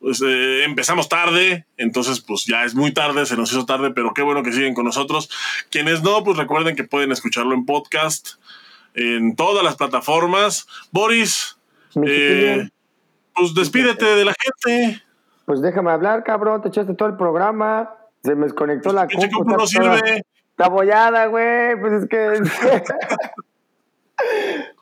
pues, 0.00 0.22
eh, 0.22 0.64
empezamos 0.64 1.08
tarde, 1.08 1.66
entonces 1.76 2.20
pues 2.20 2.44
ya 2.46 2.64
es 2.64 2.74
muy 2.74 2.92
tarde, 2.92 3.26
se 3.26 3.36
nos 3.36 3.50
hizo 3.50 3.66
tarde, 3.66 3.90
pero 3.90 4.14
qué 4.14 4.22
bueno 4.22 4.42
que 4.42 4.52
siguen 4.52 4.74
con 4.74 4.84
nosotros. 4.84 5.30
Quienes 5.70 6.02
no, 6.02 6.22
pues 6.22 6.36
recuerden 6.36 6.76
que 6.76 6.84
pueden 6.84 7.12
escucharlo 7.12 7.54
en 7.54 7.66
podcast, 7.66 8.34
en 8.94 9.34
todas 9.34 9.64
las 9.64 9.76
plataformas. 9.76 10.68
Boris, 10.92 11.58
eh, 12.06 12.68
pues 13.34 13.54
despídete 13.54 14.04
de 14.04 14.24
la 14.26 14.34
gente. 14.38 15.02
Pues 15.44 15.60
déjame 15.60 15.90
hablar, 15.90 16.22
cabrón, 16.24 16.62
te 16.62 16.68
echaste 16.68 16.94
todo 16.94 17.08
el 17.08 17.16
programa, 17.16 17.90
se 18.22 18.34
me 18.34 18.44
desconectó 18.44 18.92
la 18.92 19.08
compu. 19.08 19.44
no 19.44 19.66
sirve. 19.66 20.24
Está 20.50 20.68
bollada, 20.68 21.26
güey, 21.26 21.78
pues 21.80 21.92
es 22.02 22.08
que... 22.08 22.42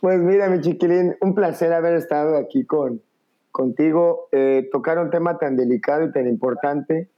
pues 0.00 0.20
mira, 0.20 0.48
mi 0.48 0.60
chiquilín, 0.60 1.16
un 1.20 1.34
placer 1.34 1.72
haber 1.72 1.94
estado 1.94 2.36
aquí 2.36 2.64
con, 2.64 3.02
contigo, 3.50 4.28
eh, 4.32 4.68
tocar 4.72 4.98
un 4.98 5.10
tema 5.10 5.38
tan 5.38 5.56
delicado 5.56 6.04
y 6.04 6.12
tan 6.12 6.26
importante, 6.26 7.08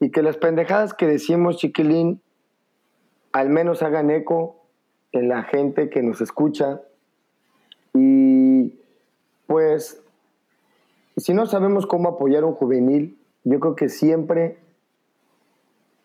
y 0.00 0.10
que 0.10 0.22
las 0.22 0.36
pendejadas 0.36 0.94
que 0.94 1.06
decimos, 1.06 1.56
chiquilín, 1.56 2.20
al 3.32 3.48
menos 3.48 3.82
hagan 3.82 4.10
eco 4.10 4.62
en 5.12 5.28
la 5.28 5.44
gente 5.44 5.90
que 5.90 6.02
nos 6.02 6.20
escucha. 6.20 6.82
Y 7.94 8.74
pues, 9.46 10.02
si 11.16 11.34
no 11.34 11.46
sabemos 11.46 11.86
cómo 11.86 12.08
apoyar 12.08 12.42
a 12.42 12.46
un 12.46 12.54
juvenil, 12.54 13.18
yo 13.44 13.60
creo 13.60 13.74
que 13.76 13.88
siempre, 13.88 14.58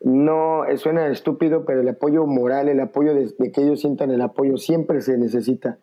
no 0.01 0.63
suena 0.77 1.07
estúpido, 1.07 1.65
pero 1.65 1.81
el 1.81 1.87
apoyo 1.87 2.25
moral, 2.25 2.69
el 2.69 2.79
apoyo 2.79 3.13
de, 3.13 3.33
de 3.37 3.51
que 3.51 3.61
ellos 3.61 3.81
sientan 3.81 4.11
el 4.11 4.21
apoyo, 4.21 4.57
siempre 4.57 5.01
se 5.01 5.17
necesita. 5.17 5.77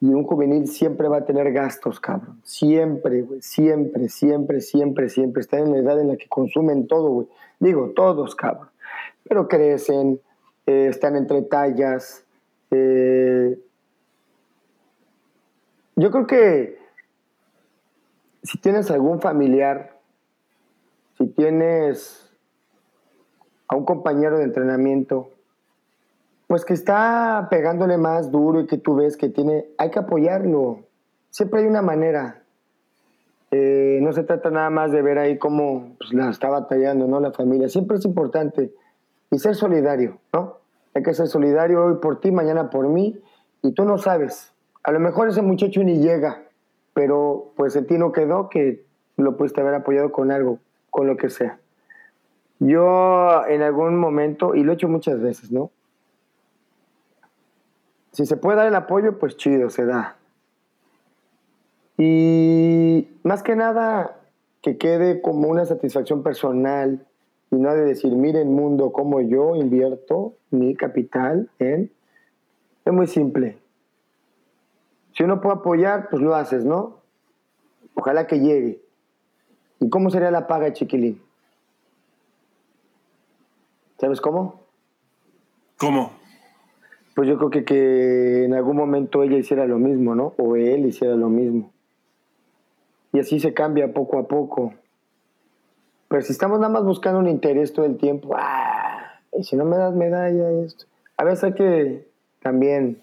Y 0.00 0.08
un 0.08 0.24
juvenil 0.24 0.68
siempre 0.68 1.08
va 1.08 1.18
a 1.18 1.24
tener 1.24 1.52
gastos, 1.52 2.00
cabrón. 2.00 2.40
Siempre, 2.44 3.22
güey. 3.22 3.40
Siempre, 3.40 4.08
siempre, 4.08 4.60
siempre, 4.60 5.08
siempre. 5.08 5.40
Están 5.40 5.60
en 5.60 5.72
la 5.72 5.78
edad 5.78 6.00
en 6.00 6.08
la 6.08 6.16
que 6.16 6.28
consumen 6.28 6.86
todo, 6.86 7.08
güey. 7.10 7.28
Digo, 7.60 7.92
todos, 7.96 8.34
cabrón. 8.34 8.68
Pero 9.26 9.48
crecen, 9.48 10.20
eh, 10.66 10.88
están 10.90 11.16
entre 11.16 11.42
tallas. 11.42 12.24
Eh. 12.70 13.58
Yo 15.96 16.10
creo 16.10 16.26
que 16.26 16.78
si 18.42 18.58
tienes 18.58 18.90
algún 18.90 19.20
familiar, 19.20 19.98
si 21.16 21.26
tienes 21.28 22.25
a 23.68 23.76
un 23.76 23.84
compañero 23.84 24.38
de 24.38 24.44
entrenamiento 24.44 25.30
pues 26.46 26.64
que 26.64 26.74
está 26.74 27.48
pegándole 27.50 27.98
más 27.98 28.30
duro 28.30 28.60
y 28.60 28.66
que 28.66 28.78
tú 28.78 28.96
ves 28.96 29.16
que 29.16 29.28
tiene, 29.28 29.66
hay 29.78 29.90
que 29.90 29.98
apoyarlo. 29.98 30.80
Siempre 31.30 31.60
hay 31.60 31.66
una 31.66 31.82
manera. 31.82 32.42
Eh, 33.50 33.98
no 34.02 34.12
se 34.12 34.22
trata 34.22 34.50
nada 34.50 34.70
más 34.70 34.92
de 34.92 35.02
ver 35.02 35.18
ahí 35.18 35.38
cómo 35.38 35.96
pues, 35.98 36.12
la 36.12 36.30
está 36.30 36.48
batallando, 36.48 37.06
¿no? 37.08 37.20
La 37.20 37.32
familia. 37.32 37.68
Siempre 37.68 37.96
es 37.96 38.04
importante. 38.04 38.72
Y 39.30 39.38
ser 39.38 39.56
solidario, 39.56 40.18
¿no? 40.32 40.58
Hay 40.94 41.02
que 41.02 41.14
ser 41.14 41.26
solidario 41.26 41.84
hoy 41.84 41.96
por 41.96 42.20
ti, 42.20 42.30
mañana 42.30 42.70
por 42.70 42.88
mí. 42.88 43.20
Y 43.62 43.72
tú 43.72 43.84
no 43.84 43.98
sabes. 43.98 44.52
A 44.84 44.92
lo 44.92 45.00
mejor 45.00 45.28
ese 45.28 45.42
muchacho 45.42 45.82
ni 45.82 45.98
llega, 45.98 46.44
pero 46.94 47.52
pues 47.56 47.74
en 47.74 47.86
ti 47.88 47.98
no 47.98 48.12
quedó 48.12 48.48
que 48.48 48.84
lo 49.16 49.36
pudiste 49.36 49.60
haber 49.60 49.74
apoyado 49.74 50.12
con 50.12 50.30
algo, 50.30 50.60
con 50.90 51.08
lo 51.08 51.16
que 51.16 51.28
sea. 51.28 51.58
Yo 52.58 53.46
en 53.46 53.62
algún 53.62 53.96
momento, 53.98 54.54
y 54.54 54.62
lo 54.62 54.72
he 54.72 54.74
hecho 54.74 54.88
muchas 54.88 55.20
veces, 55.20 55.52
¿no? 55.52 55.70
Si 58.12 58.24
se 58.24 58.36
puede 58.36 58.56
dar 58.56 58.66
el 58.66 58.74
apoyo, 58.74 59.18
pues 59.18 59.36
chido, 59.36 59.68
se 59.68 59.84
da. 59.84 60.16
Y 61.98 63.08
más 63.22 63.42
que 63.42 63.56
nada, 63.56 64.16
que 64.62 64.78
quede 64.78 65.20
como 65.20 65.48
una 65.48 65.64
satisfacción 65.66 66.22
personal 66.22 67.06
y 67.50 67.56
no 67.56 67.74
de 67.74 67.84
decir, 67.84 68.12
miren 68.12 68.54
mundo, 68.54 68.90
cómo 68.92 69.20
yo 69.20 69.54
invierto 69.54 70.34
mi 70.50 70.74
capital 70.74 71.50
en... 71.58 71.92
Es 72.84 72.92
muy 72.92 73.06
simple. 73.06 73.58
Si 75.12 75.22
uno 75.24 75.40
puede 75.40 75.56
apoyar, 75.56 76.08
pues 76.08 76.22
lo 76.22 76.34
haces, 76.34 76.64
¿no? 76.64 77.00
Ojalá 77.94 78.26
que 78.26 78.40
llegue. 78.40 78.80
¿Y 79.80 79.88
cómo 79.88 80.10
sería 80.10 80.30
la 80.30 80.46
paga, 80.46 80.72
chiquilín? 80.72 81.20
¿Sabes 83.98 84.20
cómo? 84.20 84.60
¿Cómo? 85.78 86.12
pues 87.16 87.30
yo 87.30 87.38
creo 87.38 87.48
que, 87.48 87.64
que 87.64 88.44
en 88.44 88.52
algún 88.52 88.76
momento 88.76 89.22
ella 89.22 89.38
hiciera 89.38 89.64
lo 89.64 89.78
mismo, 89.78 90.14
¿no? 90.14 90.34
O 90.36 90.54
él 90.54 90.84
hiciera 90.84 91.16
lo 91.16 91.30
mismo. 91.30 91.72
Y 93.14 93.20
así 93.20 93.40
se 93.40 93.54
cambia 93.54 93.94
poco 93.94 94.18
a 94.18 94.28
poco. 94.28 94.74
Pero 96.08 96.20
si 96.20 96.32
estamos 96.32 96.60
nada 96.60 96.70
más 96.70 96.84
buscando 96.84 97.18
un 97.18 97.26
interés 97.26 97.72
todo 97.72 97.86
el 97.86 97.96
tiempo, 97.96 98.34
¡ah! 98.36 99.22
Y 99.32 99.44
si 99.44 99.56
no 99.56 99.64
me 99.64 99.78
das 99.78 99.94
medalla, 99.94 100.50
esto. 100.62 100.84
A 101.16 101.24
veces 101.24 101.44
hay 101.44 101.54
que 101.54 102.06
también 102.42 103.02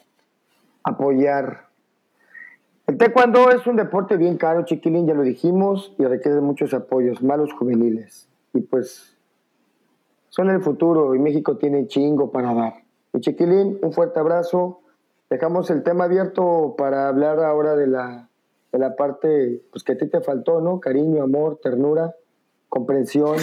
apoyar. 0.83 1.69
El 2.85 2.97
taekwondo 2.99 3.49
es 3.49 3.65
un 3.65 3.77
deporte 3.77 4.15
bien 4.17 4.37
caro, 4.37 4.63
chiquilín, 4.63 5.07
ya 5.07 5.15
lo 5.15 5.23
dijimos, 5.23 5.95
y 5.97 6.05
requiere 6.05 6.39
muchos 6.39 6.75
apoyos, 6.75 7.23
malos 7.23 7.51
juveniles. 7.51 8.29
Y 8.53 8.61
pues 8.61 9.12
son 10.33 10.49
el 10.49 10.63
futuro 10.63 11.13
y 11.13 11.19
México 11.19 11.57
tiene 11.57 11.85
chingo 11.85 12.31
para 12.31 12.55
dar. 12.55 12.73
Y 13.13 13.19
Chiquilín, 13.19 13.77
un 13.83 13.93
fuerte 13.93 14.19
abrazo. 14.19 14.81
Dejamos 15.29 15.69
el 15.69 15.83
tema 15.83 16.05
abierto 16.05 16.73
para 16.75 17.07
hablar 17.07 17.39
ahora 17.39 17.75
de 17.75 17.85
la, 17.85 18.29
de 18.71 18.79
la 18.79 18.95
parte 18.95 19.61
pues, 19.71 19.83
que 19.83 19.91
a 19.91 19.97
ti 19.97 20.07
te 20.09 20.21
faltó, 20.21 20.59
¿no? 20.59 20.79
Cariño, 20.79 21.21
amor, 21.21 21.59
ternura, 21.61 22.15
comprensión. 22.67 23.37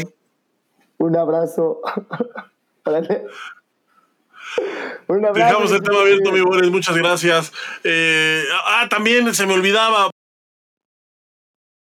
Un 0.99 1.17
abrazo. 1.17 1.81
Un 5.07 5.25
abrazo. 5.25 5.47
Dejamos 5.47 5.71
el 5.71 5.83
tema 5.83 6.01
abierto, 6.01 6.33
mi 6.33 6.41
Boris. 6.41 6.73
Muchas 6.73 6.97
gracias. 6.97 7.53
Eh, 7.85 8.43
ah, 8.67 8.89
también 8.91 9.33
se 9.33 9.47
me 9.47 9.55
olvidaba. 9.55 10.11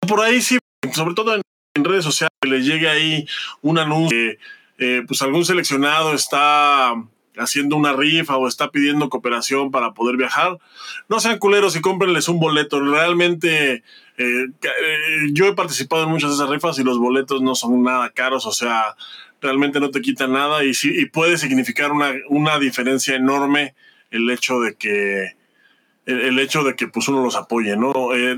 Por 0.09 0.21
ahí 0.21 0.41
sí, 0.41 0.59
sobre 0.93 1.15
todo 1.15 1.37
en, 1.37 1.43
redes 1.85 2.03
sociales, 2.03 2.33
le 2.45 2.61
llegue 2.61 2.89
ahí 2.89 3.29
un 3.63 3.79
anuncio 3.79 4.19
eh, 4.81 5.03
pues 5.07 5.21
algún 5.21 5.45
seleccionado 5.45 6.15
está 6.15 6.95
haciendo 7.37 7.77
una 7.77 7.93
rifa 7.93 8.37
o 8.37 8.49
está 8.49 8.71
pidiendo 8.71 9.11
cooperación 9.11 9.71
para 9.71 9.93
poder 9.93 10.17
viajar, 10.17 10.59
no 11.09 11.21
sean 11.21 11.39
culeros 11.39 11.77
y 11.77 11.81
cómprenles 11.81 12.29
un 12.29 12.41
boleto. 12.41 12.81
Realmente 12.81 13.75
eh, 13.75 13.83
eh, 14.17 14.49
yo 15.33 15.47
he 15.47 15.55
participado 15.55 16.05
en 16.05 16.11
muchas 16.11 16.31
de 16.31 16.37
esas 16.37 16.49
rifas 16.49 16.79
y 16.79 16.85
los 16.85 16.99
boletos 16.99 17.43
no 17.43 17.55
son 17.55 17.83
nada 17.83 18.11
caros, 18.11 18.47
o 18.47 18.53
sea, 18.53 18.97
realmente 19.43 19.81
no 19.81 19.91
te 19.91 20.01
quitan 20.01 20.33
nada 20.33 20.65
y, 20.65 20.73
y 20.83 21.07
puede 21.07 21.37
significar 21.37 21.93
una, 21.93 22.13
una 22.29 22.59
diferencia 22.59 23.15
enorme 23.15 23.75
el 24.11 24.29
hecho 24.31 24.61
de 24.61 24.75
que 24.77 25.37
el, 26.11 26.39
hecho 26.39 26.63
de 26.65 26.77
que 26.77 26.89
pues 26.89 27.09
uno 27.09 27.23
los 27.23 27.37
apoye, 27.37 27.77
¿no? 27.77 28.15
Eh, 28.15 28.37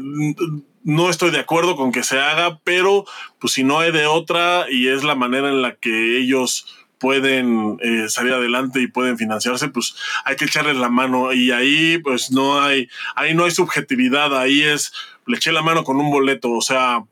no 0.84 1.10
estoy 1.10 1.30
de 1.30 1.40
acuerdo 1.40 1.76
con 1.76 1.92
que 1.92 2.02
se 2.02 2.18
haga, 2.18 2.60
pero 2.64 3.04
pues 3.38 3.54
si 3.54 3.64
no 3.64 3.78
hay 3.78 3.92
de 3.92 4.06
otra 4.06 4.66
y 4.70 4.88
es 4.88 5.04
la 5.04 5.14
manera 5.14 5.48
en 5.48 5.62
la 5.62 5.74
que 5.76 6.18
ellos 6.18 6.66
pueden 6.98 7.78
eh, 7.80 8.08
salir 8.08 8.32
adelante 8.32 8.80
y 8.80 8.86
pueden 8.86 9.18
financiarse, 9.18 9.68
pues 9.68 9.96
hay 10.24 10.36
que 10.36 10.44
echarles 10.44 10.76
la 10.76 10.88
mano 10.88 11.32
y 11.32 11.50
ahí 11.50 11.98
pues 11.98 12.30
no 12.30 12.60
hay, 12.60 12.88
ahí 13.16 13.34
no 13.34 13.44
hay 13.44 13.50
subjetividad, 13.50 14.36
ahí 14.38 14.62
es, 14.62 14.92
le 15.26 15.36
eché 15.36 15.50
la 15.52 15.62
mano 15.62 15.84
con 15.84 15.98
un 15.98 16.10
boleto, 16.10 16.52
o 16.52 16.62
sea, 16.62 17.04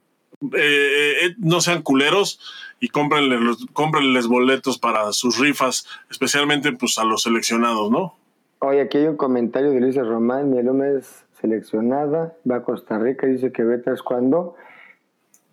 eh, 0.56 1.34
no 1.38 1.60
sean 1.60 1.82
culeros 1.82 2.40
y 2.80 2.88
cómprenles, 2.88 3.58
cómprenles 3.72 4.26
boletos 4.26 4.78
para 4.78 5.12
sus 5.12 5.38
rifas, 5.38 5.86
especialmente 6.10 6.72
pues 6.72 6.96
a 6.98 7.04
los 7.04 7.22
seleccionados, 7.22 7.90
¿no? 7.90 8.19
Oye, 8.62 8.82
aquí 8.82 8.98
hay 8.98 9.06
un 9.06 9.16
comentario 9.16 9.70
de 9.70 9.80
Luis 9.80 9.96
Román, 9.96 10.50
mi 10.50 10.58
alumna 10.58 10.88
es 10.88 11.24
seleccionada, 11.40 12.36
va 12.48 12.56
a 12.56 12.62
Costa 12.62 12.98
Rica, 12.98 13.26
dice 13.26 13.52
que 13.52 13.64
vete 13.64 13.90
es 13.90 14.02
cuando, 14.02 14.54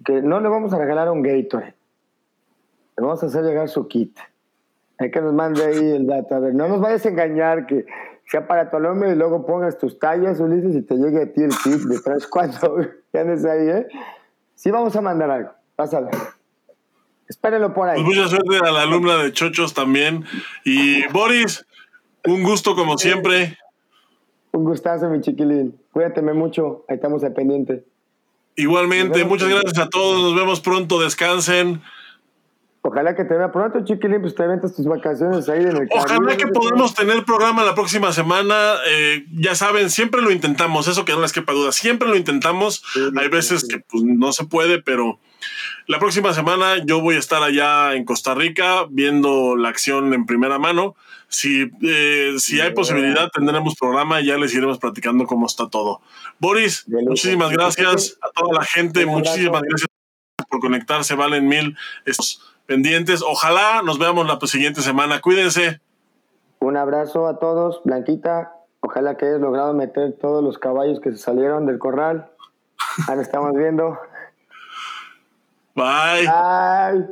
que 0.05 0.21
no 0.21 0.41
le 0.41 0.49
vamos 0.49 0.73
a 0.73 0.77
regalar 0.77 1.09
un 1.09 1.21
Gatorade, 1.21 1.73
le 2.97 3.03
vamos 3.03 3.23
a 3.23 3.27
hacer 3.27 3.45
llegar 3.45 3.69
su 3.69 3.87
kit. 3.87 4.17
Hay 4.99 5.09
que 5.09 5.21
nos 5.21 5.33
mande 5.33 5.63
ahí 5.63 5.91
el 5.91 6.05
dato. 6.05 6.35
A 6.35 6.39
ver, 6.39 6.53
no 6.53 6.67
nos 6.67 6.81
vayas 6.81 7.05
a 7.05 7.09
engañar 7.09 7.65
que 7.65 7.85
sea 8.25 8.45
para 8.45 8.69
tu 8.69 8.75
alumno 8.75 9.09
y 9.09 9.15
luego 9.15 9.45
pongas 9.45 9.77
tus 9.77 9.99
tallas, 9.99 10.41
Ulises, 10.41 10.75
y 10.75 10.81
te 10.81 10.95
llegue 10.95 11.21
a 11.21 11.31
ti 11.31 11.43
el 11.43 11.51
kit 11.51 11.87
de 11.87 11.99
tres 12.01 12.27
cuando 12.27 12.77
andes 13.13 13.45
ahí, 13.45 13.69
¿eh? 13.69 13.87
Sí 14.55 14.69
vamos 14.69 14.95
a 14.97 15.01
mandar 15.01 15.31
algo, 15.31 15.51
pásala. 15.77 16.09
Espérenlo 17.29 17.73
por 17.73 17.87
ahí. 17.87 18.03
Pues 18.03 18.17
mucha 18.17 18.27
suerte 18.27 18.57
a 18.67 18.71
la 18.71 18.81
alumna 18.81 19.17
de 19.17 19.31
Chochos 19.31 19.73
también. 19.73 20.25
Y 20.65 21.07
Boris, 21.09 21.65
un 22.27 22.43
gusto 22.43 22.75
como 22.75 22.97
siempre. 22.97 23.57
Un 24.51 24.63
gustazo, 24.63 25.09
mi 25.09 25.21
chiquilín. 25.21 25.79
Cuídateme 25.91 26.33
mucho. 26.33 26.85
Ahí 26.87 26.95
estamos 26.95 27.23
al 27.23 27.33
pendiente. 27.33 27.85
Igualmente, 28.55 29.23
muchas 29.23 29.49
gracias 29.49 29.77
a 29.77 29.89
todos. 29.89 30.21
Nos 30.21 30.35
vemos 30.35 30.59
pronto. 30.61 30.99
Descansen. 30.99 31.81
Ojalá 32.81 33.15
que 33.15 33.25
te 33.25 33.35
vea 33.35 33.51
pronto, 33.51 33.83
chiquilín, 33.83 34.21
pues 34.21 34.33
te 34.33 34.43
aventas 34.43 34.73
tus 34.73 34.85
vacaciones 34.85 35.49
ahí 35.49 35.59
en 35.59 35.75
el 35.75 35.89
Ojalá 35.91 36.37
que 36.37 36.47
podamos 36.47 36.93
tener 36.93 37.25
programa 37.25 37.65
la 37.65 37.75
próxima 37.75 38.13
semana. 38.13 38.75
Eh, 38.87 39.25
ya 39.33 39.55
saben, 39.55 39.89
siempre 39.89 40.21
lo 40.21 40.31
intentamos, 40.31 40.87
eso 40.87 41.03
que 41.03 41.11
no 41.11 41.19
les 41.19 41.33
quepa 41.33 41.51
duda, 41.51 41.73
siempre 41.73 42.07
lo 42.07 42.15
intentamos. 42.15 42.83
Hay 43.17 43.27
veces 43.27 43.67
que 43.67 43.79
pues, 43.79 44.03
no 44.03 44.31
se 44.31 44.45
puede, 44.45 44.81
pero 44.81 45.19
la 45.87 45.99
próxima 45.99 46.33
semana 46.33 46.77
yo 46.85 47.01
voy 47.01 47.15
a 47.15 47.19
estar 47.19 47.43
allá 47.43 47.93
en 47.93 48.05
Costa 48.05 48.35
Rica 48.35 48.85
viendo 48.89 49.57
la 49.57 49.67
acción 49.67 50.13
en 50.13 50.25
primera 50.25 50.57
mano. 50.57 50.95
Si, 51.29 51.69
eh, 51.83 52.35
si 52.37 52.61
hay 52.61 52.73
posibilidad, 52.73 53.29
tendremos 53.29 53.75
programa 53.75 54.21
y 54.21 54.27
ya 54.27 54.37
les 54.37 54.53
iremos 54.53 54.77
platicando 54.79 55.25
cómo 55.25 55.45
está 55.45 55.69
todo. 55.69 56.01
Boris, 56.39 56.85
muchísimas 56.87 57.51
gracias 57.51 58.17
a 58.21 58.29
toda 58.31 58.53
la 58.53 58.63
gente, 58.63 59.05
muchísimas 59.05 59.61
gracias 59.61 59.87
por 60.49 60.59
conectarse, 60.59 61.15
valen 61.15 61.47
mil 61.47 61.77
estos 62.05 62.41
pendientes. 62.65 63.21
Ojalá 63.21 63.81
nos 63.83 63.99
veamos 63.99 64.27
la 64.27 64.39
siguiente 64.47 64.81
semana. 64.81 65.19
Cuídense. 65.21 65.81
Un 66.59 66.77
abrazo 66.77 67.27
a 67.27 67.39
todos, 67.39 67.81
Blanquita. 67.83 68.53
Ojalá 68.81 69.17
que 69.17 69.25
hayas 69.25 69.41
logrado 69.41 69.73
meter 69.73 70.13
todos 70.13 70.43
los 70.43 70.57
caballos 70.57 70.99
que 70.99 71.11
se 71.11 71.17
salieron 71.17 71.65
del 71.65 71.79
corral. 71.79 72.29
Ahora 73.07 73.21
estamos 73.21 73.53
viendo. 73.53 73.97
Bye. 75.75 76.25
Bye. 76.25 77.07